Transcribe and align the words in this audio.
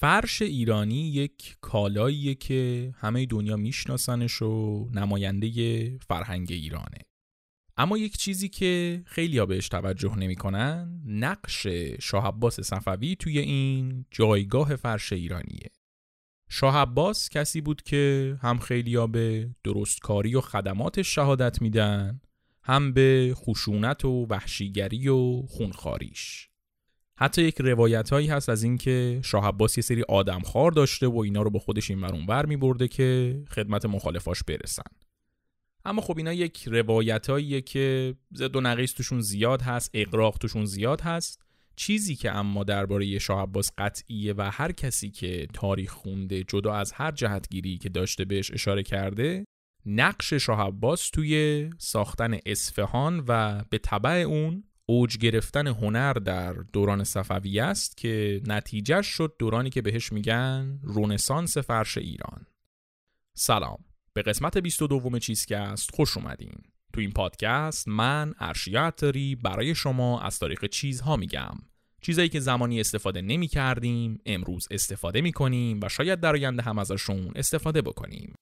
فرش 0.00 0.42
ایرانی 0.42 1.08
یک 1.10 1.56
کالاییه 1.60 2.34
که 2.34 2.92
همه 2.96 3.26
دنیا 3.26 3.56
میشناسنش 3.56 4.42
و 4.42 4.84
نماینده 4.92 5.98
فرهنگ 5.98 6.52
ایرانه. 6.52 6.98
اما 7.76 7.98
یک 7.98 8.16
چیزی 8.16 8.48
که 8.48 9.02
خیلی 9.06 9.38
ها 9.38 9.46
بهش 9.46 9.68
توجه 9.68 10.16
نمی‌کنن 10.16 11.02
نقش 11.06 11.66
شاه 12.00 12.26
عباس 12.26 12.60
صفوی 12.60 13.16
توی 13.16 13.38
این 13.38 14.04
جایگاه 14.10 14.76
فرش 14.76 15.12
ایرانیه. 15.12 15.70
شاه 16.50 16.76
عباس 16.76 17.28
کسی 17.28 17.60
بود 17.60 17.82
که 17.82 18.36
هم 18.42 18.58
خیلی 18.58 18.94
ها 18.94 19.06
به 19.06 19.50
درستکاری 19.64 20.34
و 20.34 20.40
خدمات 20.40 21.02
شهادت 21.02 21.62
میدن 21.62 22.20
هم 22.62 22.92
به 22.92 23.32
خشونت 23.36 24.04
و 24.04 24.26
وحشیگری 24.30 25.08
و 25.08 25.42
خونخاریش 25.42 26.47
حتی 27.20 27.42
یک 27.42 27.60
روایت 27.60 28.10
هایی 28.10 28.26
هست 28.26 28.48
از 28.48 28.62
اینکه 28.62 29.20
شاه 29.24 29.46
عباس 29.46 29.78
یه 29.78 29.82
سری 29.82 30.02
آدمخوار 30.08 30.70
داشته 30.70 31.06
و 31.06 31.18
اینا 31.18 31.42
رو 31.42 31.50
با 31.50 31.58
خودش 31.58 31.90
این 31.90 32.00
ورون 32.00 32.26
بر 32.26 32.46
می 32.46 32.56
برده 32.56 32.88
که 32.88 33.40
خدمت 33.50 33.84
مخالفاش 33.84 34.42
برسن. 34.42 34.82
اما 35.84 36.02
خب 36.02 36.18
اینا 36.18 36.32
یک 36.32 36.68
روایت 36.68 37.26
که 37.66 38.14
زد 38.30 38.56
و 38.56 38.60
نقیس 38.60 38.92
توشون 38.92 39.20
زیاد 39.20 39.62
هست 39.62 39.90
اقراق 39.94 40.38
توشون 40.38 40.64
زیاد 40.64 41.00
هست. 41.00 41.42
چیزی 41.76 42.16
که 42.16 42.30
اما 42.30 42.64
درباره 42.64 43.18
شاه 43.18 43.42
عباس 43.42 43.70
قطعیه 43.78 44.34
و 44.36 44.50
هر 44.52 44.72
کسی 44.72 45.10
که 45.10 45.46
تاریخ 45.54 45.90
خونده 45.90 46.44
جدا 46.44 46.74
از 46.74 46.92
هر 46.92 47.10
جهتگیری 47.10 47.78
که 47.78 47.88
داشته 47.88 48.24
بهش 48.24 48.50
اشاره 48.50 48.82
کرده 48.82 49.44
نقش 49.86 50.32
شاه 50.32 50.60
عباس 50.60 51.10
توی 51.10 51.70
ساختن 51.78 52.38
اصفهان 52.46 53.24
و 53.28 53.62
به 53.70 53.78
طبع 53.78 54.10
اون 54.10 54.64
اوج 54.90 55.18
گرفتن 55.18 55.66
هنر 55.66 56.12
در 56.12 56.52
دوران 56.52 57.04
صفوی 57.04 57.60
است 57.60 57.96
که 57.96 58.40
نتیجه 58.46 59.02
شد 59.02 59.34
دورانی 59.38 59.70
که 59.70 59.82
بهش 59.82 60.12
میگن 60.12 60.80
رونسانس 60.82 61.58
فرش 61.58 61.98
ایران. 61.98 62.46
سلام. 63.34 63.78
به 64.12 64.22
قسمت 64.22 64.58
22 64.58 65.18
چیزکست 65.18 65.90
خوش 65.94 66.16
اومدین. 66.16 66.54
تو 66.92 67.00
این 67.00 67.10
پادکست 67.10 67.88
من 67.88 68.34
ارشیا 68.38 68.92
برای 69.42 69.74
شما 69.74 70.20
از 70.20 70.38
تاریخ 70.38 70.64
چیزها 70.64 71.16
میگم. 71.16 71.54
چیزایی 72.00 72.28
که 72.28 72.40
زمانی 72.40 72.80
استفاده 72.80 73.20
نمی 73.20 73.48
کردیم 73.48 74.18
امروز 74.26 74.68
استفاده 74.70 75.20
می 75.20 75.32
کنیم 75.32 75.80
و 75.82 75.88
شاید 75.88 76.20
در 76.20 76.32
آینده 76.32 76.62
هم 76.62 76.78
ازشون 76.78 77.32
استفاده 77.36 77.82
بکنیم. 77.82 78.34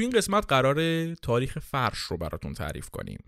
تو 0.00 0.04
این 0.04 0.12
قسمت 0.12 0.46
قرار 0.48 1.14
تاریخ 1.14 1.58
فرش 1.58 1.98
رو 1.98 2.16
براتون 2.16 2.52
تعریف 2.52 2.88
کنیم. 2.88 3.18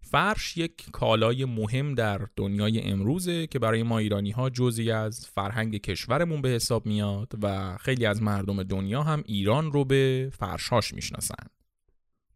فرش 0.00 0.56
یک 0.56 0.90
کالای 0.92 1.44
مهم 1.44 1.94
در 1.94 2.26
دنیای 2.36 2.80
امروزه 2.80 3.46
که 3.46 3.58
برای 3.58 3.82
ما 3.82 3.98
ایرانی 3.98 4.30
ها 4.30 4.50
جزی 4.50 4.90
از 4.90 5.26
فرهنگ 5.26 5.76
کشورمون 5.76 6.42
به 6.42 6.48
حساب 6.48 6.86
میاد 6.86 7.32
و 7.42 7.76
خیلی 7.76 8.06
از 8.06 8.22
مردم 8.22 8.62
دنیا 8.62 9.02
هم 9.02 9.22
ایران 9.26 9.72
رو 9.72 9.84
به 9.84 10.30
فرشهاش 10.38 10.94
می‌شناسن. 10.94 11.46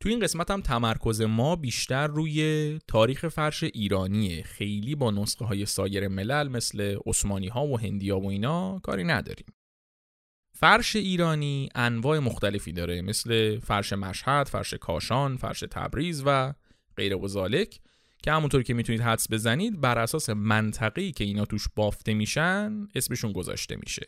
تو 0.00 0.08
این 0.08 0.20
قسمت 0.20 0.50
هم 0.50 0.60
تمرکز 0.60 1.20
ما 1.20 1.56
بیشتر 1.56 2.06
روی 2.06 2.78
تاریخ 2.88 3.28
فرش 3.28 3.62
ایرانیه. 3.62 4.42
خیلی 4.42 4.94
با 4.94 5.10
نسخه 5.10 5.44
های 5.44 5.66
سایر 5.66 6.08
ملل 6.08 6.48
مثل 6.48 6.98
عثمانی 7.06 7.48
ها 7.48 7.66
و 7.66 7.78
هندی 7.78 8.10
ها 8.10 8.20
و 8.20 8.30
اینا 8.30 8.78
کاری 8.78 9.04
نداریم. 9.04 9.46
فرش 10.60 10.96
ایرانی 10.96 11.68
انواع 11.74 12.18
مختلفی 12.18 12.72
داره 12.72 13.02
مثل 13.02 13.58
فرش 13.58 13.92
مشهد، 13.92 14.48
فرش 14.48 14.74
کاشان، 14.74 15.36
فرش 15.36 15.60
تبریز 15.70 16.22
و 16.26 16.54
غیر 16.96 17.16
و 17.16 17.64
که 18.22 18.32
همونطور 18.32 18.62
که 18.62 18.74
می‌تونید 18.74 19.00
حدس 19.00 19.26
بزنید 19.30 19.80
بر 19.80 19.98
اساس 19.98 20.30
منطقی 20.30 21.12
که 21.12 21.24
اینا 21.24 21.44
توش 21.44 21.66
بافته 21.76 22.14
میشن 22.14 22.88
اسمشون 22.94 23.32
گذاشته 23.32 23.76
میشه. 23.76 24.06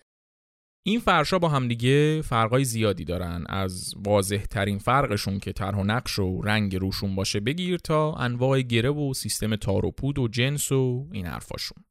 این 0.83 1.01
فرشا 1.01 1.39
با 1.39 1.49
همدیگه 1.49 2.23
فرقای 2.23 2.65
زیادی 2.65 3.05
دارن 3.05 3.45
از 3.49 3.95
واضح 3.97 4.45
ترین 4.45 4.79
فرقشون 4.79 5.39
که 5.39 5.53
طرح 5.53 5.79
و 5.79 5.85
نقش 5.85 6.19
و 6.19 6.41
رنگ 6.43 6.77
روشون 6.77 7.15
باشه 7.15 7.41
بگیر 7.41 7.79
تا 7.79 8.13
انواع 8.13 8.63
گره 8.63 8.91
و 8.91 9.15
سیستم 9.15 9.57
تار 9.57 9.87
و 9.87 9.91
پود 9.91 10.19
و 10.19 10.29
جنس 10.29 10.73
و 10.73 11.09
این 11.13 11.27
حرفاشون. 11.27 11.85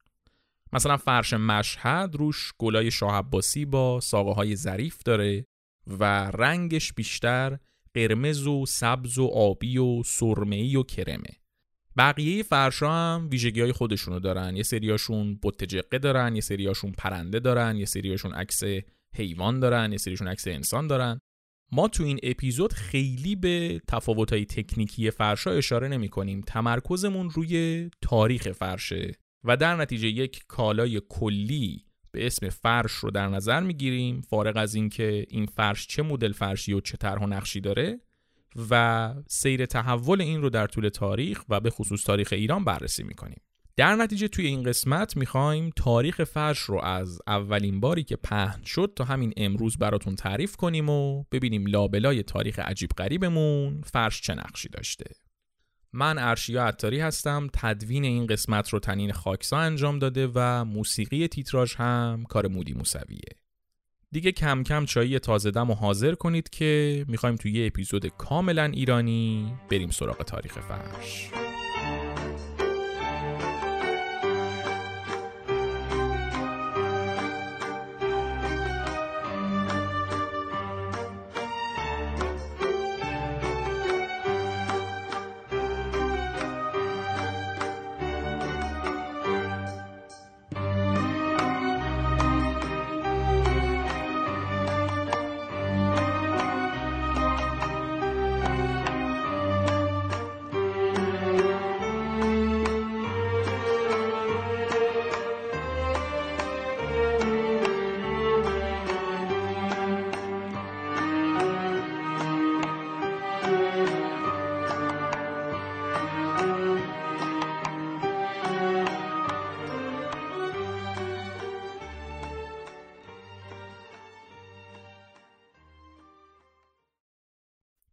مثلا 0.74 0.98
فرش 0.98 1.34
مشهد 1.34 2.16
روش 2.16 2.54
گلای 2.58 2.92
شاه 2.92 3.16
عباسی 3.16 3.66
با 3.66 4.00
ساقه 4.00 4.32
های 4.32 4.56
ظریف 4.56 5.04
داره 5.04 5.46
و 5.88 6.04
رنگش 6.32 6.94
بیشتر 6.94 7.58
قرمز 7.94 8.48
و 8.48 8.66
سبز 8.66 9.18
و 9.18 9.26
آبی 9.26 9.78
و 9.78 10.04
سرمه‌ای 10.04 10.76
و 10.76 10.84
کرمه. 10.84 11.40
بقیه 11.98 12.44
فرشا 12.44 12.92
هم 12.92 13.28
ویژگی 13.32 13.62
های 13.62 13.72
خودشونو 13.72 14.20
دارن. 14.20 14.56
یه 14.56 14.64
سریاشون 14.64 15.40
بت 15.44 15.64
جقه 15.64 16.00
دارن 16.00 16.36
یه 16.36 16.42
سریاشون 16.42 16.92
پرنده 16.92 17.40
دارن 17.40 17.78
یه 17.78 17.86
سریاشون 17.86 18.34
عکس 18.34 18.64
حیوان 19.16 19.60
دارن 19.60 19.92
یه 19.92 19.98
سریاشون 19.98 20.28
عکس 20.28 20.48
انسان 20.48 20.88
دارن. 20.88 21.20
ما 21.72 21.88
تو 21.88 22.04
این 22.04 22.20
اپیزود 22.24 22.74
خیلی 22.74 23.36
به 23.36 23.82
تفاوت‌های 23.88 24.46
تکنیکی 24.46 25.12
فرشا 25.12 25.52
اشاره 25.52 25.88
نمی 25.88 26.10
کنیم 26.10 26.42
تمرکزمون 26.42 27.30
روی 27.30 27.90
تاریخ 28.02 28.52
فرشه. 28.52 29.12
و 29.44 29.58
در 29.58 29.76
نتیجه 29.76 30.08
یک 30.08 30.44
کالای 30.48 31.02
کلی 31.10 31.86
به 32.12 32.26
اسم 32.26 32.50
فرش 32.50 32.92
رو 32.92 33.12
در 33.12 33.28
نظر 33.28 33.60
می‌گیریم 33.60 34.22
فارغ 34.22 34.58
از 34.58 34.76
اینکه 34.76 35.26
این 35.30 35.46
فرش 35.46 35.88
چه 35.88 36.04
مدل 36.04 36.32
فرشی 36.32 36.74
و 36.74 36.80
چه 36.80 36.98
طرح 36.98 37.24
و 37.24 37.28
نقشی 37.28 37.62
داره 37.62 38.00
و 38.70 39.14
سیر 39.28 39.66
تحول 39.66 40.22
این 40.22 40.42
رو 40.42 40.50
در 40.50 40.68
طول 40.68 40.90
تاریخ 40.90 41.44
و 41.50 41.60
به 41.60 41.70
خصوص 41.70 42.04
تاریخ 42.04 42.30
ایران 42.32 42.64
بررسی 42.64 43.04
می‌کنیم. 43.04 43.42
در 43.76 43.96
نتیجه 43.96 44.28
توی 44.28 44.46
این 44.46 44.64
قسمت 44.64 45.18
می‌خوایم 45.18 45.70
تاریخ 45.76 46.24
فرش 46.24 46.60
رو 46.60 46.80
از 46.82 47.22
اولین 47.28 47.80
باری 47.80 48.04
که 48.04 48.16
پهن 48.16 48.64
شد 48.64 48.94
تا 48.96 49.04
همین 49.04 49.34
امروز 49.38 49.78
براتون 49.78 50.16
تعریف 50.16 50.56
کنیم 50.56 50.90
و 50.90 51.24
ببینیم 51.32 51.66
لابلای 51.66 52.24
تاریخ 52.24 52.60
عجیب 52.60 52.90
غریبمون 52.98 53.82
فرش 53.82 54.22
چه 54.22 54.36
نقشی 54.36 54.70
داشته. 54.70 55.06
من 55.94 56.18
ارشیا 56.18 56.66
عطاری 56.66 57.00
هستم 57.00 57.48
تدوین 57.54 58.04
این 58.04 58.28
قسمت 58.28 58.70
رو 58.70 58.80
تنین 58.80 59.12
خاکسا 59.12 59.58
انجام 59.58 60.00
داده 60.00 60.32
و 60.36 60.66
موسیقی 60.66 61.28
تیتراژ 61.28 61.76
هم 61.76 62.26
کار 62.30 62.48
مودی 62.48 62.74
موسویه. 62.74 63.36
دیگه 64.12 64.32
کم 64.32 64.64
کم 64.64 64.86
چایی 64.86 65.20
تازه 65.20 65.52
دم 65.52 65.72
و 65.72 65.74
حاضر 65.74 66.16
کنید 66.16 66.50
که 66.50 67.06
می‌خوایم 67.08 67.36
توی 67.36 67.52
یه 67.52 67.68
اپیزود 67.68 68.08
کاملا 68.08 68.64
ایرانی 68.64 69.54
بریم 69.72 69.90
سراغ 69.90 70.24
تاریخ 70.24 70.60
فرش. 70.60 71.30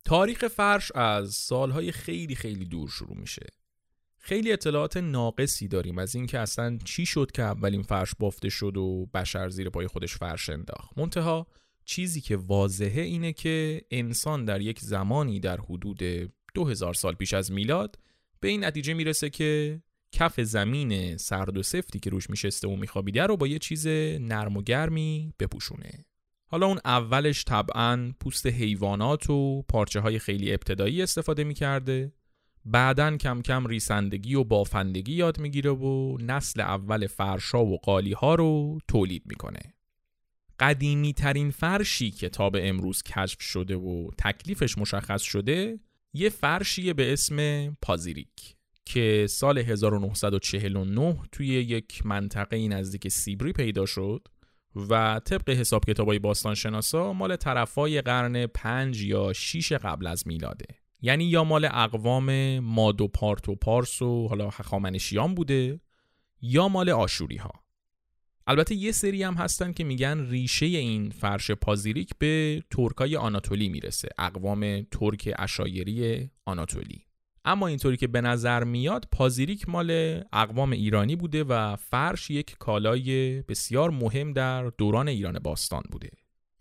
تاریخ 0.06 0.48
فرش 0.48 0.92
از 0.94 1.34
سالهای 1.34 1.92
خیلی 1.92 2.34
خیلی 2.34 2.64
دور 2.64 2.88
شروع 2.88 3.16
میشه. 3.16 3.46
خیلی 4.18 4.52
اطلاعات 4.52 4.96
ناقصی 4.96 5.68
داریم 5.68 5.98
از 5.98 6.14
اینکه 6.14 6.38
اصلا 6.38 6.78
چی 6.84 7.06
شد 7.06 7.30
که 7.30 7.42
اولین 7.42 7.82
فرش 7.82 8.14
بافته 8.18 8.48
شد 8.48 8.76
و 8.76 9.06
بشر 9.14 9.48
زیر 9.48 9.70
پای 9.70 9.86
خودش 9.86 10.16
فرش 10.16 10.50
انداخت. 10.50 10.98
منتها 10.98 11.46
چیزی 11.84 12.20
که 12.20 12.36
واضحه 12.36 13.02
اینه 13.02 13.32
که 13.32 13.82
انسان 13.90 14.44
در 14.44 14.60
یک 14.60 14.80
زمانی 14.80 15.40
در 15.40 15.60
حدود 15.60 16.02
2000 16.54 16.94
سال 16.94 17.14
پیش 17.14 17.34
از 17.34 17.52
میلاد 17.52 17.98
به 18.40 18.48
این 18.48 18.64
نتیجه 18.64 18.94
می‌رسه 18.94 19.30
که 19.30 19.82
کف 20.12 20.40
زمین 20.40 21.16
سرد 21.16 21.56
و 21.56 21.62
سفتی 21.62 21.98
که 21.98 22.10
روش 22.10 22.30
میشسته 22.30 22.68
و 22.68 22.76
میخوابیده 22.76 23.22
رو 23.22 23.36
با 23.36 23.46
یه 23.46 23.58
چیز 23.58 23.86
نرم 24.20 24.56
و 24.56 24.62
گرمی 24.62 25.34
بپوشونه. 25.38 26.04
حالا 26.48 26.66
اون 26.66 26.78
اولش 26.84 27.44
طبعا 27.44 28.12
پوست 28.20 28.46
حیوانات 28.46 29.30
و 29.30 29.62
پارچه 29.68 30.00
های 30.00 30.18
خیلی 30.18 30.52
ابتدایی 30.52 31.02
استفاده 31.02 31.44
می‌کرده. 31.44 32.12
بعدا 32.64 33.16
کم 33.16 33.42
کم 33.42 33.66
ریسندگی 33.66 34.34
و 34.34 34.44
بافندگی 34.44 35.12
یاد 35.12 35.38
می‌گیره 35.38 35.70
و 35.70 36.16
نسل 36.20 36.60
اول 36.60 37.06
فرشا 37.06 37.64
و 37.64 37.78
قالی 37.78 38.12
ها 38.12 38.34
رو 38.34 38.78
تولید 38.88 39.22
می‌کنه. 39.26 39.74
قدیمی 40.58 41.12
ترین 41.12 41.50
فرشی 41.50 42.10
که 42.10 42.28
تا 42.28 42.50
به 42.50 42.68
امروز 42.68 43.02
کشف 43.02 43.42
شده 43.42 43.76
و 43.76 44.10
تکلیفش 44.18 44.78
مشخص 44.78 45.22
شده 45.22 45.80
یه 46.12 46.28
فرشیه 46.28 46.92
به 46.92 47.12
اسم 47.12 47.70
پازیریک 47.82 48.56
که 48.84 49.26
سال 49.28 49.58
1949 49.58 51.16
توی 51.32 51.46
یک 51.46 52.06
منطقه 52.06 52.68
نزدیک 52.68 53.08
سیبری 53.08 53.52
پیدا 53.52 53.86
شد. 53.86 54.28
و 54.76 55.20
طبق 55.24 55.50
حساب 55.50 55.84
کتابای 55.84 56.18
باستان 56.18 56.54
شناسا 56.54 57.12
مال 57.12 57.36
طرفای 57.36 58.00
قرن 58.00 58.46
5 58.46 59.02
یا 59.02 59.32
6 59.32 59.72
قبل 59.72 60.06
از 60.06 60.26
میلاده. 60.26 60.66
یعنی 61.00 61.24
یا 61.24 61.44
مال 61.44 61.64
اقوام 61.64 62.58
ماد 62.58 63.00
و 63.00 63.08
پارت 63.08 63.48
و 63.48 63.54
پارس 63.54 64.02
و 64.02 64.28
حالا 64.28 64.48
هخامنشیان 64.48 65.34
بوده 65.34 65.80
یا 66.40 66.68
مال 66.68 66.90
آشوری 66.90 67.36
ها 67.36 67.52
البته 68.46 68.74
یه 68.74 68.92
سری 68.92 69.22
هم 69.22 69.34
هستن 69.34 69.72
که 69.72 69.84
میگن 69.84 70.26
ریشه 70.30 70.66
این 70.66 71.10
فرش 71.10 71.50
پازیریک 71.50 72.10
به 72.18 72.62
ترکای 72.70 73.16
آناتولی 73.16 73.68
می‌رسه 73.68 74.08
اقوام 74.18 74.82
ترک 74.82 75.34
اشایری 75.38 76.30
آناتولی. 76.44 77.06
اما 77.46 77.66
اینطوری 77.66 77.96
که 77.96 78.06
به 78.06 78.20
نظر 78.20 78.64
میاد 78.64 79.08
پازیریک 79.12 79.68
مال 79.68 80.20
اقوام 80.32 80.72
ایرانی 80.72 81.16
بوده 81.16 81.44
و 81.44 81.76
فرش 81.76 82.30
یک 82.30 82.56
کالای 82.58 83.42
بسیار 83.42 83.90
مهم 83.90 84.32
در 84.32 84.64
دوران 84.64 85.08
ایران 85.08 85.38
باستان 85.38 85.82
بوده. 85.90 86.10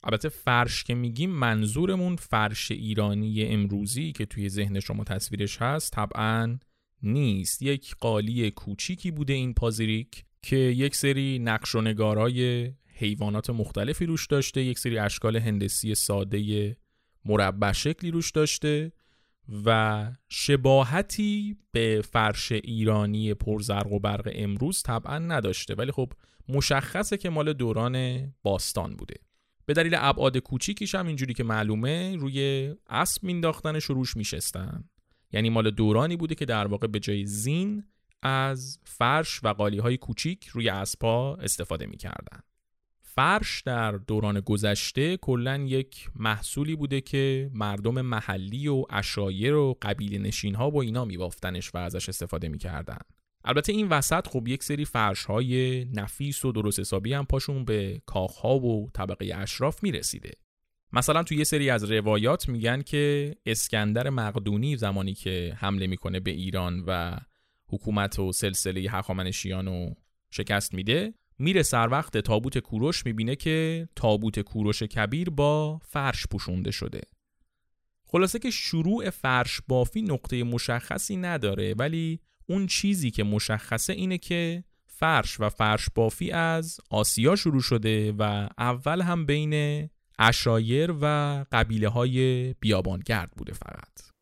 البته 0.04 0.30
فرش 0.30 0.84
که 0.84 0.96
میگیم 0.96 1.30
منظورمون 1.30 2.16
فرش 2.16 2.72
ایرانی 2.72 3.44
امروزی 3.44 4.12
که 4.12 4.26
توی 4.26 4.50
ذهن 4.50 4.80
شما 4.80 5.04
تصویرش 5.04 5.62
هست 5.62 5.94
طبعا 5.94 6.58
نیست. 7.04 7.62
یک 7.62 7.96
قالی 8.00 8.52
کوچیکی 8.52 9.12
بوده 9.12 9.34
این 9.34 9.54
پازیریک 9.54 10.26
که 10.42 10.56
یک 10.56 10.96
سری 10.96 11.40
نقش 11.40 11.76
و 11.76 11.82
نگارای 11.82 12.72
حیوانات 12.94 13.50
مختلفی 13.50 14.06
روش 14.06 14.28
داشته 14.28 14.64
یک 14.64 14.80
سری 14.80 14.98
اشکال 14.98 15.36
هندسی 15.36 15.96
ساده 15.96 16.78
مربع 17.26 17.72
شکلی 17.72 18.12
روش 18.12 18.32
داشته 18.32 18.92
و 19.66 20.12
شباهتی 20.30 21.58
به 21.72 22.02
فرش 22.12 22.52
ایرانی 22.52 23.34
پرزرق 23.34 23.92
و 23.92 24.00
برق 24.00 24.32
امروز 24.34 24.84
طبعا 24.84 25.20
نداشته. 25.20 25.76
ولی 25.76 25.92
خب 25.92 26.14
مشخصه 26.50 27.18
که 27.18 27.30
مال 27.30 27.54
دوران 27.54 28.28
باستان 28.44 28.96
بوده. 28.96 29.16
به 29.66 29.74
دلیل 29.74 29.96
ابعاد 29.98 30.38
کوچیکیش 30.38 30.96
هم 30.96 31.08
اینجوری 31.08 31.34
که 31.34 31.44
معلومه 31.44 32.16
روی 32.16 32.70
اسب 32.90 33.24
مینداختنش 33.24 33.84
روش 33.84 34.18
میشستن. 34.18 34.84
یعنی 35.32 35.50
مال 35.50 35.72
دورانی 35.72 36.16
بوده 36.16 36.36
که 36.36 36.46
در 36.46 36.68
واقع 36.68 36.88
به 36.88 37.00
جای 37.00 37.26
زین 37.26 37.84
از 38.22 38.80
فرش 38.84 39.40
و 39.44 39.54
قالی 39.54 39.78
های 39.78 39.98
کوچیک 39.98 40.48
روی 40.48 40.70
اسبا 40.70 41.36
استفاده 41.36 41.86
می‌کردن. 41.86 42.40
فرش 43.16 43.62
در 43.62 43.92
دوران 43.92 44.40
گذشته 44.40 45.18
کلا 45.18 45.58
یک 45.58 46.10
محصولی 46.16 46.76
بوده 46.76 47.02
که 47.02 47.50
مردم 47.54 48.02
محلی 48.02 48.68
و 48.68 48.84
اشایر 48.90 49.56
و 49.56 49.78
قبیل 49.82 50.22
نشین 50.22 50.56
ها 50.56 50.70
با 50.70 50.82
اینا 50.82 51.06
میبافتنش 51.06 51.72
و 51.74 51.78
ازش 51.78 52.10
استفاده 52.10 52.48
می‌کردن. 52.48 52.98
البته 53.44 53.74
این 53.74 53.88
وسط 53.88 54.28
خب 54.28 54.48
یک 54.48 54.64
سری 54.64 54.86
فرش 54.86 55.26
های 55.26 55.86
نفیس 55.86 56.46
و 56.46 56.52
درست 56.52 56.80
حسابی 56.80 57.14
هم 57.14 57.26
پاشون 57.26 57.66
به 57.66 58.02
کاخ 58.06 58.38
ها 58.38 58.60
و 58.60 58.90
طبقه 58.94 59.36
اشراف 59.36 59.84
می‌رسیده. 59.84 60.32
مثلا 60.94 61.24
تو 61.24 61.36
یه 61.36 61.44
سری 61.44 61.70
از 61.70 61.92
روایات 61.92 62.50
میگن 62.50 62.82
که 62.82 63.36
اسکندر 63.46 64.10
مقدونی 64.10 64.78
زمانی 64.78 65.14
که 65.14 65.54
حمله 65.58 65.88
می‌کنه 65.88 66.20
به 66.20 66.32
ایران 66.32 66.84
و 66.88 67.18
حکومت 67.68 68.20
و 68.20 68.32
سلسله 68.32 68.82
هخامنشیان 68.92 69.66
رو 69.66 69.96
شکست 70.32 70.74
میده 70.74 71.14
میره 71.40 71.64
سر 71.64 71.88
وقت 71.92 72.18
تابوت 72.18 72.58
کوروش 72.58 73.06
می‌بینه 73.06 73.36
که 73.36 73.88
تابوت 73.96 74.40
کوروش 74.40 74.84
کبیر 74.84 75.30
با 75.30 75.80
فرش 75.84 76.28
پوشونده 76.28 76.72
شده. 76.72 77.02
خلاصه 78.08 78.40
که 78.40 78.50
شروع 78.50 79.10
فرش 79.10 79.62
بافی 79.68 80.02
نقطه 80.02 80.44
مشخصی 80.44 81.18
نداره 81.18 81.76
ولی 81.80 82.20
اون 82.48 82.68
چیزی 82.68 83.12
که 83.12 83.24
مشخصه 83.24 83.94
اینه 83.94 84.18
که 84.18 84.64
فرش 84.88 85.40
و 85.40 85.50
فرش 85.50 85.90
بافی 85.96 86.32
از 86.32 86.80
آسیا 86.90 87.36
شروع 87.36 87.62
شده 87.62 88.12
و 88.12 88.48
اول 88.58 89.02
هم 89.02 89.26
بین 89.26 89.90
اشایر 90.20 90.94
و 91.02 91.46
قبیله 91.52 91.90
های 91.90 92.54
بیابانگرد 92.54 93.32
بوده 93.32 93.54
فقط. 93.54 94.15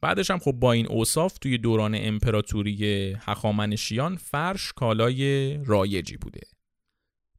بعدش 0.00 0.30
هم 0.30 0.38
خب 0.38 0.52
با 0.52 0.72
این 0.72 0.86
اوصاف 0.86 1.38
توی 1.38 1.58
دوران 1.58 1.94
امپراتوری 1.98 3.16
هخامنشیان 3.20 4.16
فرش 4.16 4.72
کالای 4.72 5.54
رایجی 5.64 6.16
بوده. 6.16 6.40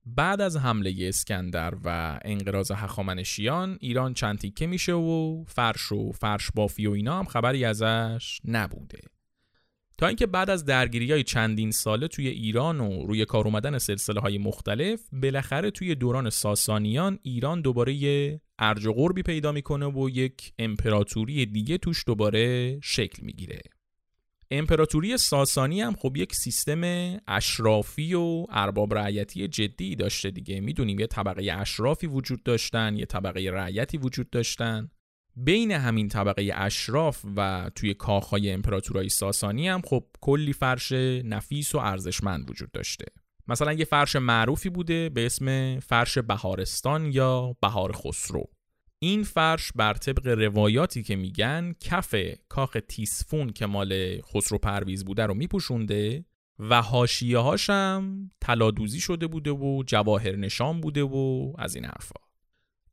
بعد 0.05 0.41
از 0.41 0.57
حمله 0.57 0.95
اسکندر 0.99 1.73
و 1.83 2.19
انقراض 2.25 2.71
هخامنشیان 2.71 3.77
ایران 3.81 4.13
چند 4.13 4.37
تیکه 4.37 4.67
میشه 4.67 4.93
و 4.93 5.43
فرش 5.47 5.91
و 5.91 6.11
فرش 6.11 6.51
بافی 6.55 6.87
و 6.87 6.91
اینا 6.91 7.19
هم 7.19 7.25
خبری 7.25 7.65
ازش 7.65 8.39
نبوده. 8.45 8.99
تا 9.97 10.07
اینکه 10.07 10.27
بعد 10.27 10.49
از 10.49 10.65
درگیری 10.65 11.11
های 11.11 11.23
چندین 11.23 11.71
ساله 11.71 12.07
توی 12.07 12.27
ایران 12.27 12.79
و 12.79 13.05
روی 13.05 13.25
کار 13.25 13.45
اومدن 13.45 13.77
سلسله 13.77 14.21
های 14.21 14.37
مختلف 14.37 15.01
بالاخره 15.11 15.71
توی 15.71 15.95
دوران 15.95 16.29
ساسانیان 16.29 17.19
ایران 17.23 17.61
دوباره 17.61 17.93
یه 17.93 18.41
ارج 18.61 18.85
و 18.85 18.93
قربی 18.93 19.23
پیدا 19.23 19.51
می‌کنه 19.51 19.85
و 19.85 20.09
یک 20.09 20.53
امپراتوری 20.59 21.45
دیگه 21.45 21.77
توش 21.77 22.03
دوباره 22.07 22.79
شکل 22.83 23.25
می‌گیره. 23.25 23.61
امپراتوری 24.51 25.17
ساسانی 25.17 25.81
هم 25.81 25.95
خب 25.95 26.17
یک 26.17 26.35
سیستم 26.35 26.81
اشرافی 27.27 28.13
و 28.13 28.45
ارباب 28.49 28.93
رعیتی 28.93 29.47
جدی 29.47 29.95
داشته 29.95 30.31
دیگه. 30.31 30.59
می‌دونیم 30.59 30.99
یه 30.99 31.07
طبقه 31.07 31.53
اشرافی 31.53 32.07
وجود 32.07 32.43
داشتن 32.43 32.97
یه 32.97 33.05
طبقه 33.05 33.50
رعیتی 33.51 33.97
وجود 33.97 34.29
داشتن. 34.29 34.89
بین 35.36 35.71
همین 35.71 36.07
طبقه 36.07 36.51
اشراف 36.55 37.25
و 37.36 37.71
توی 37.75 37.93
کاخهای 37.93 38.51
امپراتورای 38.51 39.09
ساسانی 39.09 39.67
هم 39.67 39.81
خب 39.81 40.05
کلی 40.21 40.53
فرش 40.53 40.91
نفیس 41.25 41.75
و 41.75 41.77
ارزشمند 41.77 42.50
وجود 42.50 42.71
داشته. 42.71 43.05
مثلا 43.51 43.74
یه 43.74 43.86
فرش 43.86 44.15
معروفی 44.15 44.70
بوده 44.70 45.10
به 45.10 45.25
اسم 45.25 45.79
فرش 45.79 46.17
بهارستان 46.17 47.12
یا 47.12 47.55
بهار 47.62 47.91
خسرو. 47.91 48.50
این 49.00 49.24
فرش 49.24 49.72
بر 49.75 49.93
طبق 49.93 50.27
روایاتی 50.27 51.03
که 51.03 51.15
میگن 51.15 51.74
کف 51.79 52.15
کاخ 52.50 52.77
تیسفون 52.88 53.50
که 53.50 53.65
مال 53.65 54.22
خسرو 54.22 54.58
پرویز 54.58 55.05
بوده 55.05 55.25
رو 55.25 55.34
میپوشونده 55.34 56.25
و 56.60 56.81
حاشیه 56.81 57.38
هاشم 57.38 58.31
تلادوزی 58.41 59.00
شده 59.00 59.27
بوده 59.27 59.51
و 59.51 59.84
جواهر 59.86 60.36
نشان 60.36 60.81
بوده 60.81 61.03
و 61.03 61.53
از 61.58 61.75
این 61.75 61.86
حرفا. 61.86 62.20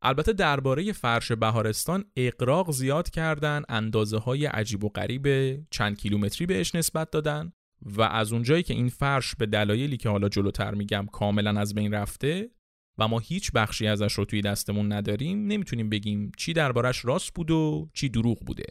البته 0.03 0.33
درباره 0.33 0.93
فرش 0.93 1.33
بهارستان 1.33 2.05
اقراق 2.17 2.71
زیاد 2.71 3.11
کردن 3.11 3.63
اندازه 3.69 4.19
های 4.19 4.47
عجیب 4.47 4.85
و 4.85 4.89
غریب 4.89 5.55
چند 5.71 5.99
کیلومتری 5.99 6.47
بهش 6.47 6.75
نسبت 6.75 7.11
دادن. 7.11 7.53
و 7.83 8.03
از 8.03 8.33
اونجایی 8.33 8.63
که 8.63 8.75
این 8.75 8.89
فرش 8.89 9.35
به 9.35 9.47
دلایلی 9.47 9.97
که 9.97 10.09
حالا 10.09 10.29
جلوتر 10.29 10.75
میگم 10.75 11.07
کاملا 11.13 11.61
از 11.61 11.75
بین 11.75 11.95
رفته 11.95 12.51
و 12.99 13.09
ما 13.09 13.19
هیچ 13.19 13.53
بخشی 13.53 13.87
ازش 13.87 14.13
رو 14.13 14.25
توی 14.25 14.41
دستمون 14.41 14.93
نداریم 14.93 15.47
نمی‌تونیم 15.47 15.89
بگیم 15.89 16.33
چی 16.37 16.53
دربارش 16.53 17.05
راست 17.05 17.35
بود 17.35 17.51
و 17.51 17.89
چی 17.95 18.09
دروغ 18.09 18.45
بوده. 18.45 18.67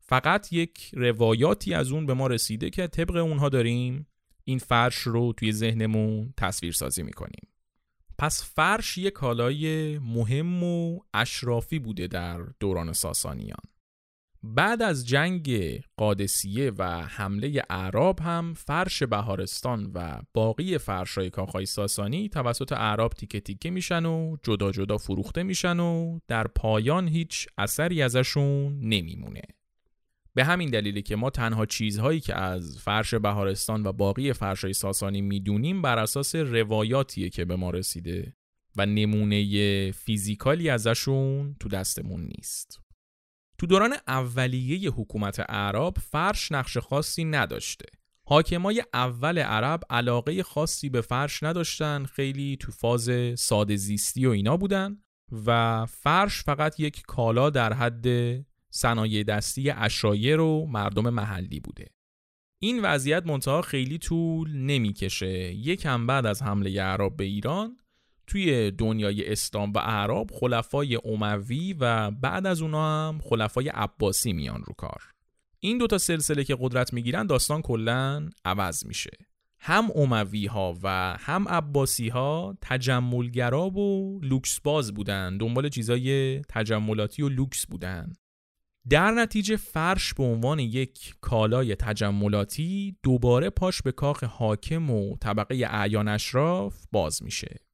فقط 0.00 0.52
یک 0.52 0.90
روایاتی 0.92 1.74
از 1.74 1.92
اون 1.92 2.06
به 2.06 2.14
ما 2.14 2.26
رسیده 2.26 2.70
که 2.70 2.86
طبق 2.86 3.16
اونها 3.16 3.48
داریم 3.48 4.06
این 4.44 4.58
فرش 4.58 4.96
رو 4.96 5.32
توی 5.32 5.52
ذهنمون 5.52 6.34
تصویر 6.36 6.72
سازی 6.72 7.02
می‌کنیم. 7.02 7.48
پس 8.18 8.50
فرش 8.54 8.98
یک 8.98 9.12
کالای 9.12 9.98
مهم 9.98 10.64
و 10.64 11.00
اشرافی 11.14 11.78
بوده 11.78 12.06
در 12.06 12.38
دوران 12.60 12.92
ساسانیان. 12.92 13.62
بعد 14.42 14.82
از 14.82 15.06
جنگ 15.06 15.50
قادسیه 15.96 16.72
و 16.78 16.84
حمله 17.02 17.62
اعراب 17.70 18.20
هم 18.20 18.54
فرش 18.54 19.02
بهارستان 19.02 19.90
و 19.94 20.20
باقی 20.34 20.78
فرشای 20.78 21.30
کاخای 21.30 21.66
ساسانی 21.66 22.28
توسط 22.28 22.72
اعراب 22.72 23.12
تیکه 23.12 23.40
تیکه 23.40 23.70
میشن 23.70 24.06
و 24.06 24.36
جدا 24.42 24.72
جدا 24.72 24.96
فروخته 24.96 25.42
میشن 25.42 25.80
و 25.80 26.18
در 26.28 26.46
پایان 26.46 27.08
هیچ 27.08 27.46
اثری 27.58 28.02
ازشون 28.02 28.80
نمیمونه 28.80 29.42
به 30.34 30.44
همین 30.44 30.70
دلیلی 30.70 31.02
که 31.02 31.16
ما 31.16 31.30
تنها 31.30 31.66
چیزهایی 31.66 32.20
که 32.20 32.34
از 32.34 32.78
فرش 32.78 33.14
بهارستان 33.14 33.86
و 33.86 33.92
باقی 33.92 34.32
فرشای 34.32 34.72
ساسانی 34.72 35.20
می‌دونیم 35.20 35.82
بر 35.82 35.98
اساس 35.98 36.34
روایاتیه 36.34 37.28
که 37.28 37.44
به 37.44 37.56
ما 37.56 37.70
رسیده 37.70 38.34
و 38.76 38.86
نمونه 38.86 39.90
فیزیکالی 39.90 40.70
ازشون 40.70 41.56
تو 41.60 41.68
دستمون 41.68 42.20
نیست. 42.36 42.87
تو 43.58 43.66
دوران 43.66 43.94
اولیه 44.08 44.90
حکومت 44.90 45.40
عرب 45.40 45.94
فرش 45.98 46.52
نقش 46.52 46.78
خاصی 46.78 47.24
نداشته. 47.24 47.86
حاکمای 48.26 48.84
اول 48.94 49.38
عرب 49.38 49.80
علاقه 49.90 50.42
خاصی 50.42 50.88
به 50.88 51.00
فرش 51.00 51.42
نداشتن 51.42 52.04
خیلی 52.04 52.56
تو 52.60 52.72
فاز 52.72 53.10
ساده 53.38 53.76
زیستی 53.76 54.26
و 54.26 54.30
اینا 54.30 54.56
بودن 54.56 54.98
و 55.46 55.86
فرش 55.86 56.42
فقط 56.42 56.80
یک 56.80 57.02
کالا 57.06 57.50
در 57.50 57.72
حد 57.72 58.06
صنایع 58.70 59.22
دستی 59.22 59.70
اشایر 59.70 60.40
و 60.40 60.66
مردم 60.66 61.10
محلی 61.10 61.60
بوده 61.60 61.86
این 62.62 62.82
وضعیت 62.82 63.26
منتها 63.26 63.62
خیلی 63.62 63.98
طول 63.98 64.56
نمی‌کشه 64.56 65.54
یکم 65.54 66.06
بعد 66.06 66.26
از 66.26 66.42
حمله 66.42 66.82
عرب 66.82 67.16
به 67.16 67.24
ایران 67.24 67.76
توی 68.28 68.70
دنیای 68.70 69.32
اسلام 69.32 69.72
و 69.72 69.78
عرب 69.78 70.26
خلفای 70.40 70.98
اموی 71.04 71.72
و 71.72 72.10
بعد 72.10 72.46
از 72.46 72.62
اونا 72.62 73.08
هم 73.08 73.20
خلفای 73.22 73.68
عباسی 73.68 74.32
میان 74.32 74.62
رو 74.66 74.74
کار. 74.74 75.02
این 75.60 75.78
دوتا 75.78 75.98
سلسله 75.98 76.44
که 76.44 76.56
قدرت 76.60 76.92
می‌گیرن 76.92 77.26
داستان 77.26 77.62
کلا 77.62 78.28
عوض 78.44 78.86
میشه. 78.86 79.10
هم 79.60 79.88
اموی 79.94 80.46
ها 80.46 80.78
و 80.82 81.16
هم 81.20 81.48
عباسی 81.48 82.08
ها 82.08 82.56
تجملگرا 82.62 83.70
و 83.70 84.20
لوکس 84.22 84.60
باز 84.60 84.94
بودن 84.94 85.36
دنبال 85.36 85.68
چیزای 85.68 86.40
تجملاتی 86.48 87.22
و 87.22 87.28
لوکس 87.28 87.66
بودن. 87.66 88.12
در 88.88 89.10
نتیجه 89.10 89.56
فرش 89.56 90.14
به 90.14 90.22
عنوان 90.22 90.58
یک 90.58 91.14
کالای 91.20 91.74
تجملاتی 91.74 92.96
دوباره 93.02 93.50
پاش 93.50 93.82
به 93.82 93.92
کاخ 93.92 94.24
حاکم 94.24 94.90
و 94.90 95.16
طبقه 95.16 95.66
اعیان 95.70 96.08
اشراف 96.08 96.84
باز 96.92 97.22
میشه. 97.22 97.67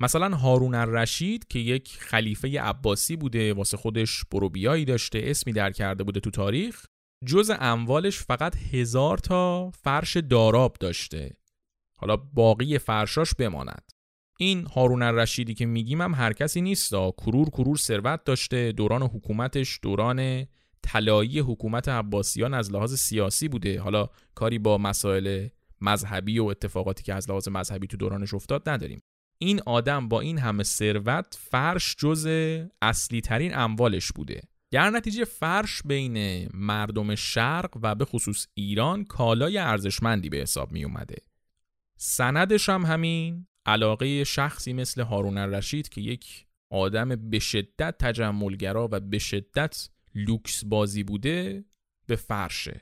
مثلا 0.00 0.36
هارون 0.36 0.74
الرشید 0.74 1.48
که 1.48 1.58
یک 1.58 1.96
خلیفه 1.98 2.60
عباسی 2.60 3.16
بوده 3.16 3.54
واسه 3.54 3.76
خودش 3.76 4.24
بروبیایی 4.24 4.84
داشته 4.84 5.20
اسمی 5.24 5.52
در 5.52 5.70
کرده 5.72 6.04
بوده 6.04 6.20
تو 6.20 6.30
تاریخ 6.30 6.86
جز 7.24 7.52
اموالش 7.60 8.18
فقط 8.18 8.56
هزار 8.56 9.18
تا 9.18 9.70
فرش 9.70 10.16
داراب 10.16 10.76
داشته. 10.80 11.36
حالا 12.00 12.16
باقی 12.16 12.78
فرشاش 12.78 13.34
بماند. 13.34 13.82
این 14.38 14.66
هارون 14.66 15.02
الرشیدی 15.02 15.54
که 15.54 15.66
میگیم 15.66 16.00
هم 16.00 16.14
هر 16.14 16.32
کسی 16.32 16.60
نیست 16.60 16.90
کرور 16.90 17.50
کرور 17.50 17.76
ثروت 17.76 18.24
داشته 18.24 18.72
دوران 18.72 19.02
حکومتش 19.02 19.80
دوران 19.82 20.46
طلایی 20.82 21.38
حکومت 21.38 21.88
عباسیان 21.88 22.54
از 22.54 22.72
لحاظ 22.72 22.94
سیاسی 22.94 23.48
بوده. 23.48 23.80
حالا 23.80 24.08
کاری 24.34 24.58
با 24.58 24.78
مسائل 24.78 25.48
مذهبی 25.80 26.38
و 26.38 26.44
اتفاقاتی 26.44 27.02
که 27.02 27.14
از 27.14 27.30
لحاظ 27.30 27.48
مذهبی 27.48 27.86
تو 27.86 27.96
دورانش 27.96 28.34
افتاد 28.34 28.68
نداریم. 28.68 29.00
این 29.38 29.60
آدم 29.66 30.08
با 30.08 30.20
این 30.20 30.38
همه 30.38 30.62
ثروت 30.62 31.38
فرش 31.50 31.96
جز 31.98 32.26
اصلی 32.82 33.20
ترین 33.20 33.56
اموالش 33.56 34.12
بوده. 34.12 34.42
در 34.70 34.90
نتیجه 34.90 35.24
فرش 35.24 35.82
بین 35.84 36.48
مردم 36.54 37.14
شرق 37.14 37.78
و 37.82 37.94
به 37.94 38.04
خصوص 38.04 38.46
ایران 38.54 39.04
کالای 39.04 39.58
ارزشمندی 39.58 40.28
به 40.28 40.36
حساب 40.36 40.72
می 40.72 40.84
اومده 40.84 41.16
سندش 41.96 42.68
هم 42.68 42.86
همین 42.86 43.46
علاقه 43.66 44.24
شخصی 44.24 44.72
مثل 44.72 45.00
هارون 45.00 45.38
الرشید 45.38 45.88
که 45.88 46.00
یک 46.00 46.46
آدم 46.70 47.08
به 47.30 47.38
شدت 47.38 47.98
تجملگرا 47.98 48.88
و 48.92 49.00
به 49.00 49.18
شدت 49.18 49.88
لوکس 50.14 50.64
بازی 50.64 51.02
بوده 51.02 51.64
به 52.06 52.16
فرشه. 52.16 52.80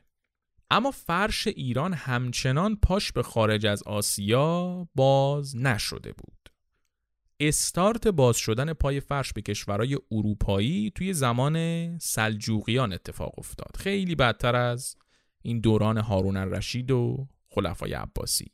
اما 0.70 0.90
فرش 0.90 1.46
ایران 1.46 1.92
همچنان 1.92 2.76
پاش 2.76 3.12
به 3.12 3.23
خارج 3.23 3.66
از 3.66 3.82
آسیا 3.82 4.88
باز 4.94 5.56
نشده 5.56 6.12
بود. 6.12 6.33
استارت 7.40 8.08
باز 8.08 8.36
شدن 8.36 8.72
پای 8.72 9.00
فرش 9.00 9.32
به 9.32 9.42
کشورهای 9.42 9.98
اروپایی 10.10 10.92
توی 10.94 11.12
زمان 11.12 11.98
سلجوقیان 11.98 12.92
اتفاق 12.92 13.38
افتاد. 13.38 13.76
خیلی 13.76 14.14
بدتر 14.14 14.56
از 14.56 14.96
این 15.42 15.60
دوران 15.60 15.98
هارون 15.98 16.36
الرشید 16.36 16.90
و 16.90 17.28
خلفای 17.48 17.92
عباسی. 17.92 18.52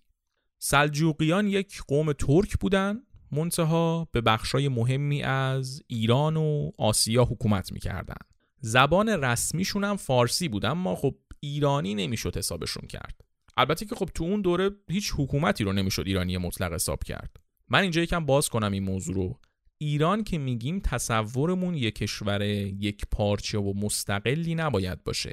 سلجوقیان 0.59 1.47
یک 1.47 1.83
قوم 1.89 2.13
ترک 2.13 2.59
بودن 2.61 3.03
منتها 3.33 4.09
به 4.13 4.21
بخشای 4.21 4.69
مهمی 4.69 5.23
از 5.23 5.83
ایران 5.87 6.37
و 6.37 6.71
آسیا 6.79 7.25
حکومت 7.25 7.73
می‌کردن. 7.73 8.27
زبان 8.61 9.09
رسمیشون 9.09 9.85
هم 9.85 9.97
فارسی 9.97 10.49
بود 10.49 10.65
اما 10.65 10.97
خب 10.97 11.17
ایرانی 11.41 11.95
نمی‌شد 11.95 12.37
حسابشون 12.37 12.87
کرد. 12.87 13.21
البته 13.57 13.87
که 13.87 13.95
خب 13.95 14.09
تو 14.15 14.25
اون 14.25 14.43
دوره 14.43 14.71
هیچ 14.89 15.13
حکومتی 15.17 15.65
رو 15.65 15.73
نمی‌شد 15.73 16.03
ایرانی 16.07 16.39
مطلق 16.39 16.73
حساب 16.73 17.05
کرد. 17.05 17.37
من 17.71 17.83
اینجا 17.83 18.03
یکم 18.03 18.27
باز 18.27 18.49
کنم 18.49 18.73
این 18.73 18.83
موضوع 18.83 19.15
رو. 19.15 19.39
ایران 19.79 20.25
که 20.25 20.39
میگیم 20.39 20.81
تصورمون 20.81 21.75
یک 21.75 21.95
کشور 21.95 22.43
یک 22.43 23.05
پارچه 23.11 23.59
و 23.59 23.73
مستقلی 23.77 24.55
نباید 24.55 25.05
باشه. 25.05 25.33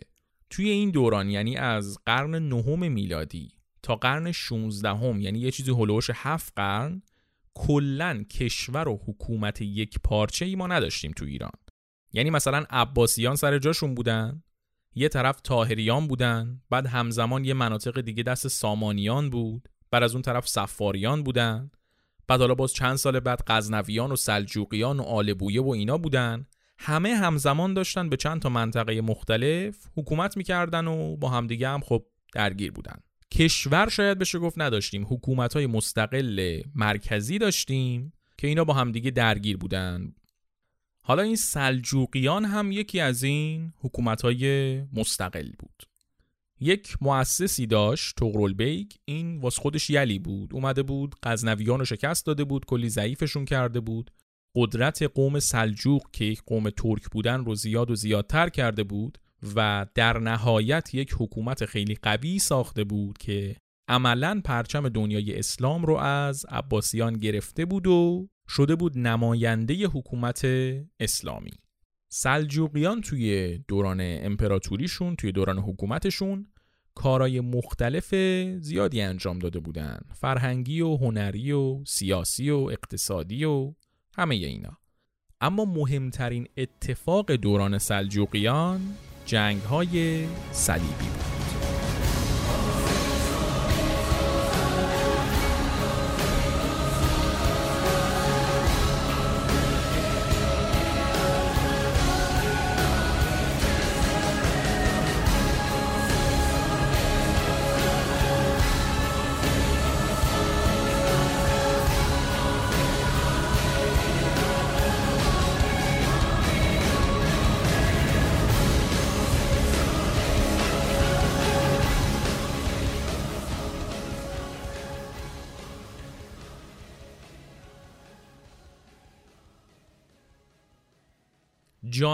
توی 0.49 0.69
این 0.69 0.91
دوران 0.91 1.29
یعنی 1.29 1.55
از 1.57 1.97
قرن 2.05 2.35
نهم 2.35 2.91
میلادی 2.91 3.51
تا 3.83 3.95
قرن 3.95 4.31
16 4.31 4.89
هم 4.89 5.21
یعنی 5.21 5.39
یه 5.39 5.51
چیزی 5.51 5.71
هلوش 5.71 6.09
هفت 6.13 6.53
قرن 6.55 7.01
کلا 7.53 8.23
کشور 8.23 8.87
و 8.87 8.99
حکومت 9.05 9.61
یک 9.61 9.99
پارچه 10.03 10.45
ای 10.45 10.55
ما 10.55 10.67
نداشتیم 10.67 11.11
تو 11.11 11.25
ایران. 11.25 11.51
یعنی 12.13 12.29
مثلا 12.29 12.65
عباسیان 12.69 13.35
سر 13.35 13.59
جاشون 13.59 13.95
بودن 13.95 14.43
یه 14.95 15.09
طرف 15.09 15.41
تاهریان 15.41 16.07
بودن 16.07 16.61
بعد 16.69 16.87
همزمان 16.87 17.45
یه 17.45 17.53
مناطق 17.53 18.01
دیگه 18.01 18.23
دست 18.23 18.47
سامانیان 18.47 19.29
بود 19.29 19.69
بعد 19.91 20.03
از 20.03 20.13
اون 20.13 20.21
طرف 20.21 20.47
سفاریان 20.47 21.23
بودن. 21.23 21.71
بعد 22.27 22.39
حالا 22.39 22.55
باز 22.55 22.73
چند 22.73 22.95
سال 22.95 23.19
بعد 23.19 23.43
غزنویان 23.47 24.11
و 24.11 24.15
سلجوقیان 24.15 24.99
و 24.99 25.03
آلبویه 25.03 25.61
و 25.61 25.69
اینا 25.69 25.97
بودن. 25.97 26.45
همه 26.79 27.15
همزمان 27.15 27.73
داشتن 27.73 28.09
به 28.09 28.17
چند 28.17 28.41
تا 28.41 28.49
منطقه 28.49 29.01
مختلف 29.01 29.75
حکومت 29.97 30.37
می‌کردن 30.37 30.87
و 30.87 31.17
با 31.17 31.29
همدیگه 31.29 31.69
هم 31.69 31.81
خب 31.81 32.05
درگیر 32.33 32.71
بودن. 32.71 32.99
کشور 33.31 33.89
شاید 33.89 34.19
بشه 34.19 34.39
گفت 34.39 34.59
نداشتیم 34.59 35.05
حکومت 35.09 35.53
های 35.53 35.67
مستقل 35.67 36.61
مرکزی 36.75 37.37
داشتیم 37.37 38.13
که 38.37 38.47
اینا 38.47 38.63
با 38.63 38.73
همدیگه 38.73 39.11
درگیر 39.11 39.57
بودن. 39.57 40.13
حالا 41.01 41.21
این 41.21 41.35
سلجوقیان 41.35 42.45
هم 42.45 42.71
یکی 42.71 42.99
از 42.99 43.23
این 43.23 43.73
حکومت 43.77 44.21
های 44.21 44.81
مستقل 44.93 45.51
بود. 45.59 45.83
یک 46.59 46.97
مؤسسی 47.01 47.67
داشت 47.67 48.15
طغرل 48.15 48.53
بیگ 48.53 48.91
این 49.05 49.37
واس 49.37 49.59
خودش 49.59 49.89
یلی 49.89 50.19
بود. 50.19 50.53
اومده 50.53 50.83
بود 50.83 51.15
غزنویان 51.23 51.79
رو 51.79 51.85
شکست 51.85 52.25
داده 52.25 52.43
بود 52.43 52.65
کلی 52.65 52.89
ضعیفشون 52.89 53.45
کرده 53.45 53.79
بود. 53.79 54.11
قدرت 54.55 55.03
قوم 55.03 55.39
سلجوق 55.39 56.11
که 56.13 56.25
یک 56.25 56.41
قوم 56.45 56.69
ترک 56.69 57.09
بودن 57.11 57.45
رو 57.45 57.55
زیاد 57.55 57.91
و 57.91 57.95
زیادتر 57.95 58.49
کرده 58.49 58.83
بود 58.83 59.17
و 59.55 59.85
در 59.95 60.19
نهایت 60.19 60.95
یک 60.95 61.15
حکومت 61.19 61.65
خیلی 61.65 61.95
قوی 61.95 62.39
ساخته 62.39 62.83
بود 62.83 63.17
که 63.17 63.55
عملا 63.89 64.41
پرچم 64.45 64.89
دنیای 64.89 65.39
اسلام 65.39 65.85
رو 65.85 65.95
از 65.95 66.45
عباسیان 66.49 67.13
گرفته 67.13 67.65
بود 67.65 67.87
و 67.87 68.27
شده 68.49 68.75
بود 68.75 68.97
نماینده 68.97 69.73
حکومت 69.73 70.45
اسلامی. 70.99 71.51
سلجوقیان 72.09 73.01
توی 73.01 73.57
دوران 73.67 73.99
امپراتوریشون 74.01 75.15
توی 75.15 75.31
دوران 75.31 75.59
حکومتشون 75.59 76.47
کارای 76.95 77.39
مختلف 77.39 78.15
زیادی 78.59 79.01
انجام 79.01 79.39
داده 79.39 79.59
بودن. 79.59 79.99
فرهنگی 80.13 80.81
و 80.81 80.95
هنری 80.97 81.51
و 81.51 81.85
سیاسی 81.85 82.49
و 82.49 82.57
اقتصادی 82.57 83.45
و 83.45 83.73
همه 84.17 84.35
اینا. 84.35 84.77
اما 85.41 85.65
مهمترین 85.65 86.47
اتفاق 86.57 87.31
دوران 87.31 87.77
سلجوقیان 87.77 88.81
جنگ 89.25 89.61
های 89.61 90.25
صلیبی 90.51 90.87
بود. 90.87 91.36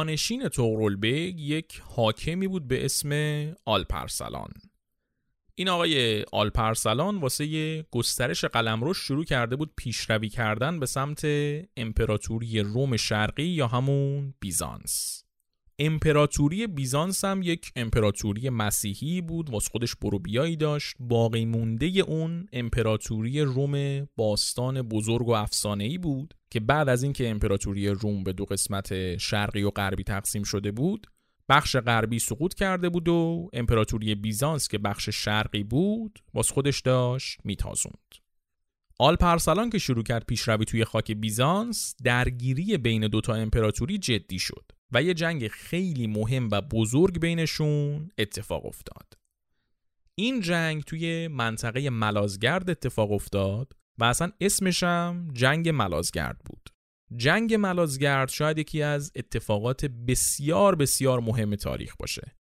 جانشین 0.03 0.49
بیگ 0.99 1.39
یک 1.39 1.81
حاکمی 1.85 2.47
بود 2.47 2.67
به 2.67 2.85
اسم 2.85 3.11
آلپ 3.65 3.98
ارسلان. 3.98 4.53
این 5.55 5.69
آقای 5.69 6.23
آلپ 6.31 6.68
ارسلان 6.68 7.17
واسه 7.17 7.81
گسترش 7.91 8.45
قلمرو 8.45 8.93
شروع 8.93 9.23
کرده 9.23 9.55
بود 9.55 9.73
پیشروی 9.77 10.29
کردن 10.29 10.79
به 10.79 10.85
سمت 10.85 11.25
امپراتوری 11.77 12.59
روم 12.59 12.97
شرقی 12.97 13.43
یا 13.43 13.67
همون 13.67 14.33
بیزانس. 14.39 15.23
امپراتوری 15.79 16.67
بیزانس 16.67 17.25
هم 17.25 17.41
یک 17.41 17.71
امپراتوری 17.75 18.49
مسیحی 18.49 19.21
بود 19.21 19.49
واسه 19.49 19.69
خودش 19.69 19.95
بروبیایی 19.95 20.55
داشت. 20.55 20.95
باقی 20.99 21.45
مونده 21.45 21.85
اون 21.85 22.47
امپراتوری 22.53 23.41
روم 23.41 24.05
باستان 24.15 24.81
بزرگ 24.81 25.27
و 25.27 25.31
افسانه‌ای 25.31 25.97
بود. 25.97 26.33
که 26.53 26.59
بعد 26.59 26.89
از 26.89 27.03
اینکه 27.03 27.29
امپراتوری 27.29 27.87
روم 27.87 28.23
به 28.23 28.33
دو 28.33 28.45
قسمت 28.45 29.17
شرقی 29.17 29.63
و 29.63 29.69
غربی 29.69 30.03
تقسیم 30.03 30.43
شده 30.43 30.71
بود 30.71 31.07
بخش 31.49 31.75
غربی 31.75 32.19
سقوط 32.19 32.53
کرده 32.53 32.89
بود 32.89 33.07
و 33.07 33.49
امپراتوری 33.53 34.15
بیزانس 34.15 34.67
که 34.67 34.77
بخش 34.77 35.09
شرقی 35.09 35.63
بود 35.63 36.19
باز 36.33 36.49
خودش 36.49 36.81
داشت 36.81 37.39
میتازوند. 37.43 38.15
آل 38.99 39.15
پرسلان 39.15 39.69
که 39.69 39.77
شروع 39.77 40.03
کرد 40.03 40.25
پیشروی 40.25 40.65
توی 40.65 40.85
خاک 40.85 41.11
بیزانس 41.11 41.95
درگیری 42.03 42.77
بین 42.77 43.07
دوتا 43.07 43.33
امپراتوری 43.33 43.97
جدی 43.97 44.39
شد 44.39 44.71
و 44.91 45.03
یه 45.03 45.13
جنگ 45.13 45.47
خیلی 45.47 46.07
مهم 46.07 46.49
و 46.51 46.61
بزرگ 46.61 47.19
بینشون 47.19 48.11
اتفاق 48.17 48.65
افتاد. 48.65 49.13
این 50.15 50.41
جنگ 50.41 50.83
توی 50.83 51.27
منطقه 51.27 51.89
ملازگرد 51.89 52.69
اتفاق 52.69 53.11
افتاد 53.11 53.73
و 53.97 54.03
اصلا 54.03 54.31
اسمش 54.41 54.83
هم 54.83 55.27
جنگ 55.33 55.69
ملازگرد 55.69 56.39
بود 56.45 56.69
جنگ 57.15 57.53
ملازگرد 57.53 58.29
شاید 58.29 58.57
یکی 58.57 58.81
از 58.81 59.11
اتفاقات 59.15 59.85
بسیار 59.85 60.75
بسیار 60.75 61.19
مهم 61.19 61.55
تاریخ 61.55 61.95
باشه 61.99 62.35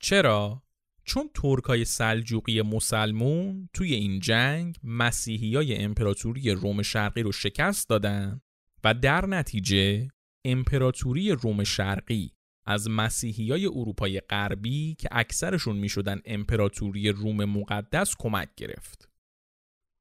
چرا؟ 0.00 0.62
چون 1.04 1.30
ترکای 1.34 1.84
سلجوقی 1.84 2.62
مسلمون 2.62 3.68
توی 3.72 3.94
این 3.94 4.20
جنگ 4.20 4.76
مسیحی 4.84 5.56
های 5.56 5.76
امپراتوری 5.76 6.50
روم 6.50 6.82
شرقی 6.82 7.22
رو 7.22 7.32
شکست 7.32 7.88
دادن 7.88 8.40
و 8.84 8.94
در 8.94 9.26
نتیجه 9.26 10.08
امپراتوری 10.44 11.30
روم 11.30 11.64
شرقی 11.64 12.32
از 12.66 12.90
مسیحی 12.90 13.50
های 13.50 13.66
اروپای 13.66 14.20
غربی 14.20 14.94
که 14.94 15.08
اکثرشون 15.12 15.76
می 15.76 15.88
شدن 15.88 16.20
امپراتوری 16.24 17.08
روم 17.08 17.44
مقدس 17.44 18.14
کمک 18.18 18.48
گرفت. 18.56 19.11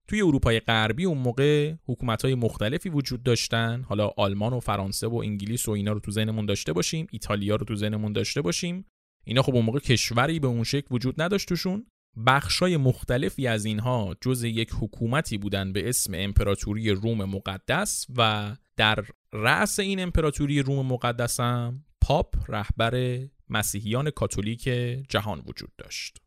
توی 0.07 0.21
اروپای 0.21 0.59
غربی 0.59 1.05
اون 1.05 1.17
موقع 1.17 1.73
حکومت 1.85 2.25
های 2.25 2.35
مختلفی 2.35 2.89
وجود 2.89 3.23
داشتن. 3.23 3.85
حالا 3.87 4.11
آلمان 4.17 4.53
و 4.53 4.59
فرانسه 4.59 5.07
و 5.07 5.15
انگلیس 5.15 5.67
و 5.67 5.71
اینا 5.71 5.91
رو 5.91 5.99
تو 5.99 6.11
ذهنمون 6.11 6.45
داشته 6.45 6.73
باشیم. 6.73 7.07
ایتالیا 7.11 7.55
رو 7.55 7.65
تو 7.65 7.75
ذهنمون 7.75 8.13
داشته 8.13 8.41
باشیم. 8.41 8.85
اینا 9.25 9.41
خب 9.41 9.55
اون 9.55 9.65
موقع 9.65 9.79
کشوری 9.79 10.39
به 10.39 10.47
اون 10.47 10.63
شکل 10.63 10.87
وجود 10.91 11.21
نداشت 11.21 11.49
توشون. 11.49 11.85
بخشای 12.27 12.77
مختلفی 12.77 13.47
از 13.47 13.65
اینها 13.65 14.15
جز 14.21 14.43
یک 14.43 14.69
حکومتی 14.81 15.37
بودن 15.37 15.73
به 15.73 15.89
اسم 15.89 16.13
امپراتوری 16.15 16.89
روم 16.89 17.25
مقدس 17.25 18.05
و 18.17 18.55
در 18.77 19.05
رأس 19.33 19.79
این 19.79 19.99
امپراتوری 19.99 20.61
روم 20.61 20.85
مقدس 20.85 21.39
هم 21.39 21.85
پاپ 22.01 22.35
رهبر 22.47 23.19
مسیحیان 23.49 24.09
کاتولیک 24.09 24.63
جهان 25.09 25.43
وجود 25.47 25.71
داشت. 25.77 26.17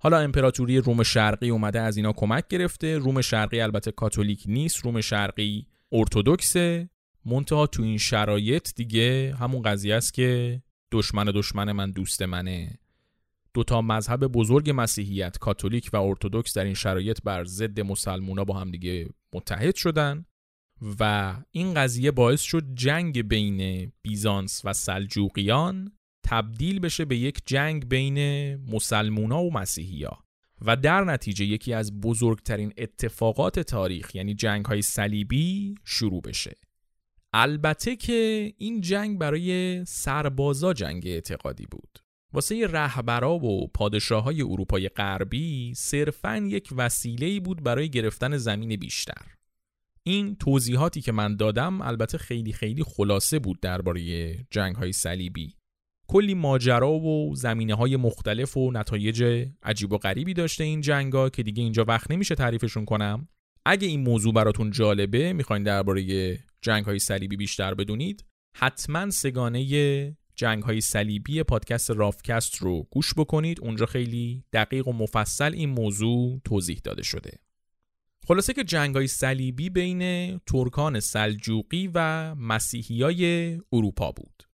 حالا 0.00 0.18
امپراتوری 0.18 0.78
روم 0.78 1.02
شرقی 1.02 1.50
اومده 1.50 1.80
از 1.80 1.96
اینا 1.96 2.12
کمک 2.12 2.48
گرفته. 2.48 2.98
روم 2.98 3.20
شرقی 3.20 3.60
البته 3.60 3.92
کاتولیک 3.92 4.44
نیست 4.46 4.84
روم 4.84 5.00
شرقی 5.00 5.66
ارتودکسه 5.92 6.90
منتها 7.24 7.66
تو 7.66 7.82
این 7.82 7.98
شرایط 7.98 8.74
دیگه 8.74 9.34
همون 9.40 9.62
قضیه 9.62 9.94
است 9.94 10.14
که 10.14 10.62
دشمن 10.92 11.24
دشمن 11.24 11.72
من 11.72 11.90
دوست 11.90 12.22
منه. 12.22 12.78
دوتا 13.54 13.82
مذهب 13.82 14.26
بزرگ 14.26 14.72
مسیحیت 14.74 15.38
کاتولیک 15.38 15.90
و 15.92 15.96
ارتودکس 15.96 16.54
در 16.54 16.64
این 16.64 16.74
شرایط 16.74 17.18
بر 17.24 17.44
ضد 17.44 17.80
مسلمونا 17.80 18.44
با 18.44 18.54
هم 18.54 18.70
دیگه 18.70 19.08
متحد 19.32 19.74
شدن 19.74 20.24
و 21.00 21.34
این 21.50 21.74
قضیه 21.74 22.10
باعث 22.10 22.40
شد 22.40 22.74
جنگ 22.74 23.28
بین 23.28 23.92
بیزانس 24.02 24.62
و 24.64 24.72
سلجوقیان 24.72 25.92
تبدیل 26.30 26.78
بشه 26.78 27.04
به 27.04 27.16
یک 27.16 27.42
جنگ 27.46 27.88
بین 27.88 28.18
مسلمونا 28.56 29.42
و 29.42 29.52
مسیحیا 29.52 30.18
و 30.64 30.76
در 30.76 31.04
نتیجه 31.04 31.44
یکی 31.44 31.72
از 31.72 32.00
بزرگترین 32.00 32.72
اتفاقات 32.78 33.60
تاریخ 33.60 34.14
یعنی 34.14 34.34
جنگ 34.34 34.64
های 34.64 34.82
صلیبی 34.82 35.74
شروع 35.84 36.20
بشه. 36.20 36.56
البته 37.32 37.96
که 37.96 38.52
این 38.56 38.80
جنگ 38.80 39.18
برای 39.18 39.84
سربازا 39.84 40.72
جنگ 40.72 41.06
اعتقادی 41.06 41.66
بود. 41.66 41.98
واسه 42.32 42.66
رهبرا 42.66 43.34
و 43.34 43.66
پادشاه 43.66 44.24
های 44.24 44.42
اروپای 44.42 44.88
غربی 44.88 45.74
صرفا 45.76 46.36
یک 46.36 46.68
وسیله 46.76 47.40
بود 47.40 47.62
برای 47.62 47.90
گرفتن 47.90 48.36
زمین 48.36 48.76
بیشتر. 48.76 49.34
این 50.02 50.36
توضیحاتی 50.36 51.00
که 51.00 51.12
من 51.12 51.36
دادم 51.36 51.80
البته 51.80 52.18
خیلی 52.18 52.52
خیلی 52.52 52.82
خلاصه 52.82 53.38
بود 53.38 53.60
درباره 53.60 54.34
جنگ 54.50 54.76
های 54.76 54.92
صلیبی. 54.92 55.57
کلی 56.08 56.34
ماجرا 56.34 56.92
و 56.92 57.34
زمینه 57.34 57.74
های 57.74 57.96
مختلف 57.96 58.56
و 58.56 58.70
نتایج 58.72 59.46
عجیب 59.62 59.92
و 59.92 59.98
غریبی 59.98 60.34
داشته 60.34 60.64
این 60.64 60.80
جنگا 60.80 61.30
که 61.30 61.42
دیگه 61.42 61.62
اینجا 61.62 61.84
وقت 61.88 62.10
نمیشه 62.10 62.34
تعریفشون 62.34 62.84
کنم. 62.84 63.28
اگه 63.64 63.88
این 63.88 64.00
موضوع 64.00 64.32
براتون 64.32 64.70
جالبه 64.70 65.32
می‌خواین 65.32 65.62
درباره 65.62 66.38
جنگ 66.62 66.84
های 66.84 66.98
صلیبی 66.98 67.36
بیشتر 67.36 67.74
بدونید 67.74 68.24
حتما 68.56 69.10
سگانه 69.10 70.16
جنگ 70.34 70.62
های 70.62 70.80
صلیبی 70.80 71.42
پادکست 71.42 71.90
رافکست 71.90 72.56
رو 72.56 72.86
گوش 72.90 73.14
بکنید. 73.14 73.60
اونجا 73.60 73.86
خیلی 73.86 74.44
دقیق 74.52 74.88
و 74.88 74.92
مفصل 74.92 75.54
این 75.54 75.68
موضوع 75.68 76.40
توضیح 76.44 76.80
داده 76.84 77.02
شده. 77.02 77.38
خلاصه 78.28 78.52
که 78.52 78.64
جنگ 78.64 78.94
های 78.94 79.06
صلیبی 79.06 79.70
بین 79.70 80.38
ترکان 80.38 81.00
سلجوقی 81.00 81.90
و 81.94 82.34
مسیحی 82.34 83.02
های 83.02 83.52
اروپا 83.72 84.12
بود. 84.12 84.47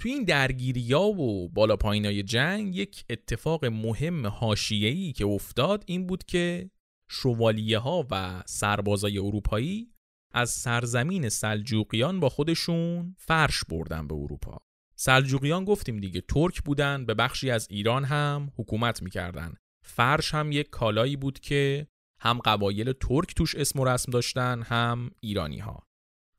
توی 0.00 0.12
این 0.12 0.24
درگیری 0.24 0.92
ها 0.92 1.08
و 1.08 1.48
بالا 1.48 1.76
پایین 1.76 2.24
جنگ 2.24 2.76
یک 2.76 3.04
اتفاق 3.10 3.64
مهم 3.64 4.26
حاشیه‌ای 4.26 5.12
که 5.12 5.26
افتاد 5.26 5.84
این 5.86 6.06
بود 6.06 6.24
که 6.24 6.70
شوالیه 7.10 7.78
ها 7.78 8.06
و 8.10 8.42
سربازای 8.46 9.18
اروپایی 9.18 9.92
از 10.34 10.50
سرزمین 10.50 11.28
سلجوقیان 11.28 12.20
با 12.20 12.28
خودشون 12.28 13.14
فرش 13.18 13.64
بردن 13.68 14.08
به 14.08 14.14
اروپا. 14.14 14.58
سلجوقیان 14.96 15.64
گفتیم 15.64 16.00
دیگه 16.00 16.20
ترک 16.20 16.62
بودن 16.62 17.06
به 17.06 17.14
بخشی 17.14 17.50
از 17.50 17.66
ایران 17.70 18.04
هم 18.04 18.52
حکومت 18.56 19.02
می‌کردن. 19.02 19.54
فرش 19.84 20.34
هم 20.34 20.52
یک 20.52 20.70
کالایی 20.70 21.16
بود 21.16 21.40
که 21.40 21.86
هم 22.20 22.38
قبایل 22.38 22.92
ترک 22.92 23.34
توش 23.34 23.54
اسم 23.54 23.80
و 23.80 23.84
رسم 23.84 24.12
داشتن 24.12 24.62
هم 24.62 25.10
ایرانی 25.20 25.58
ها 25.58 25.87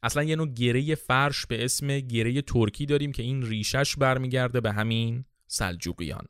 اصلا 0.03 0.23
یه 0.23 0.35
نوع 0.35 0.47
گره 0.47 0.95
فرش 0.95 1.45
به 1.45 1.65
اسم 1.65 1.99
گره 1.99 2.41
ترکی 2.41 2.85
داریم 2.85 3.11
که 3.11 3.23
این 3.23 3.45
ریشش 3.45 3.95
برمیگرده 3.95 4.61
به 4.61 4.71
همین 4.71 5.25
سلجوقیان. 5.47 6.25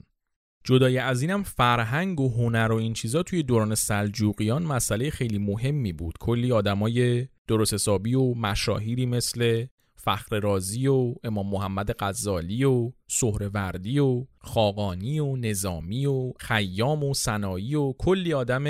جدای 0.63 0.97
از 0.97 1.21
اینم 1.21 1.43
فرهنگ 1.43 2.19
و 2.19 2.29
هنر 2.29 2.71
و 2.71 2.75
این 2.75 2.93
چیزا 2.93 3.23
توی 3.23 3.43
دوران 3.43 3.75
سلجوقیان 3.75 4.63
مسئله 4.63 5.09
خیلی 5.09 5.37
مهمی 5.37 5.93
بود. 5.93 6.17
کلی 6.19 6.51
آدمای 6.51 7.27
درست 7.47 7.73
حسابی 7.73 8.15
و 8.15 8.33
مشاهیری 8.33 9.05
مثل 9.05 9.65
فخر 9.95 10.39
رازی 10.39 10.87
و 10.87 11.15
امام 11.23 11.49
محمد 11.49 11.95
غزالی 11.99 12.63
و 12.63 12.91
سهروردی 13.07 13.99
و 13.99 14.25
خاقانی 14.39 15.19
و 15.19 15.35
نظامی 15.35 16.05
و 16.05 16.33
خیام 16.39 17.03
و 17.03 17.13
سنایی 17.13 17.75
و 17.75 17.93
کلی 17.93 18.33
آدم 18.33 18.63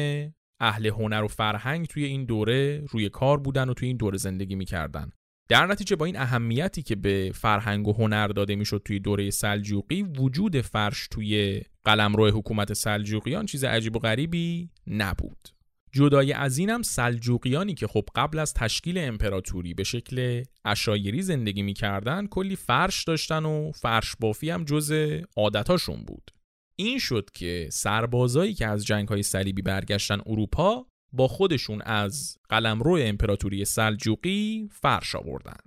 اهل 0.60 0.86
هنر 0.86 1.24
و 1.24 1.28
فرهنگ 1.28 1.86
توی 1.86 2.04
این 2.04 2.26
دوره 2.26 2.84
روی 2.90 3.10
کار 3.10 3.38
بودن 3.40 3.70
و 3.70 3.74
توی 3.74 3.88
این 3.88 3.98
دوره 3.98 4.18
زندگی 4.18 4.56
می‌کردن. 4.56 5.10
در 5.50 5.66
نتیجه 5.66 5.96
با 5.96 6.06
این 6.06 6.18
اهمیتی 6.18 6.82
که 6.82 6.96
به 6.96 7.32
فرهنگ 7.36 7.88
و 7.88 7.94
هنر 7.94 8.28
داده 8.28 8.56
می‌شد 8.56 8.82
توی 8.86 9.00
دوره 9.00 9.30
سلجوقی 9.30 10.02
وجود 10.04 10.62
فرش 10.62 11.08
توی 11.12 11.62
قلمرو 11.84 12.28
حکومت 12.28 12.74
سلجوقیان 12.74 13.46
چیز 13.46 13.64
عجیب 13.64 13.96
و 13.96 14.00
غریبی 14.00 14.70
نبود. 14.88 15.50
جدای 15.92 16.34
از 16.34 16.58
اینم 16.58 16.82
سلجوقیانی 16.82 17.74
که 17.74 17.88
خب 17.88 18.04
قبل 18.16 18.40
از 18.40 18.54
تشکیل 18.54 18.98
امپراتوری 18.98 19.74
به 19.74 19.84
شکل 19.84 20.44
اشایری 20.66 21.22
زندگی 21.22 21.62
می‌کردن 21.62 22.28
کلی 22.28 22.56
فرش 22.56 23.04
داشتن 23.04 23.46
و 23.46 23.72
فرش 23.72 24.16
بافی 24.20 24.50
هم 24.50 24.64
جز 24.64 24.94
عادتاشون 25.38 26.04
بود. 26.08 26.32
این 26.80 27.00
شد 27.00 27.30
که 27.34 27.70
سربازایی 27.72 28.54
که 28.54 28.68
از 28.68 28.86
جنگ 28.86 29.08
های 29.08 29.24
صلیبی 29.24 29.62
برگشتن 29.62 30.20
اروپا 30.26 30.86
با 31.12 31.28
خودشون 31.28 31.82
از 31.82 32.38
قلمرو 32.50 32.98
امپراتوری 33.02 33.66
سلجوقی 33.66 34.70
فرش 34.72 35.16
آوردن. 35.16 35.58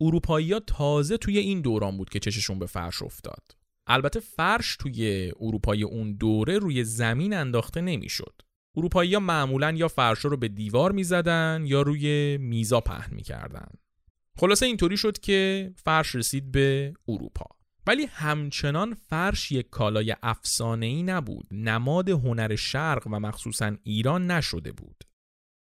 اروپایی 0.00 0.60
تازه 0.60 1.16
توی 1.16 1.38
این 1.38 1.60
دوران 1.60 1.96
بود 1.96 2.10
که 2.10 2.18
چششون 2.18 2.58
به 2.58 2.66
فرش 2.66 3.02
افتاد. 3.02 3.42
البته 3.86 4.20
فرش 4.20 4.76
توی 4.76 5.32
اروپای 5.40 5.82
اون 5.82 6.12
دوره 6.12 6.58
روی 6.58 6.84
زمین 6.84 7.34
انداخته 7.34 7.80
نمی‌شد. 7.80 8.42
اروپایی 8.76 9.14
ها 9.14 9.20
معمولا 9.20 9.70
یا 9.70 9.88
فرش 9.88 10.18
رو 10.18 10.36
به 10.36 10.48
دیوار 10.48 10.92
می‌زدن 10.92 11.64
یا 11.66 11.82
روی 11.82 12.36
میزا 12.36 12.80
پهن 12.80 13.14
می‌کردن. 13.14 13.68
خلاصه 14.36 14.66
اینطوری 14.66 14.96
شد 14.96 15.18
که 15.18 15.70
فرش 15.76 16.14
رسید 16.14 16.52
به 16.52 16.94
اروپا. 17.08 17.57
ولی 17.88 18.06
همچنان 18.10 18.94
فرش 18.94 19.52
یک 19.52 19.70
کالای 19.70 20.14
ای 20.80 21.02
نبود. 21.02 21.46
نماد 21.50 22.08
هنر 22.08 22.56
شرق 22.56 23.06
و 23.06 23.10
مخصوصا 23.10 23.76
ایران 23.82 24.30
نشده 24.30 24.72
بود. 24.72 25.04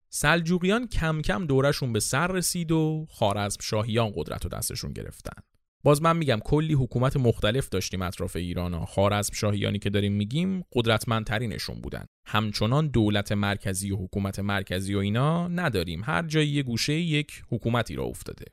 سلجوقیان 0.10 0.88
کم 0.88 1.22
کم 1.22 1.46
دورشون 1.46 1.94
به 1.94 2.00
سر 2.00 2.28
رسید 2.28 2.72
و 2.72 3.08
خارزم 3.10 3.58
شاهیان 3.62 4.12
قدرت 4.16 4.46
و 4.46 4.50
دستشون 4.50 4.94
گرفتن. 4.94 5.42
باز 5.84 6.02
من 6.02 6.18
میگم 6.18 6.40
کلی 6.46 6.74
حکومت 6.74 7.18
مختلف 7.18 7.70
داشتیم 7.70 8.02
اطراف 8.02 8.36
ایران 8.36 8.74
ها. 8.74 8.86
خارزم 8.86 9.34
شاهیانی 9.34 9.80
که 9.80 9.90
داریم 9.90 10.14
میگیم 10.14 10.64
قدرتمندترینشون 10.74 11.82
بودن. 11.82 12.06
همچنان 12.26 12.88
دولت 12.88 13.32
مرکزی 13.32 13.92
و 13.92 13.96
حکومت 13.96 14.40
مرکزی 14.40 14.96
و 14.96 15.00
اینا 15.00 15.48
نداریم. 15.48 16.02
هر 16.04 16.22
جایی 16.28 16.50
یه 16.50 16.64
گوشه 16.64 16.94
یک 16.94 17.44
حکومتی 17.50 17.96
را 17.96 18.04
افتاده. 18.04 18.46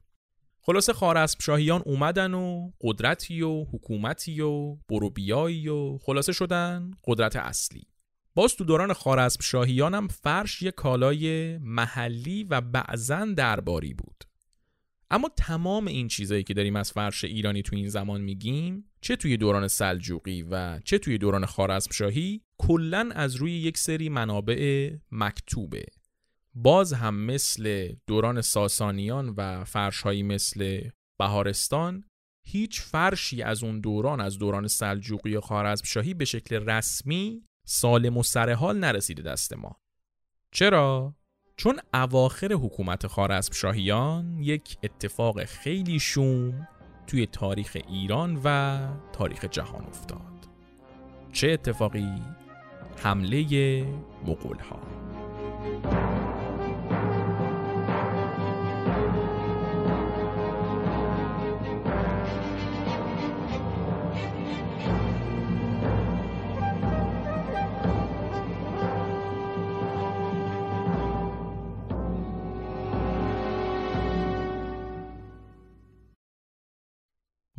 خلاصه 0.66 0.92
خارسب 0.92 1.42
شاهیان 1.42 1.82
اومدن 1.84 2.34
و 2.34 2.70
قدرتی 2.80 3.42
و 3.42 3.64
حکومتی 3.64 4.40
و 4.40 4.76
بروبیایی 4.88 5.68
و 5.68 5.98
خلاصه 5.98 6.32
شدن 6.32 6.90
قدرت 7.04 7.36
اصلی. 7.36 7.86
باز 8.34 8.56
تو 8.56 8.64
دوران 8.64 8.92
خارسب 8.92 9.42
شاهیان 9.42 9.94
هم 9.94 10.08
فرش 10.08 10.62
یک 10.62 10.74
کالای 10.74 11.58
محلی 11.58 12.44
و 12.44 12.60
بعضا 12.60 13.24
درباری 13.36 13.94
بود. 13.94 14.24
اما 15.10 15.30
تمام 15.36 15.86
این 15.86 16.08
چیزایی 16.08 16.42
که 16.42 16.54
داریم 16.54 16.76
از 16.76 16.92
فرش 16.92 17.24
ایرانی 17.24 17.62
تو 17.62 17.76
این 17.76 17.88
زمان 17.88 18.20
میگیم 18.20 18.84
چه 19.00 19.16
توی 19.16 19.36
دوران 19.36 19.68
سلجوقی 19.68 20.42
و 20.42 20.80
چه 20.84 20.98
توی 20.98 21.18
دوران 21.18 21.46
خارسب 21.46 21.92
شاهی 21.92 22.42
کلا 22.58 23.10
از 23.14 23.36
روی 23.36 23.52
یک 23.52 23.78
سری 23.78 24.08
منابع 24.08 24.90
مکتوبه. 25.12 25.84
باز 26.58 26.92
هم 26.92 27.14
مثل 27.14 27.92
دوران 28.06 28.40
ساسانیان 28.40 29.34
و 29.36 29.64
فرشهایی 29.64 30.22
مثل 30.22 30.88
بهارستان 31.18 32.04
هیچ 32.46 32.80
فرشی 32.80 33.42
از 33.42 33.64
اون 33.64 33.80
دوران 33.80 34.20
از 34.20 34.38
دوران 34.38 34.68
سلجوقی 34.68 35.36
و 35.36 35.40
شاهی 35.84 36.14
به 36.14 36.24
شکل 36.24 36.56
رسمی 36.68 37.42
سالم 37.66 38.16
و 38.16 38.22
سرحال 38.22 38.78
نرسیده 38.78 39.22
دست 39.22 39.52
ما 39.52 39.76
چرا؟ 40.52 41.14
چون 41.56 41.80
اواخر 41.94 42.52
حکومت 42.52 43.06
شاهیان 43.54 44.38
یک 44.38 44.78
اتفاق 44.82 45.44
خیلی 45.44 45.98
شوم 45.98 46.68
توی 47.06 47.26
تاریخ 47.26 47.76
ایران 47.88 48.40
و 48.44 48.78
تاریخ 49.12 49.44
جهان 49.44 49.84
افتاد 49.84 50.48
چه 51.32 51.50
اتفاقی؟ 51.50 52.22
حمله 52.96 53.84
مغول 54.26 54.58
ها 54.58 54.80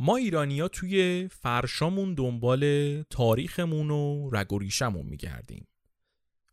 ما 0.08 0.16
ایرانیا 0.16 0.68
توی 0.68 1.28
فرشامون 1.32 2.14
دنبال 2.14 3.02
تاریخمون 3.02 3.90
و 3.90 4.30
رگ 4.32 4.52
و 4.52 4.58
ریشمون 4.58 5.06
میگردیم. 5.06 5.66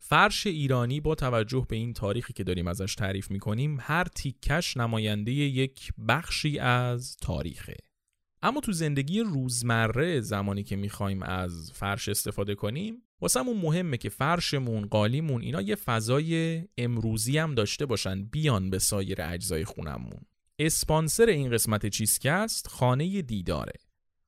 فرش 0.00 0.46
ایرانی 0.46 1.00
با 1.00 1.14
توجه 1.14 1.66
به 1.68 1.76
این 1.76 1.92
تاریخی 1.92 2.32
که 2.32 2.44
داریم 2.44 2.68
ازش 2.68 2.94
تعریف 2.94 3.30
می‌کنیم 3.30 3.78
هر 3.80 4.04
تیکش 4.04 4.76
نماینده 4.76 5.32
یک 5.32 5.92
بخشی 6.08 6.58
از 6.58 7.16
تاریخه. 7.16 7.76
اما 8.42 8.60
تو 8.60 8.72
زندگی 8.72 9.20
روزمره 9.20 10.20
زمانی 10.20 10.62
که 10.62 10.76
می‌خوایم 10.76 11.22
از 11.22 11.72
فرش 11.74 12.08
استفاده 12.08 12.54
کنیم 12.54 13.02
واسمون 13.20 13.56
مهمه 13.56 13.96
که 13.96 14.08
فرشمون، 14.08 14.86
قالیمون 14.86 15.42
اینا 15.42 15.62
یه 15.62 15.74
فضای 15.74 16.62
امروزی 16.78 17.38
هم 17.38 17.54
داشته 17.54 17.86
باشن 17.86 18.24
بیان 18.24 18.70
به 18.70 18.78
سایر 18.78 19.22
اجزای 19.22 19.64
خونمون. 19.64 20.20
اسپانسر 20.58 21.26
این 21.26 21.50
قسمت 21.50 21.86
چیزکست 21.86 22.68
خانه 22.68 23.22
دیداره. 23.22 23.72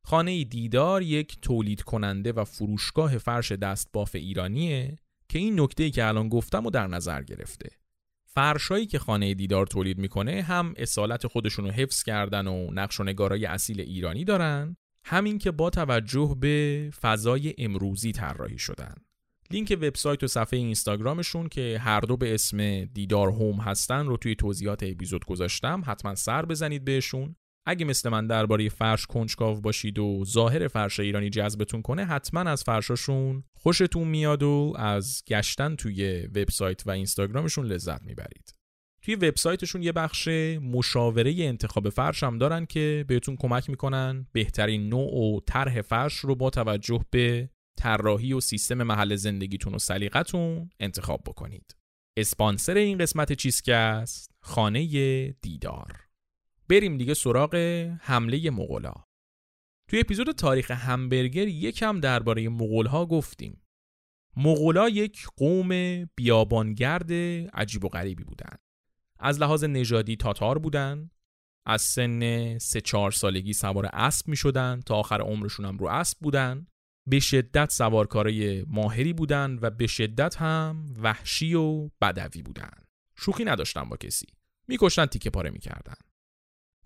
خانه 0.04 0.44
دیدار 0.44 1.02
یک 1.02 1.40
تولید 1.42 1.82
کننده 1.82 2.32
و 2.32 2.44
فروشگاه 2.44 3.18
فرش 3.18 3.52
دستباف 3.52 4.14
ایرانیه 4.14 4.98
که 5.28 5.38
این 5.38 5.60
نکته 5.60 5.90
که 5.90 6.04
الان 6.04 6.28
گفتم 6.28 6.66
و 6.66 6.70
در 6.70 6.86
نظر 6.86 7.22
گرفته. 7.22 7.68
فرشایی 8.26 8.86
که 8.86 8.98
خانه 8.98 9.34
دیدار 9.34 9.66
تولید 9.66 9.98
می‌کنه 9.98 10.42
هم 10.42 10.74
اصالت 10.76 11.26
خودشون 11.26 11.64
رو 11.64 11.70
حفظ 11.70 12.02
کردن 12.02 12.46
و 12.46 12.70
نقش 12.72 13.00
و 13.00 13.04
نگارای 13.04 13.46
اصیل 13.46 13.80
ایرانی 13.80 14.24
دارن 14.24 14.76
همین 15.04 15.38
که 15.38 15.50
با 15.50 15.70
توجه 15.70 16.36
به 16.40 16.90
فضای 17.00 17.54
امروزی 17.58 18.12
طراحی 18.12 18.58
شدن. 18.58 18.94
لینک 19.52 19.78
وبسایت 19.82 20.22
و 20.22 20.26
صفحه 20.26 20.58
اینستاگرامشون 20.58 21.48
که 21.48 21.78
هر 21.80 22.00
دو 22.00 22.16
به 22.16 22.34
اسم 22.34 22.84
دیدار 22.84 23.28
هوم 23.28 23.60
هستن 23.60 24.06
رو 24.06 24.16
توی 24.16 24.34
توضیحات 24.34 24.82
اپیزود 24.82 25.24
گذاشتم 25.24 25.82
حتما 25.86 26.14
سر 26.14 26.44
بزنید 26.44 26.84
بهشون. 26.84 27.36
اگه 27.66 27.84
مثل 27.84 28.08
من 28.08 28.26
درباره 28.26 28.68
فرش 28.68 29.06
کنجکاو 29.06 29.60
باشید 29.60 29.98
و 29.98 30.24
ظاهر 30.24 30.68
فرش 30.68 31.00
ایرانی 31.00 31.30
جذبتون 31.30 31.82
کنه 31.82 32.04
حتما 32.04 32.40
از 32.40 32.64
فرشاشون 32.64 33.44
خوشتون 33.54 34.08
میاد 34.08 34.42
و 34.42 34.74
از 34.78 35.22
گشتن 35.28 35.76
توی 35.76 36.28
وبسایت 36.34 36.86
و 36.86 36.90
اینستاگرامشون 36.90 37.66
لذت 37.66 38.02
می‌برید. 38.02 38.54
توی 39.02 39.14
وبسایتشون 39.14 39.82
یه 39.82 39.92
بخش 39.92 40.28
مشاوره 40.62 41.34
انتخاب 41.38 41.88
فرش 41.88 42.22
هم 42.22 42.38
دارن 42.38 42.66
که 42.66 43.04
بهتون 43.08 43.36
کمک 43.36 43.70
می‌کنن 43.70 44.26
بهترین 44.32 44.88
نوع 44.88 45.14
و 45.14 45.40
طرح 45.46 45.82
فرش 45.82 46.14
رو 46.14 46.34
با 46.34 46.50
توجه 46.50 47.04
به 47.10 47.50
طراحی 47.78 48.32
و 48.32 48.40
سیستم 48.40 48.82
محل 48.82 49.16
زندگیتون 49.16 49.74
و 49.74 49.78
سلیقتون 49.78 50.70
انتخاب 50.80 51.22
بکنید. 51.26 51.76
اسپانسر 52.16 52.74
این 52.74 52.98
قسمت 52.98 53.32
چیزکست 53.32 54.30
خانه 54.40 54.82
دیدار. 55.32 56.08
بریم 56.68 56.96
دیگه 56.96 57.14
سراغ 57.14 57.54
حمله 58.00 58.50
مغولا. 58.50 58.94
توی 59.88 60.00
اپیزود 60.00 60.30
تاریخ 60.32 60.70
همبرگر 60.70 61.48
یکم 61.48 62.00
درباره 62.00 62.48
مغولها 62.48 63.06
گفتیم. 63.06 63.62
مغولا 64.36 64.88
یک 64.88 65.26
قوم 65.36 65.68
بیابانگرد 66.04 67.12
عجیب 67.54 67.84
و 67.84 67.88
غریبی 67.88 68.24
بودند. 68.24 68.58
از 69.18 69.40
لحاظ 69.40 69.64
نژادی 69.64 70.16
تاتار 70.16 70.58
بودند. 70.58 71.10
از 71.66 71.82
سن 71.82 72.58
سه 72.58 72.80
چهار 72.80 73.10
سالگی 73.10 73.52
سوار 73.52 73.86
اسب 73.92 74.28
می 74.28 74.36
شدن 74.36 74.80
تا 74.86 74.94
آخر 74.94 75.20
عمرشون 75.20 75.66
هم 75.66 75.78
رو 75.78 75.86
اسب 75.86 76.18
بودن 76.20 76.66
به 77.08 77.20
شدت 77.20 77.72
سوارکارای 77.72 78.64
ماهری 78.68 79.12
بودن 79.12 79.58
و 79.62 79.70
به 79.70 79.86
شدت 79.86 80.36
هم 80.36 80.94
وحشی 81.02 81.54
و 81.54 81.88
بدوی 82.00 82.42
بودن 82.42 82.70
شوخی 83.16 83.44
نداشتن 83.44 83.84
با 83.84 83.96
کسی 83.96 84.26
میکشتن 84.68 85.06
تیکه 85.06 85.30
پاره 85.30 85.50
می‌کردن 85.50 85.94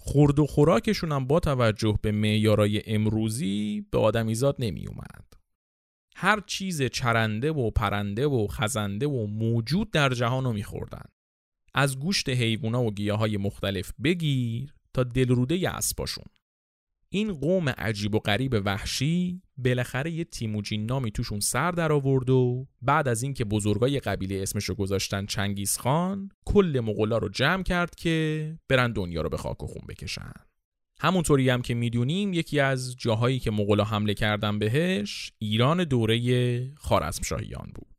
خورد 0.04 0.38
و 0.38 0.46
خوراکشون 0.46 1.12
هم 1.12 1.26
با 1.26 1.40
توجه 1.40 1.98
به 2.02 2.12
معیارای 2.12 2.82
امروزی 2.86 3.86
به 3.90 3.98
آدمیزاد 3.98 4.56
نمی 4.58 4.86
اومد. 4.86 5.32
هر 6.16 6.40
چیز 6.40 6.82
چرنده 6.82 7.52
و 7.52 7.70
پرنده 7.70 8.26
و 8.26 8.46
خزنده 8.46 9.06
و 9.06 9.26
موجود 9.26 9.90
در 9.90 10.08
جهان 10.08 10.44
رو 10.44 10.52
میخوردن. 10.52 11.04
از 11.74 11.98
گوشت 11.98 12.28
حیوونا 12.28 12.82
و 12.82 12.94
گیاهای 12.94 13.36
مختلف 13.36 13.92
بگیر 14.04 14.74
تا 14.94 15.02
دلروده 15.02 15.70
اسباشون. 15.70 16.24
این 17.14 17.32
قوم 17.32 17.68
عجیب 17.68 18.14
و 18.14 18.18
غریب 18.18 18.62
وحشی 18.64 19.42
بالاخره 19.56 20.10
یه 20.10 20.24
تیموجین 20.24 20.86
نامی 20.86 21.10
توشون 21.10 21.40
سر 21.40 21.70
در 21.70 21.92
آورد 21.92 22.30
و 22.30 22.66
بعد 22.82 23.08
از 23.08 23.22
اینکه 23.22 23.44
بزرگای 23.44 24.00
قبیله 24.00 24.42
اسمشو 24.42 24.74
گذاشتن 24.74 25.26
چنگیز 25.26 25.78
خان 25.78 26.28
کل 26.44 26.80
مغولا 26.84 27.18
رو 27.18 27.28
جمع 27.28 27.62
کرد 27.62 27.94
که 27.94 28.58
برن 28.68 28.92
دنیا 28.92 29.22
رو 29.22 29.28
به 29.28 29.36
خاک 29.36 29.62
و 29.62 29.66
خون 29.66 29.82
بکشن. 29.88 30.32
همونطوری 31.00 31.50
هم 31.50 31.62
که 31.62 31.74
می‌دونیم 31.74 32.32
یکی 32.32 32.60
از 32.60 32.96
جاهایی 32.96 33.38
که 33.38 33.50
مغولا 33.50 33.84
حمله 33.84 34.14
کردن 34.14 34.58
بهش 34.58 35.32
ایران 35.38 35.84
دوره 35.84 36.74
خارزمشاهیان 36.74 37.72
بود. 37.74 37.91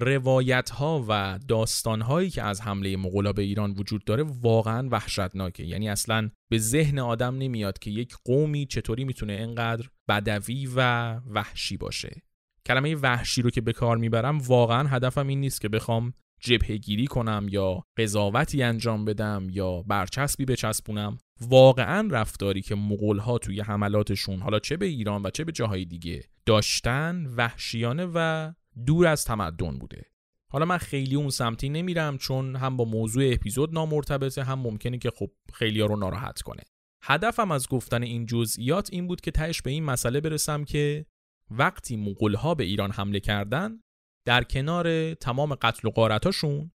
روایت 0.00 0.70
ها 0.70 1.04
و 1.08 1.38
داستان 1.48 2.00
هایی 2.00 2.30
که 2.30 2.42
از 2.42 2.60
حمله 2.60 2.96
مغولا 2.96 3.32
به 3.32 3.42
ایران 3.42 3.70
وجود 3.70 4.04
داره 4.04 4.22
واقعا 4.22 4.88
وحشتناکه. 4.90 5.64
یعنی 5.64 5.88
اصلا 5.88 6.30
به 6.50 6.58
ذهن 6.58 6.98
آدم 6.98 7.38
نمیاد 7.38 7.78
که 7.78 7.90
یک 7.90 8.14
قومی 8.24 8.66
چطوری 8.66 9.04
می‌تونه 9.04 9.32
اینقدر 9.32 9.88
بدوی 10.08 10.68
و 10.76 11.12
وحشی 11.14 11.76
باشه. 11.76 12.22
کلمه 12.66 12.94
وحشی 12.94 13.42
رو 13.42 13.50
که 13.50 13.60
به 13.60 13.72
کار 13.72 13.96
می‌برم 13.96 14.38
واقعا 14.38 14.88
هدفم 14.88 15.26
این 15.26 15.40
نیست 15.40 15.60
که 15.60 15.68
بخوام 15.68 16.12
جبهه 16.40 16.76
گیری 16.76 17.06
کنم 17.06 17.46
یا 17.50 17.82
قضاوتی 17.96 18.62
انجام 18.62 19.04
بدم 19.04 19.46
یا 19.50 19.82
برچسبی 19.82 20.44
بچسبونم. 20.44 21.18
واقعا 21.40 22.08
رفتاری 22.10 22.62
که 22.62 22.74
مغول 22.74 23.18
ها 23.18 23.38
توی 23.38 23.60
حملاتشون 23.60 24.40
حالا 24.40 24.58
چه 24.58 24.76
به 24.76 24.86
ایران 24.86 25.22
و 25.22 25.30
چه 25.30 25.44
به 25.44 25.52
جاهای 25.52 25.84
دیگه 25.84 26.24
داشتن 26.46 27.26
وحشیانه 27.36 28.06
و 28.14 28.52
دور 28.86 29.06
از 29.06 29.24
تمدن 29.24 29.78
بوده. 29.78 30.02
حالا 30.48 30.64
من 30.64 30.78
خیلی 30.78 31.14
اون 31.14 31.30
سمتی 31.30 31.68
نمیرم 31.68 32.18
چون 32.18 32.56
هم 32.56 32.76
با 32.76 32.84
موضوع 32.84 33.24
اپیزود 33.32 33.74
نامرتبطه 33.74 34.42
هم 34.42 34.58
ممکنه 34.58 34.98
که 34.98 35.10
خب 35.10 35.30
خیلی 35.52 35.80
ها 35.80 35.86
رو 35.86 35.96
ناراحت 35.96 36.42
کنه. 36.42 36.62
هدفم 37.02 37.50
از 37.50 37.68
گفتن 37.68 38.02
این 38.02 38.26
جزئیات 38.26 38.88
این 38.92 39.06
بود 39.06 39.20
که 39.20 39.30
تهش 39.30 39.62
به 39.62 39.70
این 39.70 39.84
مسئله 39.84 40.20
برسم 40.20 40.64
که 40.64 41.06
وقتی 41.50 41.96
مغولها 41.96 42.54
به 42.54 42.64
ایران 42.64 42.90
حمله 42.90 43.20
کردن 43.20 43.80
در 44.24 44.44
کنار 44.44 45.14
تمام 45.14 45.54
قتل 45.54 45.88
و 45.88 45.90
غارتاشون 45.90 46.70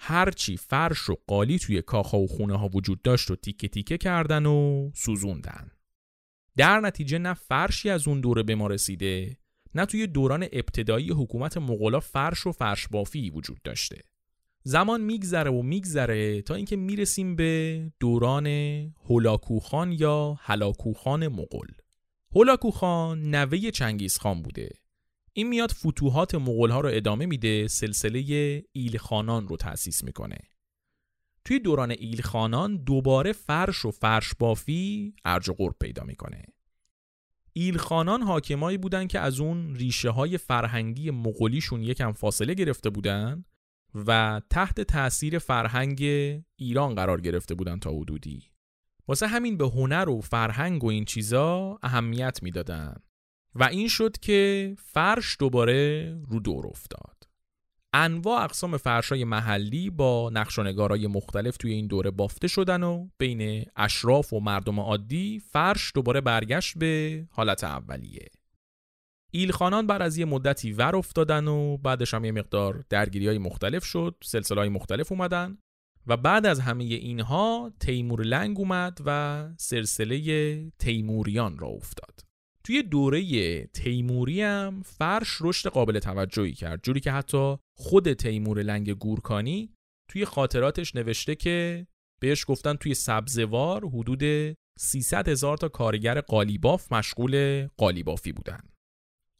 هرچی 0.00 0.56
فرش 0.56 1.10
و 1.10 1.16
قالی 1.26 1.58
توی 1.58 1.82
کاخا 1.82 2.18
و 2.18 2.26
خونه 2.26 2.58
ها 2.58 2.68
وجود 2.68 3.02
داشت 3.02 3.30
و 3.30 3.36
تیکه 3.36 3.68
تیکه 3.68 3.98
کردن 3.98 4.46
و 4.46 4.90
سوزوندن. 4.94 5.70
در 6.56 6.80
نتیجه 6.80 7.18
نه 7.18 7.34
فرشی 7.34 7.90
از 7.90 8.08
اون 8.08 8.20
دوره 8.20 8.42
به 8.42 8.54
ما 8.54 8.66
رسیده 8.66 9.36
نه 9.74 9.86
توی 9.86 10.06
دوران 10.06 10.42
ابتدایی 10.52 11.10
حکومت 11.10 11.56
مغولا 11.56 12.00
فرش 12.00 12.46
و 12.46 12.52
فرش 12.52 12.88
بافی 12.88 13.30
وجود 13.30 13.62
داشته. 13.62 14.02
زمان 14.62 15.00
میگذره 15.00 15.50
و 15.50 15.62
میگذره 15.62 16.42
تا 16.42 16.54
اینکه 16.54 16.76
می‌رسیم 16.76 17.36
به 17.36 17.92
دوران 18.00 18.46
هولاکوخان 19.08 19.92
یا 19.92 20.38
هلاکوخان 20.40 21.28
مغول. 21.28 21.68
هولاکوخان 22.34 23.22
نوه 23.22 23.70
چنگیز 23.70 24.18
خان 24.18 24.42
بوده. 24.42 24.70
این 25.32 25.48
میاد 25.48 25.70
فتوحات 25.70 26.34
مغول 26.34 26.70
ها 26.70 26.80
رو 26.80 26.88
ادامه 26.92 27.26
میده 27.26 27.68
سلسله 27.68 28.62
ایلخانان 28.72 29.48
رو 29.48 29.56
تأسیس 29.56 30.04
می‌کنه. 30.04 30.38
توی 31.44 31.58
دوران 31.58 31.90
ایلخانان 31.90 32.76
دوباره 32.76 33.32
فرش 33.32 33.84
و 33.84 33.90
فرش 33.90 34.34
بافی 34.38 35.14
ارج 35.24 35.48
و 35.48 35.54
پیدا 35.80 36.04
می‌کنه. 36.04 36.42
ایلخانان 37.52 38.22
حاکمایی 38.22 38.78
بودن 38.78 39.06
که 39.06 39.20
از 39.20 39.40
اون 39.40 39.74
ریشه 39.74 40.10
های 40.10 40.38
فرهنگی 40.38 41.10
مغولیشون 41.10 41.82
یکم 41.82 42.12
فاصله 42.12 42.54
گرفته 42.54 42.90
بودن 42.90 43.44
و 43.94 44.40
تحت 44.50 44.80
تأثیر 44.80 45.38
فرهنگ 45.38 46.02
ایران 46.56 46.94
قرار 46.94 47.20
گرفته 47.20 47.54
بودن 47.54 47.78
تا 47.78 47.90
حدودی. 47.90 48.42
واسه 49.08 49.26
همین 49.26 49.56
به 49.56 49.68
هنر 49.68 50.08
و 50.08 50.20
فرهنگ 50.20 50.84
و 50.84 50.86
این 50.86 51.04
چیزا 51.04 51.78
اهمیت 51.82 52.42
می‌دادن. 52.42 52.96
و 53.54 53.64
این 53.64 53.88
شد 53.88 54.18
که 54.18 54.74
فرش 54.78 55.36
دوباره 55.38 56.12
رو 56.28 56.40
دور 56.40 56.66
افتاد. 56.66 57.21
انواع 57.94 58.44
اقسام 58.44 58.76
فرشای 58.76 59.24
محلی 59.24 59.90
با 59.90 60.30
نقشانگارای 60.32 61.06
مختلف 61.06 61.56
توی 61.56 61.72
این 61.72 61.86
دوره 61.86 62.10
بافته 62.10 62.48
شدن 62.48 62.82
و 62.82 63.08
بین 63.18 63.64
اشراف 63.76 64.32
و 64.32 64.40
مردم 64.40 64.80
عادی 64.80 65.42
فرش 65.50 65.92
دوباره 65.94 66.20
برگشت 66.20 66.78
به 66.78 67.24
حالت 67.30 67.64
اولیه. 67.64 68.28
ایلخانان 69.34 69.86
بعد 69.86 70.02
از 70.02 70.18
یه 70.18 70.24
مدتی 70.24 70.72
ور 70.72 70.96
افتادن 70.96 71.48
و 71.48 71.76
بعدش 71.76 72.14
هم 72.14 72.24
یه 72.24 72.32
مقدار 72.32 72.84
درگیری 72.88 73.26
های 73.26 73.38
مختلف 73.38 73.84
شد 73.84 74.14
سلسله 74.24 74.60
های 74.60 74.68
مختلف 74.68 75.12
اومدن 75.12 75.58
و 76.06 76.16
بعد 76.16 76.46
از 76.46 76.60
همه 76.60 76.84
اینها 76.84 77.72
تیمور 77.80 78.22
لنگ 78.22 78.58
اومد 78.58 78.98
و 79.06 79.48
سلسله 79.58 80.70
تیموریان 80.78 81.58
را 81.58 81.68
افتاد. 81.68 82.31
توی 82.64 82.82
دوره 82.82 83.64
تیموری 83.66 84.42
هم 84.42 84.82
فرش 84.82 85.38
رشد 85.40 85.68
قابل 85.68 85.98
توجهی 85.98 86.52
کرد. 86.52 86.82
جوری 86.82 87.00
که 87.00 87.12
حتی 87.12 87.56
خود 87.76 88.12
تیمور 88.12 88.62
لنگ 88.62 88.92
گورکانی 88.92 89.74
توی 90.10 90.24
خاطراتش 90.24 90.94
نوشته 90.94 91.34
که 91.34 91.86
بهش 92.20 92.44
گفتن 92.48 92.74
توی 92.74 92.94
سبزوار 92.94 93.88
حدود 93.88 94.54
300 94.78 95.28
هزار 95.28 95.56
تا 95.56 95.68
کارگر 95.68 96.20
قالیباف 96.20 96.92
مشغول 96.92 97.66
قالیبافی 97.76 98.32
بودن. 98.32 98.60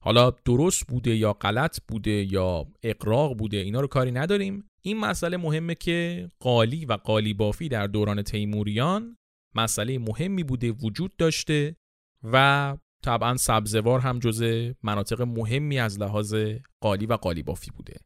حالا 0.04 0.30
درست 0.30 0.87
بوده 0.88 1.16
یا 1.16 1.32
غلط 1.32 1.80
بوده 1.88 2.32
یا 2.32 2.66
اقراق 2.82 3.37
بوده 3.37 3.56
اینا 3.56 3.80
رو 3.80 3.87
کاری 3.87 4.11
نداریم. 4.11 4.68
این 4.82 4.98
مسئله 4.98 5.37
مهمه 5.37 5.74
که 5.74 6.28
قالی 6.40 6.85
و 6.85 6.92
قالیبافی 6.92 7.68
در 7.68 7.87
دوران 7.87 8.22
تیموریان 8.22 9.16
مسئله 9.54 9.98
مهمی 9.98 10.44
بوده 10.44 10.72
وجود 10.72 11.16
داشته 11.16 11.76
و 12.24 12.76
طبعا 13.02 13.36
سبزوار 13.36 14.00
هم 14.00 14.18
جزء 14.18 14.72
مناطق 14.82 15.22
مهمی 15.22 15.78
از 15.78 15.98
لحاظ 15.98 16.34
قالی 16.80 17.06
و 17.06 17.12
قالیبافی 17.12 17.70
بوده. 17.70 17.96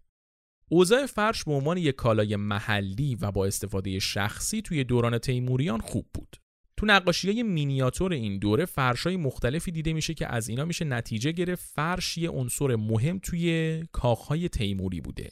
اوضاع 0.68 1.06
فرش 1.06 1.44
به 1.44 1.52
عنوان 1.52 1.78
یک 1.78 1.94
کالای 1.94 2.36
محلی 2.36 3.14
و 3.14 3.32
با 3.32 3.46
استفاده 3.46 3.98
شخصی 3.98 4.62
توی 4.62 4.84
دوران 4.84 5.18
تیموریان 5.18 5.80
خوب 5.80 6.06
بود. 6.14 6.36
تو 6.76 6.86
نقاشی 6.86 7.30
های 7.30 7.42
مینیاتور 7.42 8.12
این 8.12 8.38
دوره 8.38 8.64
فرش 8.64 9.06
های 9.06 9.16
مختلفی 9.16 9.72
دیده 9.72 9.92
میشه 9.92 10.14
که 10.14 10.26
از 10.34 10.48
اینا 10.48 10.64
میشه 10.64 10.84
نتیجه 10.84 11.32
گرفت 11.32 11.70
فرش 11.74 12.18
یه 12.18 12.30
عنصر 12.30 12.76
مهم 12.76 13.18
توی 13.18 13.82
کاخهای 13.92 14.48
تیموری 14.48 15.00
بوده. 15.00 15.30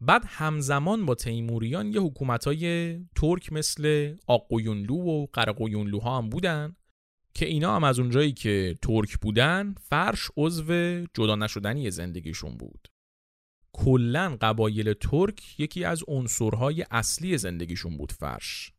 بعد 0.00 0.22
همزمان 0.26 1.06
با 1.06 1.14
تیموریان 1.14 1.92
یه 1.92 2.00
حکومت 2.00 2.44
های 2.44 2.94
ترک 3.16 3.52
مثل 3.52 4.14
آقویونلو 4.26 4.94
و 4.94 5.26
قرقویونلو 5.32 5.98
ها 5.98 6.18
هم 6.18 6.28
بودن 6.28 6.76
که 7.36 7.46
اینا 7.46 7.76
هم 7.76 7.84
از 7.84 7.98
اونجایی 7.98 8.32
که 8.32 8.74
ترک 8.82 9.18
بودن 9.18 9.74
فرش 9.80 10.30
عضو 10.36 11.00
جدا 11.14 11.36
نشدنی 11.36 11.90
زندگیشون 11.90 12.56
بود. 12.56 12.88
کلا 13.72 14.36
قبایل 14.40 14.92
ترک 14.92 15.60
یکی 15.60 15.84
از 15.84 16.02
عنصرهای 16.08 16.84
اصلی 16.90 17.38
زندگیشون 17.38 17.96
بود 17.96 18.12
فرش. 18.12 18.72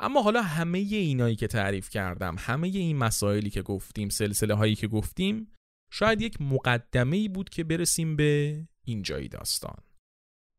اما 0.00 0.22
حالا 0.22 0.42
همه 0.42 0.78
اینایی 0.78 1.36
که 1.36 1.46
تعریف 1.46 1.90
کردم 1.90 2.36
همه 2.38 2.68
این 2.68 2.96
مسائلی 2.96 3.50
که 3.50 3.62
گفتیم 3.62 4.08
سلسله 4.08 4.54
هایی 4.54 4.74
که 4.74 4.88
گفتیم 4.88 5.52
شاید 5.92 6.22
یک 6.22 6.40
مقدمه 6.40 7.16
ای 7.16 7.28
بود 7.28 7.48
که 7.48 7.64
برسیم 7.64 8.16
به 8.16 8.62
اینجایی 8.84 9.28
داستان. 9.28 9.76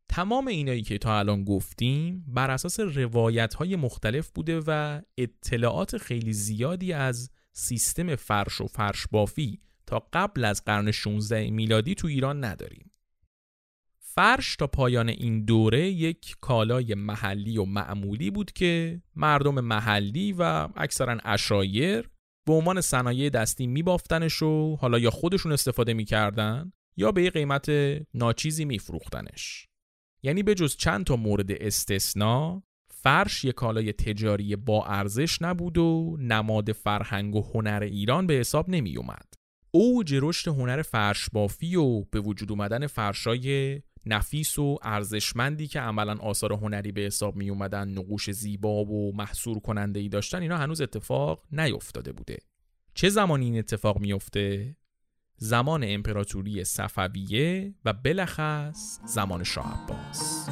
تمام 0.09 0.47
اینایی 0.47 0.81
که 0.81 0.97
تا 0.97 1.19
الان 1.19 1.43
گفتیم 1.43 2.25
بر 2.27 2.51
اساس 2.51 2.79
روایت 2.79 3.53
های 3.53 3.75
مختلف 3.75 4.29
بوده 4.29 4.61
و 4.67 5.01
اطلاعات 5.17 5.97
خیلی 5.97 6.33
زیادی 6.33 6.93
از 6.93 7.31
سیستم 7.53 8.15
فرش 8.15 8.61
و 8.61 8.67
فرش 8.67 9.07
بافی 9.11 9.59
تا 9.85 10.07
قبل 10.13 10.45
از 10.45 10.63
قرن 10.65 10.91
16 10.91 11.49
میلادی 11.49 11.95
تو 11.95 12.07
ایران 12.07 12.43
نداریم. 12.43 12.91
فرش 14.15 14.55
تا 14.55 14.67
پایان 14.67 15.09
این 15.09 15.45
دوره 15.45 15.89
یک 15.89 16.35
کالای 16.41 16.93
محلی 16.93 17.57
و 17.57 17.65
معمولی 17.65 18.31
بود 18.31 18.51
که 18.51 19.01
مردم 19.15 19.59
محلی 19.59 20.35
و 20.37 20.69
اکثرا 20.75 21.17
اشایر 21.23 22.09
به 22.45 22.53
عنوان 22.53 22.81
صنایع 22.81 23.29
دستی 23.29 23.67
میبافتنش 23.67 24.41
و 24.41 24.75
حالا 24.75 24.99
یا 24.99 25.09
خودشون 25.09 25.51
استفاده 25.51 25.93
می‌کردن 25.93 26.73
یا 26.97 27.11
به 27.11 27.29
قیمت 27.29 27.69
ناچیزی 28.13 28.65
میفروختنش. 28.65 29.67
یعنی 30.23 30.43
به 30.43 30.55
جز 30.55 30.75
چند 30.75 31.05
تا 31.05 31.15
مورد 31.15 31.51
استثنا 31.51 32.63
فرش 32.89 33.43
یک 33.45 33.55
کالای 33.55 33.93
تجاری 33.93 34.55
با 34.55 34.85
ارزش 34.85 35.41
نبود 35.41 35.77
و 35.77 36.17
نماد 36.19 36.71
فرهنگ 36.71 37.35
و 37.35 37.41
هنر 37.41 37.79
ایران 37.91 38.27
به 38.27 38.33
حساب 38.33 38.69
نمی 38.69 38.97
اومد. 38.97 39.33
اوج 39.71 40.19
رشد 40.21 40.47
هنر 40.47 40.81
فرش 40.81 41.29
بافی 41.33 41.75
و 41.75 42.01
به 42.01 42.19
وجود 42.19 42.51
اومدن 42.51 42.87
فرشای 42.87 43.81
نفیس 44.05 44.59
و 44.59 44.77
ارزشمندی 44.81 45.67
که 45.67 45.79
عملا 45.79 46.15
آثار 46.15 46.53
هنری 46.53 46.91
به 46.91 47.01
حساب 47.01 47.35
می 47.35 47.49
اومدن 47.49 47.89
نقوش 47.89 48.31
زیبا 48.31 48.85
و 48.85 49.15
محصور 49.15 49.59
کننده 49.59 49.99
ای 49.99 50.09
داشتن 50.09 50.41
اینا 50.41 50.57
هنوز 50.57 50.81
اتفاق 50.81 51.43
نیفتاده 51.51 52.11
بوده 52.11 52.37
چه 52.93 53.09
زمانی 53.09 53.45
این 53.45 53.57
اتفاق 53.57 53.99
میفته 53.99 54.75
زمان 55.43 55.83
امپراتوری 55.87 56.63
صفویه 56.63 57.73
و 57.85 57.93
بلخص 57.93 58.99
زمان 59.05 59.43
شاه 59.43 59.83
عباس. 59.83 60.49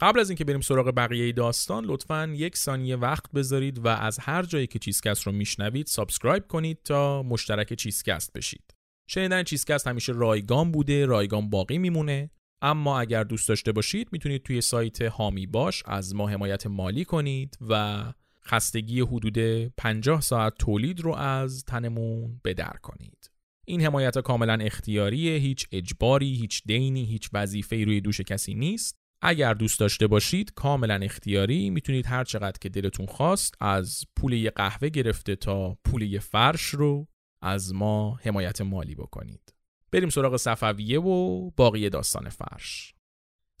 قبل 0.00 0.20
از 0.20 0.30
اینکه 0.30 0.44
بریم 0.44 0.60
سراغ 0.60 0.92
بقیه 0.96 1.32
داستان 1.32 1.84
لطفا 1.84 2.34
یک 2.36 2.56
ثانیه 2.56 2.96
وقت 2.96 3.32
بذارید 3.32 3.78
و 3.78 3.88
از 3.88 4.18
هر 4.18 4.42
جایی 4.42 4.66
که 4.66 4.78
چیزکست 4.78 5.22
رو 5.22 5.32
میشنوید 5.32 5.86
subscribe 5.86 6.46
کنید 6.46 6.78
تا 6.84 7.22
مشترک 7.22 7.74
چیزکست 7.74 8.32
بشید. 8.32 8.74
شنیدن 9.08 9.42
چیزکست 9.42 9.86
همیشه 9.86 10.12
رایگان 10.12 10.72
بوده 10.72 11.06
رایگان 11.06 11.50
باقی 11.50 11.78
میمونه. 11.78 12.30
اما 12.62 13.00
اگر 13.00 13.24
دوست 13.24 13.48
داشته 13.48 13.72
باشید 13.72 14.08
می‌تونید 14.12 14.42
توی 14.42 14.60
سایت 14.60 15.02
حامی 15.02 15.46
باش 15.46 15.82
از 15.86 16.14
ما 16.14 16.28
حمایت 16.28 16.66
مالی 16.66 17.04
کنید 17.04 17.58
و 17.68 18.04
خستگی 18.44 19.00
حدود 19.00 19.38
50 19.76 20.20
ساعت 20.20 20.54
تولید 20.58 21.00
رو 21.00 21.14
از 21.14 21.64
تنمون 21.64 22.40
بدر 22.44 22.76
کنید. 22.82 23.30
این 23.64 23.80
حمایت 23.80 24.18
کاملا 24.18 24.58
اختیاریه 24.60 25.38
هیچ 25.38 25.66
اجباری 25.72 26.34
هیچ 26.34 26.62
دینی 26.66 27.04
هیچ 27.04 27.30
وظیفه‌ای 27.32 27.84
روی 27.84 28.00
دوش 28.00 28.20
کسی 28.20 28.54
نیست. 28.54 29.05
اگر 29.28 29.54
دوست 29.54 29.80
داشته 29.80 30.06
باشید 30.06 30.52
کاملا 30.54 30.94
اختیاری. 30.94 31.70
می‌تونید 31.70 32.06
هر 32.06 32.24
چقدر 32.24 32.58
که 32.60 32.68
دلتون 32.68 33.06
خواست 33.06 33.54
از 33.60 34.04
پول 34.16 34.32
یه 34.32 34.50
قهوه 34.50 34.88
گرفته 34.88 35.36
تا 35.36 35.78
پول 35.84 36.02
یه 36.02 36.18
فرش 36.18 36.62
رو 36.62 37.08
از 37.42 37.74
ما 37.74 38.18
حمایت 38.22 38.60
مالی 38.60 38.94
بکنید. 38.94 39.54
بریم 39.92 40.08
سراغ 40.08 40.36
صفویه 40.36 41.00
و 41.00 41.50
باقی 41.50 41.90
داستان 41.90 42.28
فرش. 42.28 42.94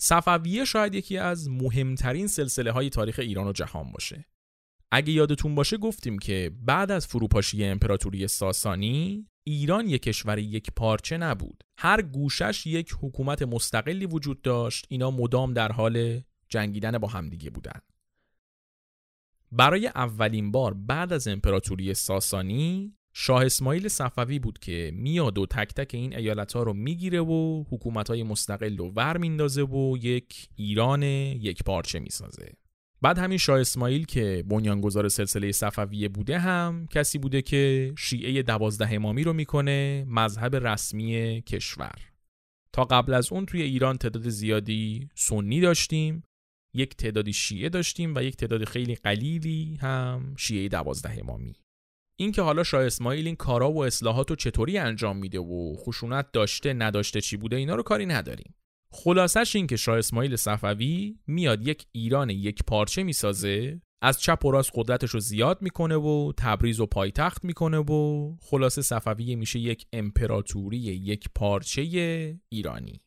صفویه 0.00 0.64
شاید 0.64 0.94
یکی 0.94 1.18
از 1.18 1.48
مهمترین 1.48 2.26
سلسله 2.26 2.72
های 2.72 2.90
تاریخ 2.90 3.18
ایران 3.18 3.46
و 3.46 3.52
جهان 3.52 3.92
باشه. 3.92 4.24
اگه 4.90 5.12
یادتون 5.12 5.54
باشه 5.54 5.76
گفتیم 5.76 6.18
که 6.18 6.50
بعد 6.62 6.90
از 6.90 7.06
فروپاشی 7.06 7.64
امپراتوری 7.64 8.28
ساسانی 8.28 9.26
ایران 9.44 9.88
یک 9.88 10.02
کشور 10.02 10.38
یک 10.38 10.70
پارچه 10.76 11.16
نبود. 11.16 11.64
هر 11.78 12.02
گوشش 12.02 12.66
یک 12.66 12.94
حکومت 13.00 13.42
مستقلی 13.42 14.06
وجود 14.06 14.42
داشت. 14.42 14.86
اینا 14.88 15.10
مدام 15.10 15.52
در 15.52 15.72
حال 15.72 16.20
جنگیدن 16.48 16.98
با 16.98 17.08
همدیگه 17.08 17.50
بودن. 17.50 17.80
برای 19.52 19.86
اولین 19.86 20.52
بار 20.52 20.74
بعد 20.74 21.12
از 21.12 21.28
امپراتوری 21.28 21.94
ساسانی 21.94 22.92
شاه 23.12 23.44
اسماعیل 23.44 23.88
صفوی 23.88 24.38
بود 24.38 24.58
که 24.58 24.90
میاد 24.94 25.38
و 25.38 25.46
تک 25.46 25.74
تک 25.74 25.94
این 25.94 26.16
ایالت 26.16 26.52
ها 26.52 26.62
رو 26.62 26.72
می‌گیره 26.72 27.20
و 27.20 27.64
حکومت 27.70 28.08
های 28.08 28.22
مستقل 28.22 28.76
رو 28.76 28.90
ور 28.90 29.16
میندازه 29.16 29.62
و 29.62 29.96
یک 30.02 30.48
ایران 30.56 31.02
یک 31.02 31.62
پارچه 31.62 31.98
می‌سازه. 31.98 32.52
بعد 33.02 33.18
همین 33.18 33.38
شاه 33.38 33.60
اسماعیل 33.60 34.04
که 34.04 34.44
بنیانگذار 34.46 35.08
سلسله 35.08 35.52
صفویه 35.52 36.08
بوده 36.08 36.38
هم 36.38 36.86
کسی 36.90 37.18
بوده 37.18 37.42
که 37.42 37.92
شیعه 37.98 38.42
دوازده 38.42 38.94
امامی 38.94 39.24
رو 39.24 39.32
می‌کنه 39.32 40.04
مذهب 40.08 40.56
رسمی 40.56 41.42
کشور. 41.46 41.94
تا 42.72 42.84
قبل 42.84 43.14
از 43.14 43.32
اون 43.32 43.46
توی 43.46 43.62
ایران 43.62 43.96
تعداد 43.96 44.28
زیادی 44.28 45.08
سنی 45.14 45.60
داشتیم 45.60 46.22
یک 46.74 46.96
تعدادی 46.96 47.32
شیعه 47.32 47.68
داشتیم 47.68 48.14
و 48.14 48.22
یک 48.22 48.36
تعداد 48.36 48.64
خیلی 48.64 48.94
قلیلی 48.94 49.78
هم 49.80 50.34
شیعه 50.38 50.68
دوازده 50.68 51.18
امامی. 51.20 51.54
این 52.18 52.32
که 52.32 52.42
حالا 52.42 52.64
شاه 52.64 52.84
اسماعیل 52.84 53.26
این 53.26 53.36
کارا 53.36 53.72
و 53.72 53.84
اصلاحات 53.84 54.30
رو 54.30 54.36
چطوری 54.36 54.78
انجام 54.78 55.16
میده 55.16 55.38
و 55.38 55.76
خشونت 55.76 56.32
داشته 56.32 56.72
نداشته 56.72 57.20
چی 57.20 57.36
بوده 57.36 57.56
اینا 57.56 57.74
رو 57.74 57.82
کاری 57.82 58.06
نداریم. 58.06 58.54
خلاصش 58.98 59.56
این 59.56 59.66
که 59.66 59.76
شاه 59.76 59.98
اسماعیل 59.98 60.36
صفوی 60.36 61.18
میاد 61.26 61.68
یک 61.68 61.86
ایران 61.92 62.30
یک 62.30 62.62
پارچه 62.66 63.02
می‌سازه 63.02 63.80
از 64.02 64.20
چپ 64.20 64.44
و 64.44 64.50
راست 64.50 64.70
قدرتش 64.74 65.10
رو 65.10 65.20
زیاد 65.20 65.62
می‌کنه 65.62 65.96
و 65.96 66.32
تبریز 66.36 66.80
و 66.80 66.86
پایتخت 66.86 67.44
می‌کنه 67.44 67.78
و 67.78 68.32
خلاصه 68.42 68.82
صفوی 68.82 69.36
میشه 69.36 69.58
یک 69.58 69.86
امپراتوری 69.92 70.78
یک 70.78 71.28
پارچه 71.34 71.82
ایرانی. 72.48 73.00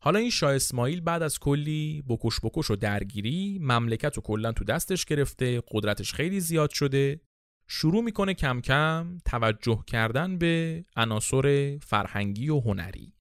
حالا 0.00 0.18
این 0.18 0.30
شاه 0.30 0.54
اسماعیل 0.54 1.00
بعد 1.00 1.22
از 1.22 1.38
کلی 1.38 2.02
بکش 2.08 2.40
بکش 2.42 2.70
و 2.70 2.76
درگیری 2.76 3.58
مملکت 3.62 4.16
رو 4.16 4.22
کلا 4.22 4.52
تو 4.52 4.64
دستش 4.64 5.04
گرفته 5.04 5.62
قدرتش 5.70 6.12
خیلی 6.12 6.40
زیاد 6.40 6.70
شده. 6.70 7.20
شروع 7.66 8.04
می‌کنه 8.04 8.34
کم 8.34 8.60
کم 8.60 9.18
توجه 9.24 9.84
کردن 9.86 10.38
به 10.38 10.84
عناصر 10.96 11.78
فرهنگی 11.82 12.48
و 12.48 12.60
هنری. 12.60 13.17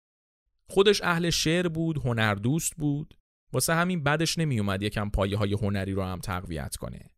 خودش 0.70 1.02
اهل 1.02 1.30
شعر 1.30 1.68
بود 1.68 1.98
هنر 1.98 2.36
دوست 2.36 2.74
بود. 2.76 3.18
واسه 3.54 3.74
همین 3.74 4.04
بعدش 4.04 4.38
نمیومد 4.38 4.84
یکم 4.84 5.10
پایه 5.10 5.38
های 5.38 5.54
هنری 5.54 5.94
رو 5.94 6.04
هم 6.04 6.20
تقویت 6.20 6.76
کنه. 6.76 7.10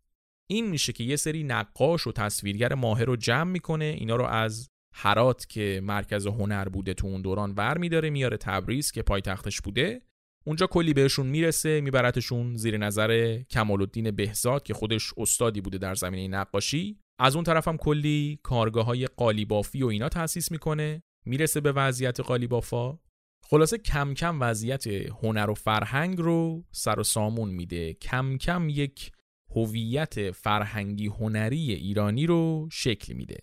این 0.50 0.70
میشه 0.70 0.94
که 0.94 1.04
یه 1.04 1.16
سری 1.16 1.44
نقاش 1.44 2.08
و 2.08 2.12
تصویرگر 2.12 2.74
ماهر 2.74 3.06
رو 3.06 3.16
جمع 3.16 3.52
می‌کنه 3.52 3.86
اینا 3.86 4.16
رو 4.16 4.26
از 4.26 4.68
هرات 4.94 5.46
که 5.50 5.82
مرکز 5.84 6.28
هنر 6.28 6.70
بوده 6.70 6.94
تو 6.94 7.08
اون 7.08 7.22
دوران 7.22 7.54
ور 7.58 7.78
میداره 7.78 8.10
میاره 8.10 8.38
تبریز 8.38 8.92
که 8.92 9.02
پایتختش 9.02 9.62
بوده. 9.62 10.02
اونجا 10.46 10.68
کلی 10.68 10.94
بهشون 10.94 11.28
می‌رسه 11.28 11.82
میبرتشون 11.82 12.56
زیر 12.56 12.78
نظر 12.78 13.42
کمال 13.50 13.82
الدین 13.82 14.12
بهزاد 14.12 14.64
که 14.64 14.74
خودش 14.74 15.14
استادی 15.18 15.62
بوده 15.62 15.78
در 15.78 15.96
زمینه 15.96 16.38
نقاشی. 16.38 17.00
از 17.20 17.36
اون 17.36 17.44
طرف 17.44 17.68
هم 17.68 17.78
کلی 17.78 18.40
کارگاه 18.44 18.86
های 18.86 19.06
قالیبافی 19.06 19.84
و 19.84 19.88
اینا 19.88 20.10
تأسیس 20.10 20.52
می‌کنه. 20.52 21.04
می‌رسه 21.26 21.62
به 21.62 21.72
وضعیت 21.72 22.20
قالیبافا. 22.20 23.00
خلاصه 23.44 23.78
کم 23.78 24.14
کم 24.14 24.42
وضعیت 24.42 24.88
هنر 24.88 25.50
و 25.50 25.54
فرهنگ 25.54 26.18
رو 26.18 26.66
سر 26.72 27.00
و 27.00 27.04
سامون 27.04 27.50
میده. 27.50 27.94
کم 27.94 28.38
کم 28.38 28.70
یک 28.70 29.12
هویت 29.56 30.32
فرهنگی 30.32 31.08
هنری 31.08 31.72
ایرانی 31.72 32.26
رو 32.26 32.70
شکل 32.72 33.14
میده. 33.14 33.38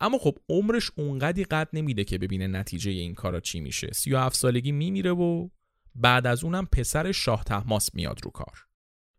اما 0.00 0.18
خب 0.18 0.38
عمرش 0.48 0.90
اونقدی 0.96 1.44
قد 1.44 1.68
نمیده 1.72 2.04
که 2.04 2.18
ببینه 2.18 2.46
نتیجه 2.46 2.90
این 2.90 3.14
کارا 3.14 3.40
چی 3.40 3.60
میشه. 3.60 3.92
37 3.92 4.36
سالگی 4.36 4.72
میمیره 4.72 5.10
و 5.12 5.48
بعد 5.94 6.26
از 6.26 6.44
اونم 6.44 6.66
پسر 6.66 7.12
شاه 7.12 7.44
تحماس 7.44 7.94
میاد 7.94 8.24
رو 8.24 8.30
کار. 8.30 8.66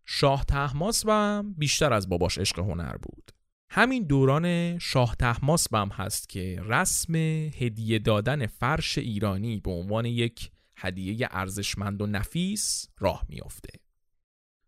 شاه 0.05 0.45
تحماس 0.45 1.05
هم 1.05 1.53
بیشتر 1.57 1.93
از 1.93 2.09
باباش 2.09 2.37
عشق 2.37 2.59
هنر 2.59 2.97
بود. 2.97 3.31
همین 3.73 4.03
دوران 4.03 4.77
شاه 4.79 5.15
تحماس 5.19 5.69
بم 5.69 5.89
هست 5.93 6.29
که 6.29 6.61
رسم 6.65 7.15
هدیه 7.59 7.99
دادن 7.99 8.45
فرش 8.45 8.97
ایرانی 8.97 9.59
به 9.59 9.71
عنوان 9.71 10.05
یک 10.05 10.51
هدیه 10.77 11.27
ارزشمند 11.31 12.01
و 12.01 12.07
نفیس 12.07 12.89
راه 12.99 13.25
میافته. 13.29 13.69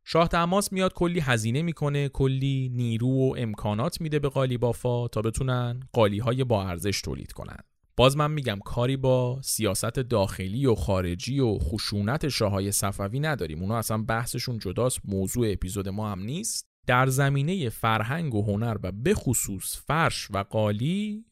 شاه 0.04 0.28
تحماس 0.28 0.74
میاد 0.74 0.94
کلی 0.94 1.20
هزینه 1.20 1.62
می‌کنه 1.62 2.10
کلی 2.10 2.70
نیرو 2.74 3.08
و 3.08 3.36
امکانات 3.38 4.02
میده 4.02 4.20
به 4.20 4.30
قالی 4.30 4.58
بافا 4.58 5.08
تا 5.08 5.22
بتونن 5.22 5.80
قالی 5.94 6.20
های 6.20 6.44
با 6.44 6.68
ارزش 6.68 7.02
تولید 7.02 7.32
کنن. 7.32 7.60
باز 7.98 8.18
من 8.18 8.32
میگم 8.32 8.60
کاری 8.66 8.98
با 8.98 9.42
سیاست 9.42 10.00
داخلی 10.00 10.66
و 10.66 10.76
خارجی 10.76 11.40
و 11.40 11.58
خشونت 11.60 12.28
شاهای 12.28 12.72
صفوی 12.72 13.20
نداریم. 13.20 13.62
اونا 13.62 13.78
اصلا 13.78 13.98
بحثشون 13.98 14.60
جداست 14.60 15.00
موضوع 15.06 15.52
اپیزود 15.52 15.90
ما 15.90 16.12
هم 16.12 16.20
نیست. 16.20 16.73
در 16.88 17.08
زمینه 17.08 17.70
فرهنگ 17.70 18.36
و 18.36 18.42
هنر 18.42 18.78
و 18.84 18.92
به 18.92 19.14
خصوص 19.14 19.78
فرش 19.88 20.28
و 20.32 20.44
قالی 20.44 21.26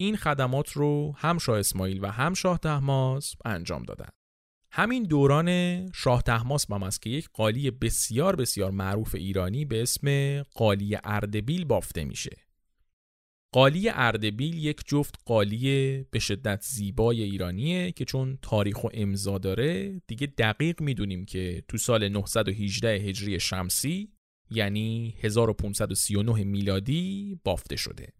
این 0.00 0.16
خدمات 0.16 0.72
رو 0.72 1.14
هم 1.16 1.38
شاه 1.38 1.58
اسماعیل 1.58 2.04
و 2.04 2.06
هم 2.06 2.34
شاه 2.34 2.58
تحماس 2.58 3.34
انجام 3.44 3.82
دادن. 3.82 4.08
همین 4.72 5.02
دوران 5.02 5.92
شاه 5.92 6.22
تحماس 6.22 6.66
بم 6.66 6.82
است 6.82 7.02
که 7.02 7.10
یک 7.10 7.28
قالی 7.32 7.70
بسیار 7.70 8.36
بسیار 8.36 8.70
معروف 8.70 9.14
ایرانی 9.14 9.64
به 9.64 9.82
اسم 9.82 10.42
قالی 10.42 10.98
اردبیل 11.04 11.64
بافته 11.64 12.04
میشه. 12.04 12.36
قالی 13.54 13.88
اردبیل 13.88 14.58
یک 14.58 14.80
جفت 14.86 15.14
قالی 15.24 16.04
به 16.10 16.18
شدت 16.18 16.62
زیبای 16.62 17.22
ایرانیه 17.22 17.92
که 17.92 18.04
چون 18.04 18.38
تاریخ 18.42 18.84
و 18.84 18.88
امضا 18.94 19.38
داره 19.38 20.00
دیگه 20.06 20.26
دقیق 20.26 20.80
می‌دونیم 20.80 21.24
که 21.24 21.62
تو 21.68 21.78
سال 21.78 22.08
918 22.08 22.88
هجری 22.88 23.40
شمسی 23.40 24.12
یعنی 24.50 25.14
1539 25.20 26.44
میلادی 26.44 27.40
بافته 27.44 27.76
شده. 27.76 28.12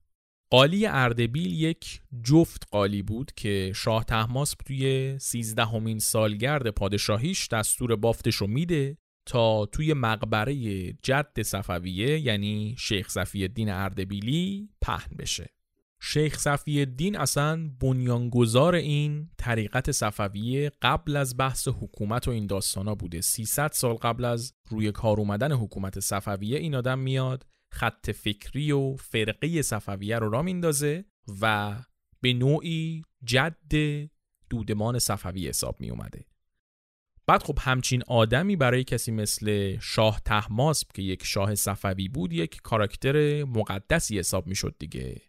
قالی 0.50 0.86
اردبیل 0.86 1.52
یک 1.52 2.00
جفت 2.24 2.66
قالی 2.70 3.02
بود 3.02 3.32
که 3.36 3.72
شاه 3.74 4.04
تحماس 4.04 4.54
توی 4.66 5.16
سیزدهمین 5.18 5.98
سالگرد 5.98 6.70
پادشاهیش 6.70 7.48
دستور 7.48 7.96
بافتش 7.96 8.34
رو 8.34 8.46
میده 8.46 8.98
تا 9.26 9.66
توی 9.66 9.94
مقبره 9.94 10.54
جد 10.92 11.42
صفویه 11.42 12.18
یعنی 12.18 12.76
شیخ 12.78 13.08
صفی 13.08 13.42
الدین 13.42 13.70
اردبیلی 13.70 14.68
پهن 14.80 15.16
بشه. 15.18 15.57
شیخ 16.00 16.38
صفی 16.38 16.80
الدین 16.80 17.16
اصلا 17.16 17.70
بنیانگذار 17.80 18.74
این 18.74 19.30
طریقت 19.38 19.90
صفویه 19.90 20.72
قبل 20.82 21.16
از 21.16 21.36
بحث 21.36 21.68
حکومت 21.68 22.28
و 22.28 22.30
این 22.30 22.46
داستانا 22.46 22.94
بوده. 22.94 23.20
300 23.20 23.70
سال 23.72 23.94
قبل 23.94 24.24
از 24.24 24.54
روی 24.70 24.92
کار 24.92 25.20
اومدن 25.20 25.52
حکومت 25.52 26.00
صفویه 26.00 26.58
این 26.58 26.74
آدم 26.74 26.98
میاد 26.98 27.46
خط 27.72 28.10
فکری 28.10 28.72
و 28.72 28.96
فرقه 28.96 29.62
صفویه 29.62 30.18
رو 30.18 30.30
را 30.30 30.42
میندازه 30.42 31.04
و 31.40 31.76
به 32.20 32.32
نوعی 32.32 33.02
جد 33.24 33.56
دودمان 34.50 34.98
صفوی 34.98 35.48
حساب 35.48 35.80
می 35.80 35.90
اومده 35.90 36.24
بعد 37.26 37.42
خب 37.42 37.58
همچین 37.60 38.02
آدمی 38.06 38.56
برای 38.56 38.84
کسی 38.84 39.12
مثل 39.12 39.78
شاه 39.80 40.20
تحماسب 40.24 40.88
که 40.94 41.02
یک 41.02 41.24
شاه 41.24 41.54
صفوی 41.54 42.08
بود 42.08 42.32
یک 42.32 42.60
کاراکتر 42.62 43.44
مقدسی 43.44 44.18
حساب 44.18 44.46
می‌شد 44.46 44.74
دیگه. 44.78 45.22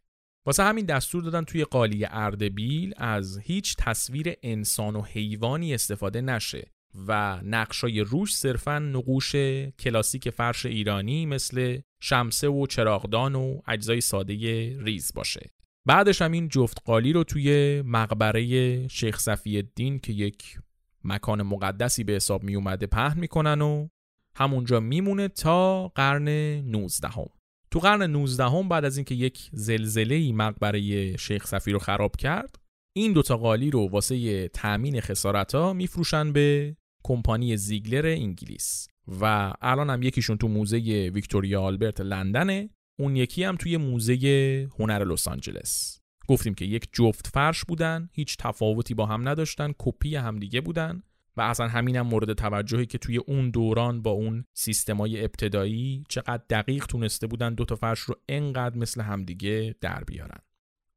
واسه 0.45 0.63
همین 0.63 0.85
دستور 0.85 1.23
دادن 1.23 1.43
توی 1.43 1.63
قالی 1.63 2.05
اردبیل 2.05 2.93
از 2.97 3.39
هیچ 3.39 3.75
تصویر 3.77 4.33
انسان 4.43 4.95
و 4.95 5.01
حیوانی 5.01 5.73
استفاده 5.73 6.21
نشه 6.21 6.71
و 7.07 7.41
نقشای 7.43 8.01
روش 8.01 8.35
صرفا 8.35 8.79
نقوش 8.79 9.35
کلاسیک 9.79 10.29
فرش 10.29 10.65
ایرانی 10.65 11.25
مثل 11.25 11.79
شمسه 11.99 12.47
و 12.47 12.67
چراغدان 12.67 13.35
و 13.35 13.61
اجزای 13.67 14.01
ساده 14.01 14.33
ریز 14.79 15.11
باشه 15.15 15.49
بعدش 15.85 16.21
هم 16.21 16.31
این 16.31 16.49
جفت 16.49 16.81
قالی 16.85 17.13
رو 17.13 17.23
توی 17.23 17.81
مقبره 17.81 18.87
شیخ 18.87 19.19
صفی 19.19 19.57
الدین 19.57 19.99
که 19.99 20.13
یک 20.13 20.59
مکان 21.03 21.41
مقدسی 21.41 22.03
به 22.03 22.13
حساب 22.13 22.43
می 22.43 22.55
اومده 22.55 22.87
پهن 22.87 23.19
می‌کنن 23.19 23.61
و 23.61 23.87
همونجا 24.35 24.79
میمونه 24.79 25.27
تا 25.27 25.87
قرن 25.87 26.29
19 26.59 27.07
هم. 27.07 27.38
تو 27.71 27.79
قرن 27.79 28.03
19 28.03 28.43
هم 28.43 28.69
بعد 28.69 28.85
از 28.85 28.97
اینکه 28.97 29.15
یک 29.15 29.49
زلزله 29.51 30.31
مقبره 30.31 31.17
شیخ 31.17 31.45
صفی 31.45 31.71
رو 31.71 31.79
خراب 31.79 32.15
کرد 32.15 32.55
این 32.95 33.13
دوتا 33.13 33.37
قالی 33.37 33.69
رو 33.69 33.87
واسه 33.87 34.47
تأمین 34.47 35.01
خسارت 35.01 35.55
ها 35.55 35.73
میفروشن 35.73 36.33
به 36.33 36.75
کمپانی 37.03 37.57
زیگلر 37.57 38.05
انگلیس. 38.05 38.87
و 39.21 39.53
الان 39.61 39.89
هم 39.89 40.03
یکیشون 40.03 40.37
تو 40.37 40.47
موزه 40.47 40.77
ویکتوریا 41.13 41.61
آلبرت 41.61 42.01
لندنه 42.01 42.69
اون 42.99 43.15
یکی 43.15 43.43
هم 43.43 43.55
توی 43.55 43.77
موزه 43.77 44.69
هنر 44.79 45.03
لس 45.03 45.27
آنجلس. 45.27 45.99
گفتیم 46.27 46.53
که 46.53 46.65
یک 46.65 46.87
جفت 46.93 47.27
فرش 47.27 47.65
بودن 47.65 48.09
هیچ 48.13 48.37
تفاوتی 48.39 48.93
با 48.93 49.05
هم 49.05 49.27
نداشتن 49.27 49.73
کپی 49.79 50.15
همدیگه 50.15 50.61
بودن. 50.61 51.01
و 51.37 51.41
اصلا 51.41 51.67
همینم 51.67 52.07
مورد 52.07 52.33
توجهی 52.33 52.85
که 52.85 52.97
توی 52.97 53.17
اون 53.17 53.49
دوران 53.49 54.01
با 54.01 54.11
اون 54.11 54.45
سیستمای 54.53 55.23
ابتدایی 55.23 56.03
چقدر 56.09 56.43
دقیق 56.49 56.85
تونسته 56.85 57.27
بودن 57.27 57.53
دو 57.53 57.65
تا 57.65 57.75
فرش 57.75 57.99
رو 57.99 58.15
انقدر 58.29 58.77
مثل 58.77 59.01
همدیگه 59.01 59.75
در 59.81 60.03
بیارن. 60.03 60.39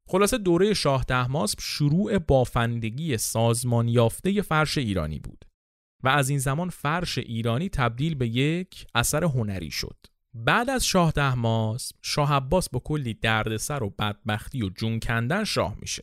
خلاصه 0.07 0.39
دوره 0.39 0.74
شاه 0.74 1.05
دهماسب 1.09 1.59
شروع 1.61 2.18
بافندگی 2.18 3.16
سازمان 3.16 3.89
یافته 3.89 4.43
فرش 4.43 4.78
ایرانی 4.78 5.18
بود 5.18 5.45
و 6.03 6.09
از 6.09 6.28
این 6.28 6.39
زمان 6.39 6.68
فرش 6.68 7.18
ایرانی 7.18 7.68
تبدیل 7.68 8.14
به 8.14 8.28
یک 8.28 8.87
اثر 8.95 9.24
هنری 9.24 9.70
شد. 9.70 9.97
بعد 10.35 10.70
از 10.70 10.87
شاه 10.87 11.11
دهماسب 11.11 11.97
شاه 12.03 12.33
عباس 12.33 12.68
با 12.68 12.80
کلی 12.85 13.14
دردسر 13.14 13.83
و 13.83 13.91
بدبختی 13.91 14.62
و 14.62 14.68
جون 14.68 15.01
کندن 15.01 15.45
شاه 15.45 15.76
میشه. 15.80 16.03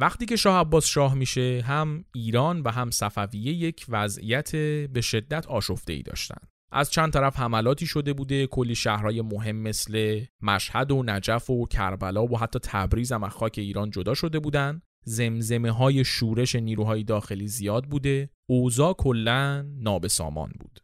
وقتی 0.00 0.26
که 0.26 0.36
شاه 0.36 0.60
عباس 0.60 0.86
شاه 0.86 1.14
میشه 1.14 1.62
هم 1.66 2.04
ایران 2.14 2.60
و 2.60 2.70
هم 2.70 2.90
صفویه 2.90 3.52
یک 3.52 3.86
وضعیت 3.88 4.56
به 4.86 5.00
شدت 5.00 5.46
آشفته 5.46 5.92
ای 5.92 6.02
داشتن. 6.02 6.40
از 6.72 6.90
چند 6.90 7.12
طرف 7.12 7.36
حملاتی 7.36 7.86
شده 7.86 8.12
بوده 8.12 8.46
کلی 8.46 8.74
شهرهای 8.74 9.22
مهم 9.22 9.56
مثل 9.56 10.24
مشهد 10.42 10.90
و 10.90 11.02
نجف 11.02 11.50
و 11.50 11.66
کربلا 11.66 12.24
و 12.24 12.38
حتی 12.38 12.58
تبریز 12.62 13.12
هم 13.12 13.24
از 13.24 13.32
خاک 13.32 13.54
ایران 13.56 13.90
جدا 13.90 14.14
شده 14.14 14.38
بودن. 14.38 14.82
زمزمه 15.04 15.70
های 15.70 16.04
شورش 16.04 16.54
نیروهای 16.54 17.04
داخلی 17.04 17.48
زیاد 17.48 17.84
بوده. 17.84 18.30
اوضاع 18.46 18.92
کلا 18.92 19.62
نابسامان 19.62 20.52
بود. 20.60 20.80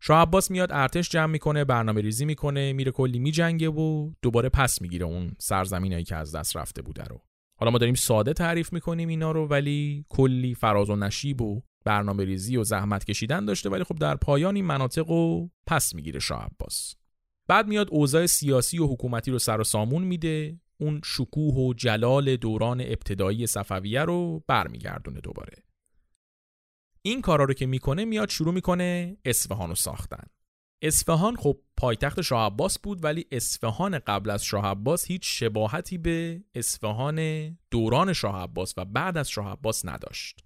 شاه 0.00 0.22
عباس 0.22 0.50
میاد 0.50 0.72
ارتش 0.72 1.08
جمع 1.08 1.26
می‌کنه 1.26 1.64
برنامه 1.64 2.00
ریزی 2.00 2.24
می‌کنه 2.24 2.72
میره 2.72 2.92
کلی 2.92 3.18
میجنگه 3.18 3.68
و 3.68 4.10
دوباره 4.22 4.48
پس 4.48 4.82
می‌گیره 4.82 5.06
اون 5.06 5.32
سرزمینایی 5.38 6.04
که 6.04 6.16
از 6.16 6.34
دست 6.34 6.56
رفته 6.56 6.82
بوده 6.82 7.04
رو. 7.04 7.20
حالا 7.62 7.70
ما 7.70 7.78
داریم 7.78 7.94
ساده 7.94 8.32
تعریف 8.32 8.72
می‌کنیم 8.72 9.08
اینا 9.08 9.32
رو 9.32 9.46
ولی 9.46 10.04
کلی 10.08 10.54
فراز 10.54 10.90
و 10.90 10.96
نشیب 10.96 11.40
و 11.40 11.62
برنامه 11.84 12.24
ریزی 12.24 12.56
و 12.56 12.64
زحمت 12.64 13.04
کشیدن 13.04 13.44
داشته 13.44 13.70
ولی 13.70 13.84
خب 13.84 13.94
در 13.94 14.16
پایان 14.16 14.56
این 14.56 14.64
مناطق 14.64 15.08
رو 15.08 15.50
پس 15.66 15.94
می‌گیره 15.94 16.20
شاه 16.20 16.44
عباس. 16.44 16.94
بعد 17.48 17.66
میاد 17.66 17.88
اوضاع 17.90 18.26
سیاسی 18.26 18.78
و 18.78 18.86
حکومتی 18.86 19.30
رو 19.30 19.38
سر 19.38 19.60
و 19.60 19.64
سامون 19.64 20.04
میده. 20.04 20.60
اون 20.80 21.00
شکوه 21.04 21.54
و 21.54 21.74
جلال 21.74 22.36
دوران 22.36 22.80
ابتدایی 22.80 23.46
صفویه 23.46 24.02
رو 24.02 24.44
برمیگردونه 24.46 25.20
دوباره. 25.20 25.62
این 27.02 27.20
کارا 27.20 27.44
رو 27.44 27.54
که 27.54 27.66
می‌کنه 27.66 28.04
میاد 28.04 28.28
شروع 28.28 28.54
می‌کنه 28.54 29.16
اصفهان 29.24 29.68
رو 29.68 29.74
ساختن. 29.74 30.24
اصفهان 30.84 31.36
خب 31.36 31.58
پایتخت 31.76 32.20
شاه 32.20 32.46
عباس 32.46 32.78
بود 32.78 33.04
ولی 33.04 33.26
اصفهان 33.32 33.98
قبل 33.98 34.30
از 34.30 34.44
شاه 34.44 34.66
عباس 34.66 35.04
هیچ 35.06 35.22
شباهتی 35.24 35.98
به 35.98 36.44
اصفهان 36.54 37.48
دوران 37.70 38.12
شاه 38.12 38.42
عباس 38.42 38.74
و 38.76 38.84
بعد 38.84 39.18
از 39.18 39.30
شاه 39.30 39.52
عباس 39.52 39.86
نداشت. 39.86 40.44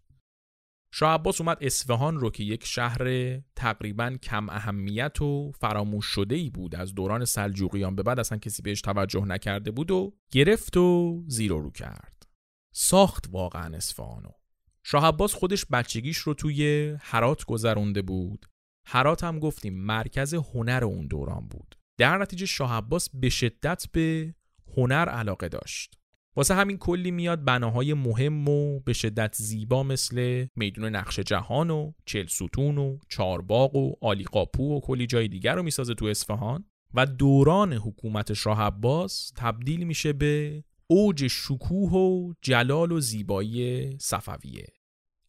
شاه 0.93 1.15
عباس 1.15 1.41
اومد 1.41 1.59
اصفهان 1.61 2.17
رو 2.17 2.31
که 2.31 2.45
یک 2.45 2.65
شهر 2.65 3.39
تقریبا 3.57 4.17
کم 4.23 4.49
اهمیت 4.49 5.23
و 5.23 5.53
فراموش 5.61 6.07
شده 6.07 6.35
ای 6.35 6.51
بود 6.51 6.75
از 6.75 6.95
دوران 6.95 7.25
سلجوقیان 7.25 7.97
به 7.97 8.03
بعد 8.03 8.21
اصلا 8.21 8.39
کسی 8.39 8.63
بهش 8.63 8.81
توجه 8.81 9.25
نکرده 9.25 9.71
بود 9.71 9.91
و 9.91 10.15
گرفت 10.31 10.77
و 10.77 11.23
زیر 11.27 11.51
رو 11.51 11.71
کرد. 11.71 12.27
ساخت 12.75 13.27
واقعا 13.31 13.77
اصفهانو. 13.77 14.31
شاه 14.83 15.07
عباس 15.07 15.35
خودش 15.35 15.67
بچگیش 15.73 16.17
رو 16.17 16.35
توی 16.35 16.95
هرات 17.01 17.45
گذرونده 17.45 18.03
بود. 18.03 18.47
هرات 18.87 19.25
هم 19.25 19.39
گفتیم 19.39 19.75
مرکز 19.75 20.35
هنر 20.35 20.85
اون 20.85 21.07
دوران 21.07 21.49
بود. 21.49 21.75
در 21.99 22.19
نتیجه 22.19 22.47
شاه 22.47 22.73
عباس 22.73 23.09
به 23.15 23.29
شدت 23.29 23.87
به 23.93 24.35
هنر 24.77 25.09
علاقه 25.09 25.49
داشت. 25.49 25.99
واسه 26.37 26.55
همین 26.55 26.79
کلی 26.79 27.11
میاد 27.11 27.45
بناهای 27.45 27.95
مهم 27.95 28.49
و 28.49 28.81
به 28.81 28.93
شدت 28.93 29.35
زیبا 29.35 29.83
مثل 29.83 30.47
میدون 30.57 30.97
نقش 30.97 31.21
جهان 31.21 31.71
و 31.71 31.93
چل 32.05 32.27
ستون 32.27 32.79
و 32.79 32.99
چارباغ 33.09 33.77
و 33.77 33.93
آلیقاپو 34.01 34.77
و 34.77 34.81
کلی 34.81 35.07
جای 35.07 35.29
دیگر 35.29 35.55
رو 35.55 35.63
می‌سازه 35.63 35.95
تو 35.95 36.07
اصفهان 36.07 36.65
و 36.95 37.07
دوران 37.07 37.73
حکومت 37.73 38.33
شاه 38.33 38.61
عباس 38.61 39.33
تبدیل 39.37 39.85
میشه 39.85 40.13
به 40.13 40.65
اوج 40.87 41.27
شکوه 41.27 41.93
و 41.93 42.33
جلال 42.43 42.93
و 42.93 43.01
زیبایی 43.01 43.97
صفویه. 43.99 44.76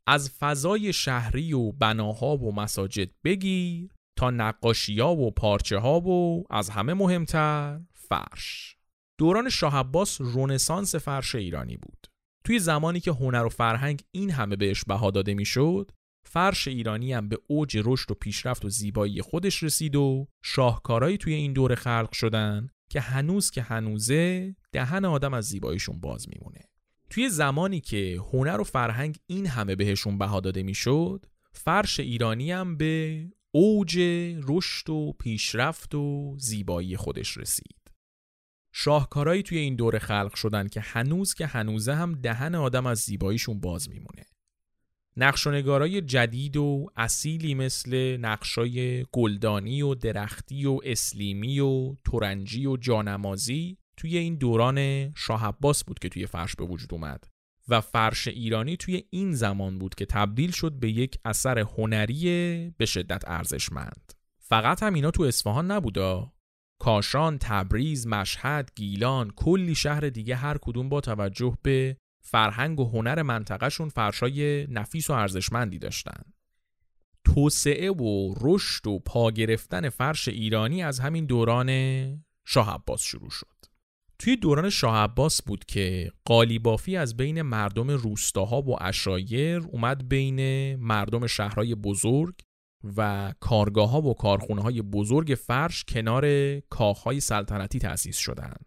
از 0.07 0.31
فضای 0.39 0.93
شهری 0.93 1.53
و 1.53 1.71
بناها 1.71 2.37
و 2.37 2.55
مساجد 2.55 3.09
بگیر 3.23 3.89
تا 4.17 4.31
نقاشی 4.31 4.99
ها 4.99 5.15
و 5.15 5.31
پارچه 5.31 5.77
ها 5.77 5.99
و 5.99 6.43
از 6.49 6.69
همه 6.69 6.93
مهمتر 6.93 7.79
فرش. 7.93 8.77
دوران 9.19 9.49
شاه 9.49 9.75
عباس 9.75 10.21
رونسانس 10.21 10.95
فرش 10.95 11.35
ایرانی 11.35 11.77
بود. 11.77 12.07
توی 12.43 12.59
زمانی 12.59 12.99
که 12.99 13.11
هنر 13.11 13.45
و 13.45 13.49
فرهنگ 13.49 14.01
این 14.11 14.31
همه 14.31 14.55
بهش 14.55 14.83
بها 14.83 15.11
داده 15.11 15.33
می‌شد 15.33 15.91
فرش 16.25 16.67
ایرانی 16.67 17.13
هم 17.13 17.29
به 17.29 17.37
اوج 17.47 17.81
رشد 17.85 18.11
و 18.11 18.13
پیشرفت 18.13 18.65
و 18.65 18.69
زیبایی 18.69 19.21
خودش 19.21 19.63
رسید 19.63 19.95
و 19.95 20.27
شاهکارایی 20.43 21.17
توی 21.17 21.33
این 21.33 21.53
دوره 21.53 21.75
خلق 21.75 22.13
شدن 22.13 22.69
که 22.89 23.01
هنوز 23.01 23.51
که 23.51 23.61
هنوزه 23.61 24.55
دهن 24.71 25.05
آدم 25.05 25.33
از 25.33 25.45
زیباییشون 25.45 25.99
باز 25.99 26.29
میمونه. 26.29 26.61
توی 27.09 27.29
زمانی 27.29 27.79
که 27.79 28.19
هنر 28.33 28.61
و 28.61 28.63
فرهنگ 28.63 29.17
این 29.27 29.47
همه 29.47 29.75
بهشون 29.75 30.17
بها 30.17 30.39
داده 30.39 30.63
می‌شد 30.63 31.25
فرش 31.51 31.99
ایرانی 31.99 32.51
هم 32.51 32.77
به 32.77 33.25
اوج 33.51 33.99
رشد 34.47 34.89
و 34.89 35.13
پیشرفت 35.19 35.95
و 35.95 36.35
زیبایی 36.39 36.97
خودش 36.97 37.37
رسید. 37.37 37.77
شاهکارایی 38.71 39.43
توی 39.43 39.57
این 39.57 39.75
دوره 39.75 39.99
خلق 39.99 40.35
شدن 40.35 40.67
که 40.67 40.79
هنوز 40.79 41.33
که 41.33 41.45
هنوزه 41.45 41.93
هم 41.95 42.13
دهن 42.13 42.55
آدم 42.55 42.85
از 42.85 42.99
زیباییشون 42.99 43.59
باز 43.59 43.89
میمونه. 43.89 44.25
نقش 45.17 45.47
و 45.47 45.51
جدید 45.87 46.57
و 46.57 46.89
اصیلی 46.95 47.53
مثل 47.53 48.17
نقشای 48.17 49.05
گلدانی 49.11 49.81
و 49.81 49.95
درختی 49.95 50.65
و 50.65 50.79
اسلیمی 50.83 51.59
و 51.59 51.95
تورنجی 52.03 52.65
و 52.65 52.77
جانمازی 52.77 53.77
توی 53.97 54.17
این 54.17 54.35
دوران 54.35 55.11
شاه 55.13 55.45
عباس 55.45 55.83
بود 55.83 55.99
که 55.99 56.09
توی 56.09 56.25
فرش 56.25 56.55
به 56.55 56.65
وجود 56.65 56.93
اومد 56.93 57.27
و 57.67 57.81
فرش 57.81 58.27
ایرانی 58.27 58.77
توی 58.77 59.03
این 59.09 59.33
زمان 59.33 59.77
بود 59.79 59.95
که 59.95 60.05
تبدیل 60.05 60.51
شد 60.51 60.71
به 60.71 60.91
یک 60.91 61.17
اثر 61.25 61.59
هنری 61.59 62.73
به 62.77 62.85
شدت 62.85 63.23
ارزشمند 63.27 64.13
فقط 64.39 64.83
هم 64.83 64.93
اینا 64.93 65.11
تو 65.11 65.23
اصفهان 65.23 65.71
نبودا 65.71 66.33
کاشان، 66.79 67.37
تبریز، 67.37 68.07
مشهد، 68.07 68.71
گیلان، 68.75 69.31
کلی 69.31 69.75
شهر 69.75 70.09
دیگه 70.09 70.35
هر 70.35 70.57
کدوم 70.57 70.89
با 70.89 71.01
توجه 71.01 71.57
به 71.61 71.97
فرهنگ 72.21 72.79
و 72.79 72.89
هنر 72.89 73.21
منطقهشون 73.21 73.89
فرشای 73.89 74.67
نفیس 74.67 75.09
و 75.09 75.13
ارزشمندی 75.13 75.79
داشتن. 75.79 76.21
توسعه 77.25 77.91
و 77.91 78.33
رشد 78.41 78.87
و 78.87 78.99
پا 78.99 79.31
گرفتن 79.31 79.89
فرش 79.89 80.27
ایرانی 80.27 80.83
از 80.83 80.99
همین 80.99 81.25
دوران 81.25 81.69
شاه 82.45 82.73
عباس 82.73 83.01
شروع 83.01 83.29
شد. 83.29 83.66
توی 84.19 84.35
دوران 84.35 84.69
شاه 84.69 84.95
عباس 84.95 85.41
بود 85.41 85.65
که 85.65 86.11
قالیبافی 86.25 86.97
از 86.97 87.17
بین 87.17 87.41
مردم 87.41 87.91
روستاها 87.91 88.61
و 88.61 88.83
اشایر 88.83 89.57
اومد 89.57 90.09
بین 90.09 90.75
مردم 90.75 91.27
شهرهای 91.27 91.75
بزرگ 91.75 92.33
و 92.97 93.33
کارگاه 93.39 93.89
ها 93.89 94.01
و 94.01 94.13
کارخونه 94.13 94.61
های 94.61 94.81
بزرگ 94.81 95.37
فرش 95.47 95.83
کنار 95.83 96.25
کاخ 96.59 97.03
های 97.03 97.19
سلطنتی 97.19 97.79
تأسیس 97.79 98.17
شدند. 98.17 98.65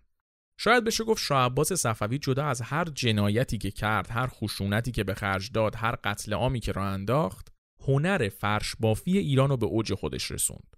شاید 0.59 0.84
بشه 0.84 1.05
گفت 1.05 1.22
شاه 1.22 1.44
عباس 1.44 1.72
صفوی 1.72 2.18
جدا 2.18 2.44
از 2.44 2.61
هر 2.61 2.84
جنایتی 2.84 3.59
که 3.59 3.70
کرد، 3.70 4.11
هر 4.11 4.26
خشونتی 4.26 4.92
که 4.92 5.05
به 5.05 5.14
خرج 5.14 5.51
داد، 5.53 5.74
هر 5.76 5.94
قتل 6.05 6.34
عامی 6.34 6.61
که 6.61 6.72
را 6.72 6.84
انداخت، 6.84 7.48
هنر 7.88 8.28
فرش 8.28 8.74
بافی 8.80 9.18
ایران 9.18 9.48
رو 9.48 9.57
به 9.57 9.66
اوج 9.66 9.94
خودش 9.94 10.30
رسوند 10.30 10.76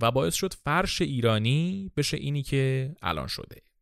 و 0.00 0.10
باعث 0.10 0.34
شد 0.34 0.54
فرش 0.54 1.02
ایرانی 1.02 1.90
بشه 1.96 2.16
اینی 2.16 2.42
که 2.42 2.94
الان 3.02 3.26
شده. 3.26 3.73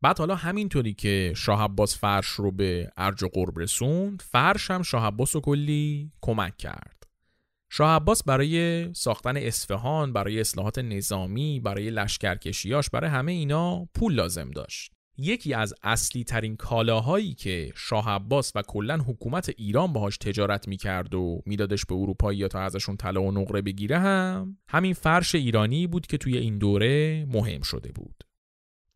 بعد 0.00 0.18
حالا 0.18 0.34
همینطوری 0.34 0.94
که 0.94 1.32
شاه 1.36 1.62
عباس 1.62 1.98
فرش 1.98 2.26
رو 2.26 2.50
به 2.50 2.90
ارج 2.96 3.22
و 3.22 3.28
قرب 3.28 3.58
رسوند، 3.58 4.22
فرش 4.22 4.70
هم 4.70 4.82
شاه 4.82 5.06
عباس 5.06 5.34
رو 5.34 5.40
کلی 5.40 6.12
کمک 6.20 6.56
کرد. 6.56 7.02
شاه 7.70 7.96
عباس 7.96 8.22
برای 8.22 8.88
ساختن 8.94 9.36
اصفهان، 9.36 10.12
برای 10.12 10.40
اصلاحات 10.40 10.78
نظامی، 10.78 11.60
برای 11.60 11.90
لشکرکشیاش، 11.90 12.90
برای 12.90 13.10
همه 13.10 13.32
اینا 13.32 13.88
پول 13.94 14.14
لازم 14.14 14.50
داشت. 14.50 14.92
یکی 15.20 15.54
از 15.54 15.74
اصلی 15.82 16.24
ترین 16.24 16.56
کالاهایی 16.56 17.34
که 17.34 17.72
شاه 17.76 18.10
عباس 18.10 18.52
و 18.54 18.62
کلا 18.62 18.96
حکومت 18.96 19.50
ایران 19.56 19.92
باهاش 19.92 20.16
تجارت 20.18 20.68
می‌کرد 20.68 21.14
و 21.14 21.42
میدادش 21.46 21.84
به 21.84 21.94
اروپایی 21.94 22.48
تا 22.48 22.60
ازشون 22.60 22.96
طلا 22.96 23.22
و 23.22 23.32
نقره 23.32 23.62
بگیره 23.62 23.98
هم 23.98 24.56
همین 24.68 24.94
فرش 24.94 25.34
ایرانی 25.34 25.86
بود 25.86 26.06
که 26.06 26.18
توی 26.18 26.36
این 26.36 26.58
دوره 26.58 27.26
مهم 27.28 27.62
شده 27.62 27.92
بود. 27.92 28.24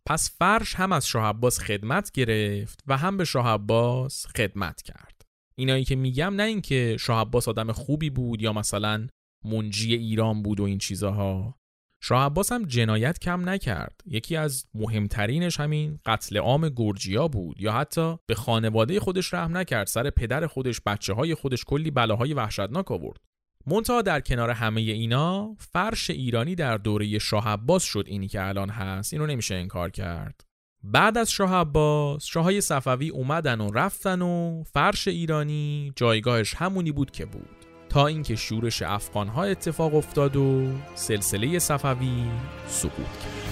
پس 0.09 0.37
فرش 0.39 0.75
هم 0.75 0.93
از 0.93 1.07
شاه 1.07 1.25
عباس 1.25 1.59
خدمت 1.59 2.11
گرفت 2.11 2.81
و 2.87 2.97
هم 2.97 3.17
به 3.17 3.25
شاه 3.25 3.49
عباس 3.49 4.27
خدمت 4.27 4.83
کرد. 4.83 5.23
اینایی 5.55 5.85
که 5.85 5.97
میگم 5.97 6.35
نه 6.35 6.43
اینکه 6.43 6.97
شاه 7.01 7.21
عباس 7.21 7.49
آدم 7.49 7.73
خوبی 7.73 8.11
بود 8.11 8.43
یا 8.43 8.53
مثلا 8.53 9.07
منجی 9.45 9.95
ایران 9.95 10.43
بود 10.43 10.61
و 10.61 10.65
این 10.65 10.79
چیزاها. 10.79 11.55
شاه 12.03 12.25
عباس 12.25 12.53
هم 12.53 12.65
جنایت 12.65 13.19
کم 13.19 13.49
نکرد. 13.49 14.01
یکی 14.07 14.37
از 14.37 14.67
مهمترینش 14.75 15.61
همین 15.61 16.01
قتل 16.07 16.37
عام 16.37 16.69
گرجیا 16.69 17.29
بود 17.29 17.61
یا 17.61 17.73
حتی 17.73 18.17
به 18.27 18.35
خانواده 18.35 19.01
خودش 19.01 19.35
رحم 19.35 19.57
نکرد. 19.57 19.87
سر 19.87 20.11
پدر 20.11 20.47
خودش 20.47 20.81
بچه 20.87 21.13
های 21.13 21.35
خودش 21.35 21.65
کلی 21.65 21.91
بلاهای 21.91 22.35
وحشتناک 22.35 22.91
آورد. 22.91 23.21
منتها 23.67 24.03
در 24.03 24.21
کنار 24.21 24.51
همه 24.51 24.81
اینا 24.81 25.57
فرش 25.59 26.11
ایرانی 26.11 26.55
در 26.55 26.77
دوره 26.77 27.19
شاه 27.19 27.49
عباس 27.49 27.85
شد 27.85 28.05
اینی 28.07 28.29
که 28.29 28.43
الان 28.43 28.71
هست. 28.71 29.13
اینو 29.13 29.27
نمیشه 29.27 29.55
انکار 29.55 29.91
کرد. 29.91 30.41
بعد 30.85 31.19
از 31.19 31.31
شاه 31.31 31.55
عباس 31.55 32.25
شاهای 32.25 32.61
صفوی 32.61 33.09
اومدن 33.09 33.61
و 33.61 33.71
رفتن 33.71 34.23
و 34.23 34.63
فرش 34.73 35.09
ایرانی 35.09 35.93
جایگاهش 35.97 36.55
همونی 36.55 36.93
بود 36.93 37.11
که 37.11 37.25
بود. 37.25 37.49
تا 37.89 38.07
اینکه 38.07 38.37
شورش 38.37 38.83
افغانها 38.83 39.45
اتفاق 39.45 39.95
افتاد 39.95 40.37
و 40.37 40.73
سلسله 40.95 41.59
صفوی 41.59 42.25
سقوط 42.67 42.93
کرد. 42.95 43.52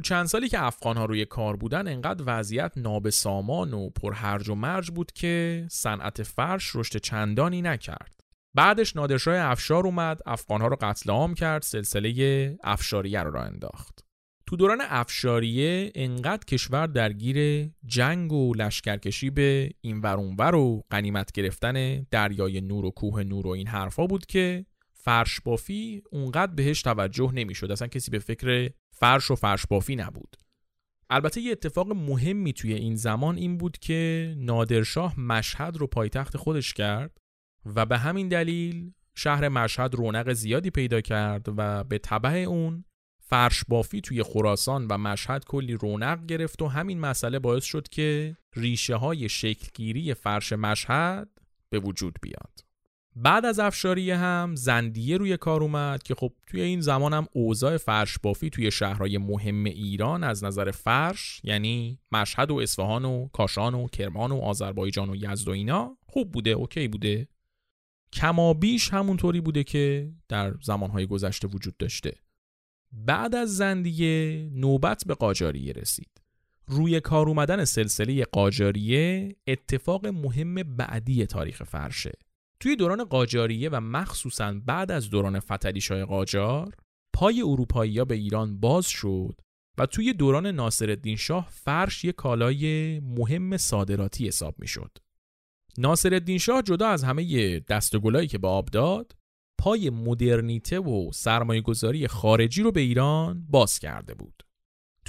تو 0.00 0.04
چند 0.04 0.26
سالی 0.26 0.48
که 0.48 0.62
افغان 0.62 0.96
ها 0.96 1.04
روی 1.04 1.24
کار 1.24 1.56
بودن 1.56 1.88
انقدر 1.88 2.24
وضعیت 2.26 2.72
نابسامان 2.76 3.74
و 3.74 3.90
پرهرج 3.90 4.48
و 4.48 4.54
مرج 4.54 4.90
بود 4.90 5.12
که 5.12 5.66
صنعت 5.70 6.22
فرش 6.22 6.76
رشد 6.76 6.96
چندانی 6.96 7.62
نکرد. 7.62 8.20
بعدش 8.54 8.96
نادرشاه 8.96 9.36
افشار 9.38 9.86
اومد 9.86 10.20
افغان 10.26 10.60
ها 10.60 10.66
رو 10.66 10.76
قتل 10.80 11.10
عام 11.10 11.34
کرد 11.34 11.62
سلسله 11.62 12.58
افشاریه 12.64 13.20
رو 13.20 13.30
را 13.30 13.42
انداخت. 13.42 14.04
تو 14.46 14.56
دوران 14.56 14.78
افشاریه 14.80 15.92
انقدر 15.94 16.44
کشور 16.44 16.86
درگیر 16.86 17.70
جنگ 17.86 18.32
و 18.32 18.54
لشکرکشی 18.54 19.30
به 19.30 19.70
این 19.80 20.00
ور 20.00 20.54
و 20.54 20.82
قنیمت 20.90 21.32
گرفتن 21.32 22.06
دریای 22.10 22.60
نور 22.60 22.84
و 22.84 22.90
کوه 22.90 23.22
نور 23.22 23.46
و 23.46 23.50
این 23.50 23.66
حرفا 23.66 24.06
بود 24.06 24.26
که 24.26 24.66
فرش 24.92 25.40
بافی 25.40 26.02
اونقدر 26.12 26.54
بهش 26.54 26.82
توجه 26.82 27.32
نمی‌شد 27.34 27.72
اصلا 27.72 27.88
کسی 27.88 28.10
به 28.10 28.18
فکر 28.18 28.70
فرش 29.00 29.30
و 29.30 29.34
فرش 29.34 29.66
بافی 29.66 29.96
نبود 29.96 30.36
البته 31.10 31.40
یه 31.40 31.52
اتفاق 31.52 31.92
مهمی 31.92 32.52
توی 32.52 32.74
این 32.74 32.94
زمان 32.94 33.36
این 33.36 33.58
بود 33.58 33.78
که 33.78 34.34
نادرشاه 34.38 35.20
مشهد 35.20 35.76
رو 35.76 35.86
پایتخت 35.86 36.36
خودش 36.36 36.74
کرد 36.74 37.18
و 37.74 37.86
به 37.86 37.98
همین 37.98 38.28
دلیل 38.28 38.92
شهر 39.14 39.48
مشهد 39.48 39.94
رونق 39.94 40.32
زیادی 40.32 40.70
پیدا 40.70 41.00
کرد 41.00 41.46
و 41.56 41.84
به 41.84 41.98
طبع 41.98 42.30
اون 42.30 42.84
فرش 43.20 43.64
بافی 43.68 44.00
توی 44.00 44.22
خراسان 44.22 44.86
و 44.86 44.98
مشهد 44.98 45.44
کلی 45.44 45.74
رونق 45.74 46.26
گرفت 46.26 46.62
و 46.62 46.66
همین 46.66 47.00
مسئله 47.00 47.38
باعث 47.38 47.64
شد 47.64 47.88
که 47.88 48.36
ریشه 48.56 48.96
های 48.96 49.28
شکلگیری 49.28 50.14
فرش 50.14 50.52
مشهد 50.52 51.28
به 51.70 51.78
وجود 51.78 52.18
بیاد. 52.22 52.69
بعد 53.16 53.44
از 53.46 53.58
افشاریه 53.58 54.16
هم 54.16 54.54
زندیه 54.56 55.16
روی 55.16 55.36
کار 55.36 55.62
اومد 55.62 56.02
که 56.02 56.14
خب 56.14 56.32
توی 56.46 56.60
این 56.60 56.80
زمان 56.80 57.14
هم 57.14 57.26
اوضاع 57.32 57.76
فرش 57.76 58.18
بافی 58.18 58.50
توی 58.50 58.70
شهرهای 58.70 59.18
مهم 59.18 59.64
ایران 59.64 60.24
از 60.24 60.44
نظر 60.44 60.70
فرش 60.70 61.40
یعنی 61.44 61.98
مشهد 62.12 62.50
و 62.50 62.56
اصفهان 62.56 63.04
و 63.04 63.28
کاشان 63.28 63.74
و 63.74 63.86
کرمان 63.86 64.32
و 64.32 64.36
آذربایجان 64.36 65.10
و 65.10 65.16
یزد 65.16 65.48
و 65.48 65.50
اینا 65.50 65.96
خوب 66.06 66.32
بوده 66.32 66.50
اوکی 66.50 66.88
بوده. 66.88 67.28
کما 68.12 68.54
بیش 68.54 68.92
همونطوری 68.92 69.40
بوده 69.40 69.64
که 69.64 70.12
در 70.28 70.54
زمانهای 70.62 71.06
گذشته 71.06 71.48
وجود 71.48 71.76
داشته. 71.76 72.16
بعد 72.92 73.34
از 73.34 73.56
زندیه 73.56 74.48
نوبت 74.52 75.04
به 75.06 75.14
قاجاریه 75.14 75.72
رسید. 75.72 76.10
روی 76.66 77.00
کار 77.00 77.28
اومدن 77.28 77.64
سلسله 77.64 78.24
قاجاریه 78.24 79.36
اتفاق 79.46 80.06
مهم 80.06 80.54
بعدی 80.54 81.26
تاریخ 81.26 81.62
فرشه. 81.62 82.12
توی 82.60 82.76
دوران 82.76 83.04
قاجاریه 83.04 83.68
و 83.68 83.80
مخصوصا 83.80 84.60
بعد 84.66 84.90
از 84.90 85.10
دوران 85.10 85.40
فتلیشای 85.40 86.04
قاجار 86.04 86.76
پای 87.14 87.42
اروپایی 87.42 88.04
به 88.04 88.14
ایران 88.14 88.60
باز 88.60 88.86
شد 88.86 89.40
و 89.78 89.86
توی 89.86 90.12
دوران 90.12 90.46
ناصرالدین 90.46 91.16
شاه 91.16 91.48
فرش 91.50 92.04
یک 92.04 92.14
کالای 92.14 93.00
مهم 93.00 93.56
صادراتی 93.56 94.26
حساب 94.28 94.54
می 94.58 94.68
شد. 94.68 94.98
ناصرالدین 95.78 96.38
شاه 96.38 96.62
جدا 96.62 96.88
از 96.88 97.04
همه 97.04 97.60
دستگلایی 97.60 98.28
که 98.28 98.38
به 98.38 98.48
آب 98.48 98.66
داد 98.66 99.16
پای 99.58 99.90
مدرنیته 99.90 100.78
و 100.78 101.12
سرمایه 101.12 101.60
گذاری 101.60 102.08
خارجی 102.08 102.62
رو 102.62 102.72
به 102.72 102.80
ایران 102.80 103.46
باز 103.48 103.78
کرده 103.78 104.14
بود. 104.14 104.42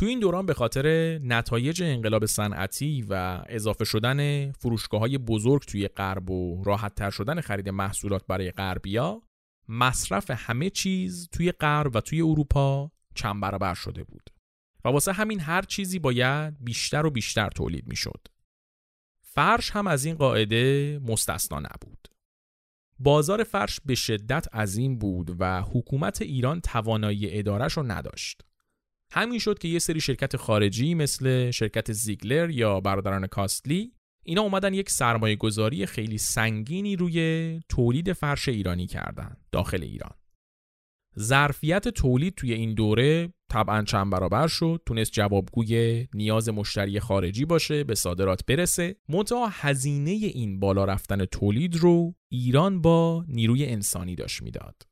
تو 0.02 0.08
این 0.08 0.20
دوران 0.20 0.46
به 0.46 0.54
خاطر 0.54 1.18
نتایج 1.24 1.84
انقلاب 1.84 2.26
صنعتی 2.26 3.06
و 3.10 3.44
اضافه 3.50 3.86
شدن 3.86 4.52
فروشگاه 4.52 5.00
های 5.00 5.18
بزرگ 5.18 5.62
توی 5.62 5.88
غرب 5.88 6.30
و 6.30 6.64
راحت 6.64 6.96
تر 6.96 7.10
شدن 7.10 7.42
خرید 7.42 7.70
محصولات 7.70 8.28
برای 8.28 8.52
غربیا 8.52 9.22
مصرف 9.68 10.32
همه 10.32 10.70
چیز 10.70 11.30
توی 11.32 11.52
غرب 11.52 11.96
و 11.96 12.02
توی 12.02 12.22
اروپا 12.22 12.92
چند 13.16 13.42
برابر 13.42 13.74
شده 13.74 14.04
بود 14.04 14.30
و 14.86 14.90
واسه 14.90 15.14
همین 15.14 15.40
هر 15.40 15.62
چیزی 15.62 16.00
باید 16.00 16.58
بیشتر 16.60 17.06
و 17.06 17.10
بیشتر 17.10 17.50
تولید 17.50 17.88
می‌شد. 17.88 18.28
فرش 19.22 19.72
هم 19.72 19.88
از 19.88 20.06
این 20.06 20.16
قاعده 20.16 21.00
مستثنا 21.04 21.60
نبود. 21.60 22.08
بازار 23.00 23.44
فرش 23.44 23.80
به 23.86 23.96
شدت 23.96 24.56
عظیم 24.56 24.98
بود 24.98 25.36
و 25.40 25.62
حکومت 25.62 26.22
ایران 26.22 26.62
توانایی 26.62 27.40
ادارش 27.40 27.74
رو 27.74 27.84
نداشت. 27.84 28.51
همین 29.14 29.40
شد 29.40 29.60
که 29.60 29.68
یه 29.68 29.80
سری 29.80 30.02
شرکت 30.02 30.38
خارجی 30.38 30.94
مثل 30.94 31.52
شرکت 31.52 31.92
زیگلر 31.92 32.50
یا 32.50 32.80
برادران 32.80 33.28
کاستلی 33.28 33.94
اینا 34.26 34.42
اومدن 34.42 34.74
یک 34.74 34.90
سرمایه 34.90 35.36
گذاری 35.36 35.86
خیلی 35.86 36.18
سنگینی 36.18 36.96
روی 36.96 37.60
تولید 37.70 38.14
فرش 38.14 38.50
ایرانی 38.50 38.88
کردن 38.88 39.38
داخل 39.52 39.84
ایران. 39.84 40.12
ظرفیت 41.20 41.88
تولید 41.88 42.36
توی 42.36 42.54
این 42.54 42.74
دوره 42.74 43.34
طبعا 43.52 43.84
چند 43.84 44.12
برابر 44.12 44.48
شد 44.48 44.82
تونست 44.86 45.12
جوابگوی 45.12 46.08
نیاز 46.14 46.50
مشتری 46.50 47.00
خارجی 47.00 47.46
باشه 47.46 47.84
به 47.84 47.96
صادرات 47.96 48.46
برسه. 48.46 48.96
منتها 49.10 49.48
هزینه 49.52 50.12
این 50.12 50.60
بالا 50.60 50.86
رفتن 50.86 51.26
تولید 51.26 51.76
رو 51.76 52.16
ایران 52.32 52.82
با 52.82 53.26
نیروی 53.28 53.66
انسانی 53.66 54.16
داشت 54.16 54.42
می‌داد. 54.42 54.91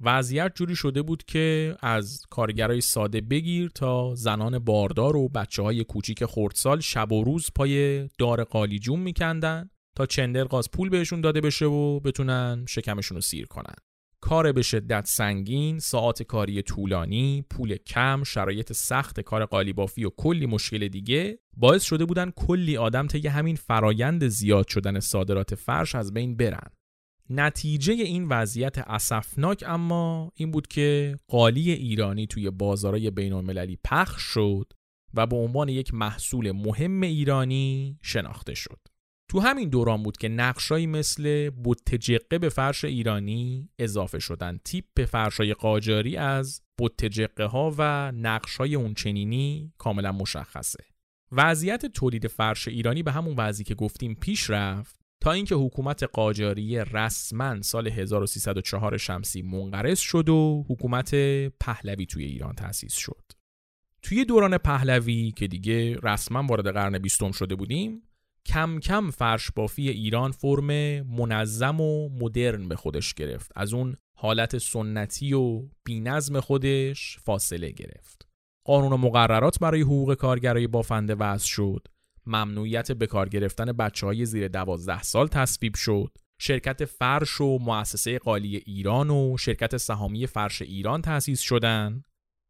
وضعیت 0.00 0.52
جوری 0.54 0.76
شده 0.76 1.02
بود 1.02 1.22
که 1.24 1.76
از 1.80 2.22
کارگرای 2.30 2.80
ساده 2.80 3.20
بگیر 3.20 3.68
تا 3.68 4.14
زنان 4.14 4.58
باردار 4.58 5.16
و 5.16 5.28
بچه 5.28 5.62
های 5.62 5.84
کوچیک 5.84 6.24
خردسال 6.24 6.80
شب 6.80 7.12
و 7.12 7.24
روز 7.24 7.50
پای 7.54 8.08
دار 8.18 8.44
قالیجون 8.44 9.00
میکندن 9.00 9.70
تا 9.96 10.06
چندر 10.06 10.44
قاز 10.44 10.70
پول 10.70 10.88
بهشون 10.88 11.20
داده 11.20 11.40
بشه 11.40 11.66
و 11.66 12.00
بتونن 12.00 12.64
شکمشون 12.68 13.14
رو 13.14 13.20
سیر 13.20 13.46
کنن. 13.46 13.74
کار 14.20 14.52
به 14.52 14.62
شدت 14.62 15.06
سنگین، 15.06 15.78
ساعت 15.78 16.22
کاری 16.22 16.62
طولانی، 16.62 17.44
پول 17.50 17.76
کم، 17.76 18.22
شرایط 18.24 18.72
سخت 18.72 19.20
کار 19.20 19.44
قالیبافی 19.44 20.04
و 20.04 20.10
کلی 20.10 20.46
مشکل 20.46 20.88
دیگه 20.88 21.38
باعث 21.56 21.82
شده 21.82 22.04
بودن 22.04 22.30
کلی 22.30 22.76
آدم 22.76 23.06
طی 23.06 23.28
همین 23.28 23.56
فرایند 23.56 24.28
زیاد 24.28 24.68
شدن 24.68 25.00
صادرات 25.00 25.54
فرش 25.54 25.94
از 25.94 26.14
بین 26.14 26.36
برن. 26.36 26.70
نتیجه 27.30 27.92
این 27.92 28.28
وضعیت 28.28 28.78
اسفناک 28.78 29.64
اما 29.66 30.32
این 30.34 30.50
بود 30.50 30.66
که 30.66 31.16
قالی 31.28 31.70
ایرانی 31.72 32.26
توی 32.26 32.50
بازارهای 32.50 33.10
بین 33.10 33.32
المللی 33.32 33.78
پخش 33.84 34.22
شد 34.22 34.72
و 35.14 35.26
به 35.26 35.36
عنوان 35.36 35.68
یک 35.68 35.94
محصول 35.94 36.52
مهم 36.52 37.00
ایرانی 37.00 37.98
شناخته 38.02 38.54
شد. 38.54 38.78
تو 39.30 39.40
همین 39.40 39.68
دوران 39.68 40.02
بود 40.02 40.16
که 40.16 40.28
نقشایی 40.28 40.86
مثل 40.86 41.50
بوتجقه 41.50 42.38
به 42.38 42.48
فرش 42.48 42.84
ایرانی 42.84 43.70
اضافه 43.78 44.18
شدن. 44.18 44.58
تیپ 44.64 45.04
فرشای 45.04 45.54
قاجاری 45.54 46.16
از 46.16 46.62
بوتجقه 46.78 47.44
ها 47.44 47.74
و 47.78 48.12
نقشای 48.12 48.74
اونچنینی 48.74 49.72
کاملا 49.78 50.12
مشخصه. 50.12 50.84
وضعیت 51.32 51.86
تولید 51.86 52.26
فرش 52.26 52.68
ایرانی 52.68 53.02
به 53.02 53.12
همون 53.12 53.34
وضعی 53.36 53.64
که 53.64 53.74
گفتیم 53.74 54.14
پیش 54.14 54.50
رفت 54.50 54.97
تا 55.20 55.32
اینکه 55.32 55.54
حکومت 55.54 56.02
قاجاری 56.02 56.76
رسما 56.78 57.62
سال 57.62 57.88
1304 57.88 58.96
شمسی 58.96 59.42
منقرض 59.42 59.98
شد 59.98 60.28
و 60.28 60.64
حکومت 60.68 61.14
پهلوی 61.60 62.06
توی 62.06 62.24
ایران 62.24 62.54
تأسیس 62.54 62.94
شد. 62.94 63.24
توی 64.02 64.24
دوران 64.24 64.58
پهلوی 64.58 65.32
که 65.36 65.46
دیگه 65.46 65.96
رسما 66.02 66.42
وارد 66.42 66.72
قرن 66.72 66.98
بیستم 66.98 67.32
شده 67.32 67.54
بودیم 67.54 68.02
کم 68.46 68.80
کم 68.80 69.10
فرش 69.10 69.50
بافی 69.50 69.88
ایران 69.88 70.30
فرم 70.30 70.66
منظم 71.02 71.80
و 71.80 72.08
مدرن 72.08 72.68
به 72.68 72.76
خودش 72.76 73.14
گرفت. 73.14 73.52
از 73.56 73.74
اون 73.74 73.96
حالت 74.18 74.58
سنتی 74.58 75.32
و 75.32 75.62
بینظم 75.84 76.40
خودش 76.40 77.18
فاصله 77.18 77.70
گرفت. 77.70 78.28
قانون 78.64 78.92
و 78.92 78.96
مقررات 78.96 79.58
برای 79.58 79.80
حقوق 79.80 80.14
کارگرای 80.14 80.66
بافنده 80.66 81.14
وضع 81.14 81.46
شد. 81.46 81.88
ممنوعیت 82.28 82.92
به 82.92 83.06
کار 83.06 83.28
گرفتن 83.28 83.72
بچه 83.72 84.06
های 84.06 84.24
زیر 84.24 84.48
دوازده 84.48 85.02
سال 85.02 85.28
تصویب 85.28 85.74
شد. 85.74 86.18
شرکت 86.40 86.84
فرش 86.84 87.40
و 87.40 87.58
مؤسسه 87.58 88.18
قالی 88.18 88.56
ایران 88.56 89.10
و 89.10 89.36
شرکت 89.38 89.76
سهامی 89.76 90.26
فرش 90.26 90.62
ایران 90.62 91.02
تأسیس 91.02 91.40
شدند 91.40 92.04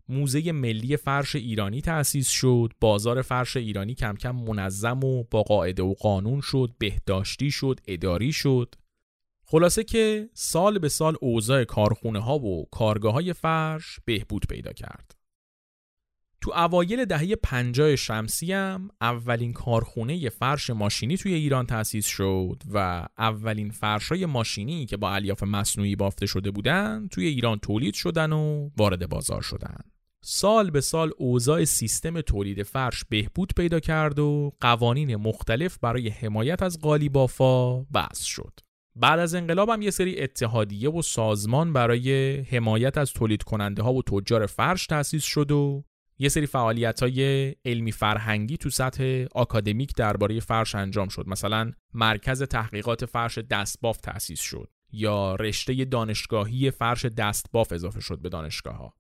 موزه 0.08 0.52
ملی 0.52 0.96
فرش 0.96 1.36
ایرانی 1.36 1.80
تأسیس 1.80 2.28
شد. 2.28 2.72
بازار 2.80 3.22
فرش 3.22 3.56
ایرانی 3.56 3.94
کم 3.94 4.14
کم 4.14 4.36
منظم 4.36 5.04
و 5.04 5.24
با 5.30 5.42
قاعده 5.42 5.82
و 5.82 5.94
قانون 5.94 6.40
شد. 6.40 6.74
بهداشتی 6.78 7.50
شد. 7.50 7.80
اداری 7.86 8.32
شد. 8.32 8.74
خلاصه 9.46 9.84
که 9.84 10.30
سال 10.34 10.78
به 10.78 10.88
سال 10.88 11.16
اوضاع 11.20 11.64
کارخونه 11.64 12.20
ها 12.20 12.38
و 12.38 12.68
کارگاه 12.70 13.12
های 13.12 13.32
فرش 13.32 14.00
بهبود 14.04 14.46
پیدا 14.46 14.72
کرد. 14.72 15.17
تو 16.40 16.52
اوایل 16.56 17.04
دهه 17.04 17.34
50 17.34 17.96
شمسی 17.96 18.52
هم 18.52 18.88
اولین 19.00 19.52
کارخونه 19.52 20.28
فرش 20.28 20.70
ماشینی 20.70 21.16
توی 21.16 21.34
ایران 21.34 21.66
تأسیس 21.66 22.06
شد 22.06 22.62
و 22.72 23.06
اولین 23.18 23.70
فرشای 23.70 24.26
ماشینی 24.26 24.86
که 24.86 24.96
با 24.96 25.14
الیاف 25.14 25.42
مصنوعی 25.42 25.96
بافته 25.96 26.26
شده 26.26 26.50
بودن 26.50 27.08
توی 27.10 27.26
ایران 27.26 27.58
تولید 27.58 27.94
شدن 27.94 28.32
و 28.32 28.70
وارد 28.76 29.08
بازار 29.08 29.42
شدن. 29.42 29.78
سال 30.22 30.70
به 30.70 30.80
سال 30.80 31.10
اوضاع 31.18 31.64
سیستم 31.64 32.20
تولید 32.20 32.62
فرش 32.62 33.04
بهبود 33.08 33.52
پیدا 33.56 33.80
کرد 33.80 34.18
و 34.18 34.52
قوانین 34.60 35.16
مختلف 35.16 35.78
برای 35.78 36.08
حمایت 36.08 36.62
از 36.62 36.78
قالیبافا 36.78 37.80
وضع 37.80 38.24
شد. 38.24 38.60
بعد 38.96 39.18
از 39.18 39.34
انقلاب 39.34 39.68
هم 39.68 39.82
یه 39.82 39.90
سری 39.90 40.20
اتحادیه 40.20 40.90
و 40.90 41.02
سازمان 41.02 41.72
برای 41.72 42.36
حمایت 42.40 42.98
از 42.98 43.12
تولید 43.12 43.42
کننده 43.42 43.82
ها 43.82 43.92
و 43.92 44.02
تجار 44.02 44.46
فرش 44.46 44.86
تأسیس 44.86 45.24
شد 45.24 45.50
و 45.50 45.84
یه 46.18 46.28
سری 46.28 46.46
فعالیت 46.46 47.02
های 47.02 47.50
علمی 47.64 47.92
فرهنگی 47.92 48.56
تو 48.56 48.70
سطح 48.70 49.24
آکادمیک 49.32 49.94
درباره 49.96 50.40
فرش 50.40 50.74
انجام 50.74 51.08
شد. 51.08 51.28
مثلا 51.28 51.72
مرکز 51.94 52.42
تحقیقات 52.42 53.04
فرش 53.04 53.38
دستباف 53.38 54.00
تأسیس 54.00 54.40
شد 54.40 54.70
یا 54.92 55.34
رشته 55.34 55.84
دانشگاهی 55.84 56.70
فرش 56.70 57.04
دستباف 57.04 57.72
اضافه 57.72 58.00
شد 58.00 58.18
به 58.18 58.28
دانشگاه 58.28 58.76
ها 58.76 58.94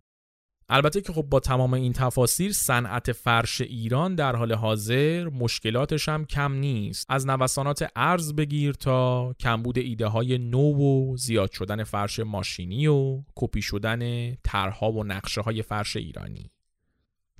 البته 0.70 1.00
که 1.00 1.12
خب 1.12 1.22
با 1.22 1.40
تمام 1.40 1.74
این 1.74 1.92
تفاصیل 1.92 2.52
صنعت 2.52 3.12
فرش 3.12 3.60
ایران 3.60 4.14
در 4.14 4.36
حال 4.36 4.52
حاضر 4.52 5.28
مشکلاتش 5.28 6.08
هم 6.08 6.24
کم 6.24 6.52
نیست. 6.52 7.06
از 7.08 7.26
نوسانات 7.26 7.90
ارز 7.96 8.34
بگیر 8.34 8.72
تا 8.72 9.32
کمبود 9.40 9.78
ایده 9.78 10.06
های 10.06 10.38
نو 10.38 10.74
و 10.74 11.16
زیاد 11.16 11.50
شدن 11.50 11.84
فرش 11.84 12.20
ماشینی 12.20 12.86
و 12.86 13.22
کپی 13.36 13.62
شدن 13.62 14.34
طرحها 14.34 14.92
و 14.92 15.04
نقشه 15.04 15.40
های 15.40 15.62
فرش 15.62 15.96
ایرانی. 15.96 16.50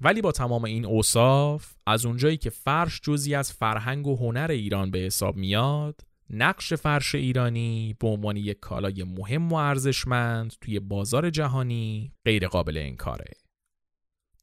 ولی 0.01 0.23
با 0.23 0.33
تمام 0.33 0.65
این 0.65 0.85
اوصاف 0.85 1.75
از 1.87 2.07
اونجایی 2.07 2.37
که 2.37 2.51
فرش 2.51 3.01
جزی 3.01 3.35
از 3.35 3.53
فرهنگ 3.53 4.07
و 4.07 4.17
هنر 4.17 4.51
ایران 4.51 4.91
به 4.91 4.99
حساب 4.99 5.37
میاد 5.37 6.01
نقش 6.31 6.73
فرش 6.73 7.15
ایرانی 7.15 7.97
به 8.01 8.09
عنوان 8.09 8.37
یک 8.37 8.61
کالای 8.61 9.05
مهم 9.05 9.53
و 9.53 9.55
ارزشمند 9.55 10.55
توی 10.61 10.81
بازار 10.81 11.31
جهانی 11.31 12.13
غیر 12.25 12.49
قابل 12.49 12.77
انکاره. 12.79 13.31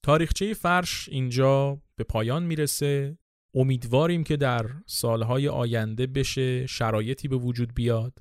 تاریخچه 0.03 0.53
فرش 0.53 1.09
اینجا 1.09 1.81
به 1.95 2.03
پایان 2.03 2.43
می‌رسه. 2.43 3.17
امیدواریم 3.55 4.23
که 4.23 4.37
در 4.37 4.71
سالهای 4.85 5.47
آینده 5.47 6.07
بشه 6.07 6.67
شرایطی 6.67 7.27
به 7.27 7.35
وجود 7.35 7.73
بیاد 7.73 8.19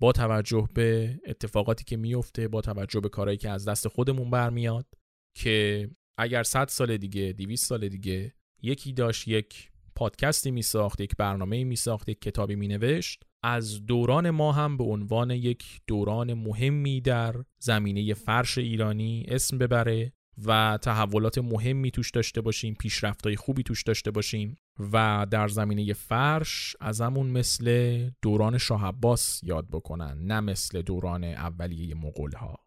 با 0.00 0.12
توجه 0.12 0.68
به 0.74 1.20
اتفاقاتی 1.26 1.84
که 1.84 1.96
میفته 1.96 2.48
با 2.48 2.60
توجه 2.60 3.00
به 3.00 3.08
کارهایی 3.08 3.38
که 3.38 3.50
از 3.50 3.68
دست 3.68 3.88
خودمون 3.88 4.30
برمیاد 4.30 4.86
که 5.34 5.88
اگر 6.20 6.42
100 6.42 6.68
سال 6.68 6.96
دیگه 6.96 7.32
200 7.32 7.66
سال 7.66 7.88
دیگه 7.88 8.34
یکی 8.62 8.92
داشت 8.92 9.28
یک 9.28 9.70
پادکستی 9.94 10.50
می 10.50 10.62
ساخت 10.62 11.00
یک 11.00 11.16
برنامه 11.16 11.64
می 11.64 11.76
ساخت 11.76 12.08
یک 12.08 12.20
کتابی 12.20 12.56
می 12.56 12.68
نوشت 12.68 13.24
از 13.42 13.86
دوران 13.86 14.30
ما 14.30 14.52
هم 14.52 14.76
به 14.76 14.84
عنوان 14.84 15.30
یک 15.30 15.80
دوران 15.86 16.34
مهمی 16.34 17.00
در 17.00 17.34
زمینه 17.58 18.14
فرش 18.14 18.58
ایرانی 18.58 19.24
اسم 19.28 19.58
ببره 19.58 20.12
و 20.44 20.78
تحولات 20.82 21.38
مهمی 21.38 21.90
توش 21.90 22.10
داشته 22.10 22.40
باشیم 22.40 22.74
پیشرفتهای 22.74 23.36
خوبی 23.36 23.62
توش 23.62 23.82
داشته 23.82 24.10
باشیم 24.10 24.56
و 24.92 25.26
در 25.30 25.48
زمینه 25.48 25.92
فرش 25.92 26.76
از 26.80 27.00
همون 27.00 27.26
مثل 27.26 28.10
دوران 28.22 28.58
شاه 28.58 28.86
عباس 28.86 29.40
یاد 29.42 29.68
بکنن 29.68 30.18
نه 30.26 30.40
مثل 30.40 30.82
دوران 30.82 31.24
اولیه 31.24 31.94
مغول 31.94 32.32
ها 32.32 32.58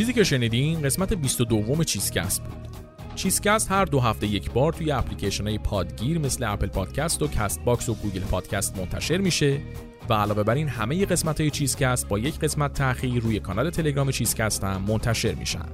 چیزی 0.00 0.12
که 0.12 0.24
شنیدین 0.24 0.82
قسمت 0.82 1.12
22 1.12 1.84
چیزکست 1.84 2.44
بود. 2.44 2.68
چیزکست 3.14 3.70
هر 3.72 3.84
دو 3.84 4.00
هفته 4.00 4.26
یک 4.26 4.50
بار 4.50 4.72
توی 4.72 4.92
اپلیکیشن 4.92 5.46
های 5.46 5.58
پادگیر 5.58 6.18
مثل 6.18 6.44
اپل 6.44 6.66
پادکست 6.66 7.22
و 7.22 7.28
کست 7.28 7.64
باکس 7.64 7.88
و 7.88 7.94
گوگل 7.94 8.20
پادکست 8.20 8.78
منتشر 8.78 9.18
میشه 9.18 9.60
و 10.08 10.14
علاوه 10.14 10.42
بر 10.42 10.54
این 10.54 10.68
همه 10.68 11.06
قسمت 11.06 11.40
های 11.40 11.50
چیزکست 11.50 12.08
با 12.08 12.18
یک 12.18 12.38
قسمت 12.38 12.74
تاخیر 12.74 13.22
روی 13.22 13.40
کانال 13.40 13.70
تلگرام 13.70 14.10
چیزکست 14.10 14.64
هم 14.64 14.82
منتشر 14.82 15.34
میشن. 15.34 15.68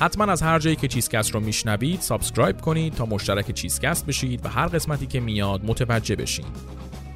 حتما 0.00 0.24
از 0.32 0.42
هر 0.42 0.58
جایی 0.58 0.76
که 0.76 0.88
چیزکست 0.88 1.30
رو 1.30 1.40
میشنوید 1.40 2.00
subscribe 2.00 2.60
کنید 2.60 2.94
تا 2.94 3.06
مشترک 3.06 3.50
چیزکست 3.50 4.06
بشید 4.06 4.46
و 4.46 4.48
هر 4.48 4.66
قسمتی 4.66 5.06
که 5.06 5.20
میاد 5.20 5.64
متوجه 5.64 6.16
بشین. 6.16 6.46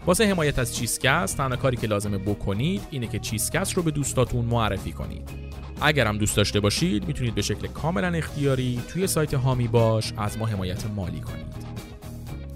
واسه 0.07 0.27
حمایت 0.27 0.59
از 0.59 0.77
چیزکست 0.77 1.37
تنها 1.37 1.57
کاری 1.57 1.77
که 1.77 1.87
لازمه 1.87 2.19
بکنید 2.19 2.83
اینه 2.91 3.07
که 3.07 3.19
چیزکست 3.19 3.73
رو 3.73 3.83
به 3.83 3.91
دوستاتون 3.91 4.45
معرفی 4.45 4.93
کنید. 4.93 5.52
اگر 5.85 6.07
هم 6.07 6.19
دوست 6.19 6.37
داشته 6.37 6.61
باشید 6.61 7.07
می‌تونید 7.07 7.35
به 7.35 7.43
شکل 7.43 7.67
کاملا 7.67 8.09
اختیاری 8.09 8.81
توی 8.89 9.07
سایت 9.07 9.35
هامی 9.35 9.69
باش 9.69 10.13
از 10.17 10.39
ما 10.39 10.47
حمایت 10.47 10.87
مالی 10.87 11.21
کنید. 11.21 11.73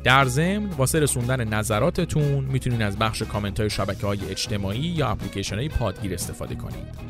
در 0.05 0.25
ضمن 0.25 0.67
واسه 0.67 1.01
رسوندن 1.01 1.49
نظراتتون 1.49 2.45
می‌تونید 2.45 2.83
از 2.83 2.99
بخش 2.99 3.23
کامنت 3.23 3.61
های 3.61 3.71
شبکه 3.71 4.07
های 4.07 4.19
اجتماعی 4.31 4.81
یا 4.81 5.09
اپلیکیشن 5.09 5.57
های 5.57 5.69
پادگیر 5.69 6.15
استفاده 6.15 6.55
کنید. 6.55 7.07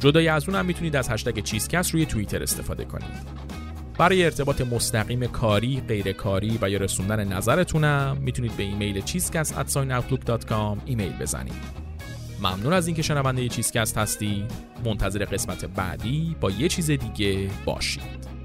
جدای 0.00 0.28
از 0.28 0.48
اون 0.48 0.58
هم 0.58 0.66
می‌تونید 0.66 0.96
از 0.96 1.08
هشتگ 1.08 1.42
چیزکست 1.42 1.94
روی 1.94 2.06
توییتر 2.06 2.42
استفاده 2.42 2.84
کنید. 2.84 3.46
برای 3.98 4.24
ارتباط 4.24 4.60
مستقیم 4.60 5.26
کاری، 5.26 5.82
غیر 5.88 6.12
کاری 6.12 6.58
و 6.62 6.70
یا 6.70 6.78
رسوندن 6.78 7.32
نظرتونم 7.32 8.16
می‌تونید 8.20 8.56
به 8.56 8.62
ایمیل 8.62 9.00
چیزکست 9.00 9.78
ایمیل 10.86 11.12
بزنید. 11.12 11.85
ممنون 12.40 12.72
از 12.72 12.86
اینکه 12.86 13.02
شنونده 13.02 13.48
چیزکست 13.48 13.98
هستی. 13.98 14.44
منتظر 14.84 15.24
قسمت 15.24 15.64
بعدی 15.64 16.36
با 16.40 16.50
یه 16.50 16.68
چیز 16.68 16.90
دیگه 16.90 17.50
باشید. 17.64 18.35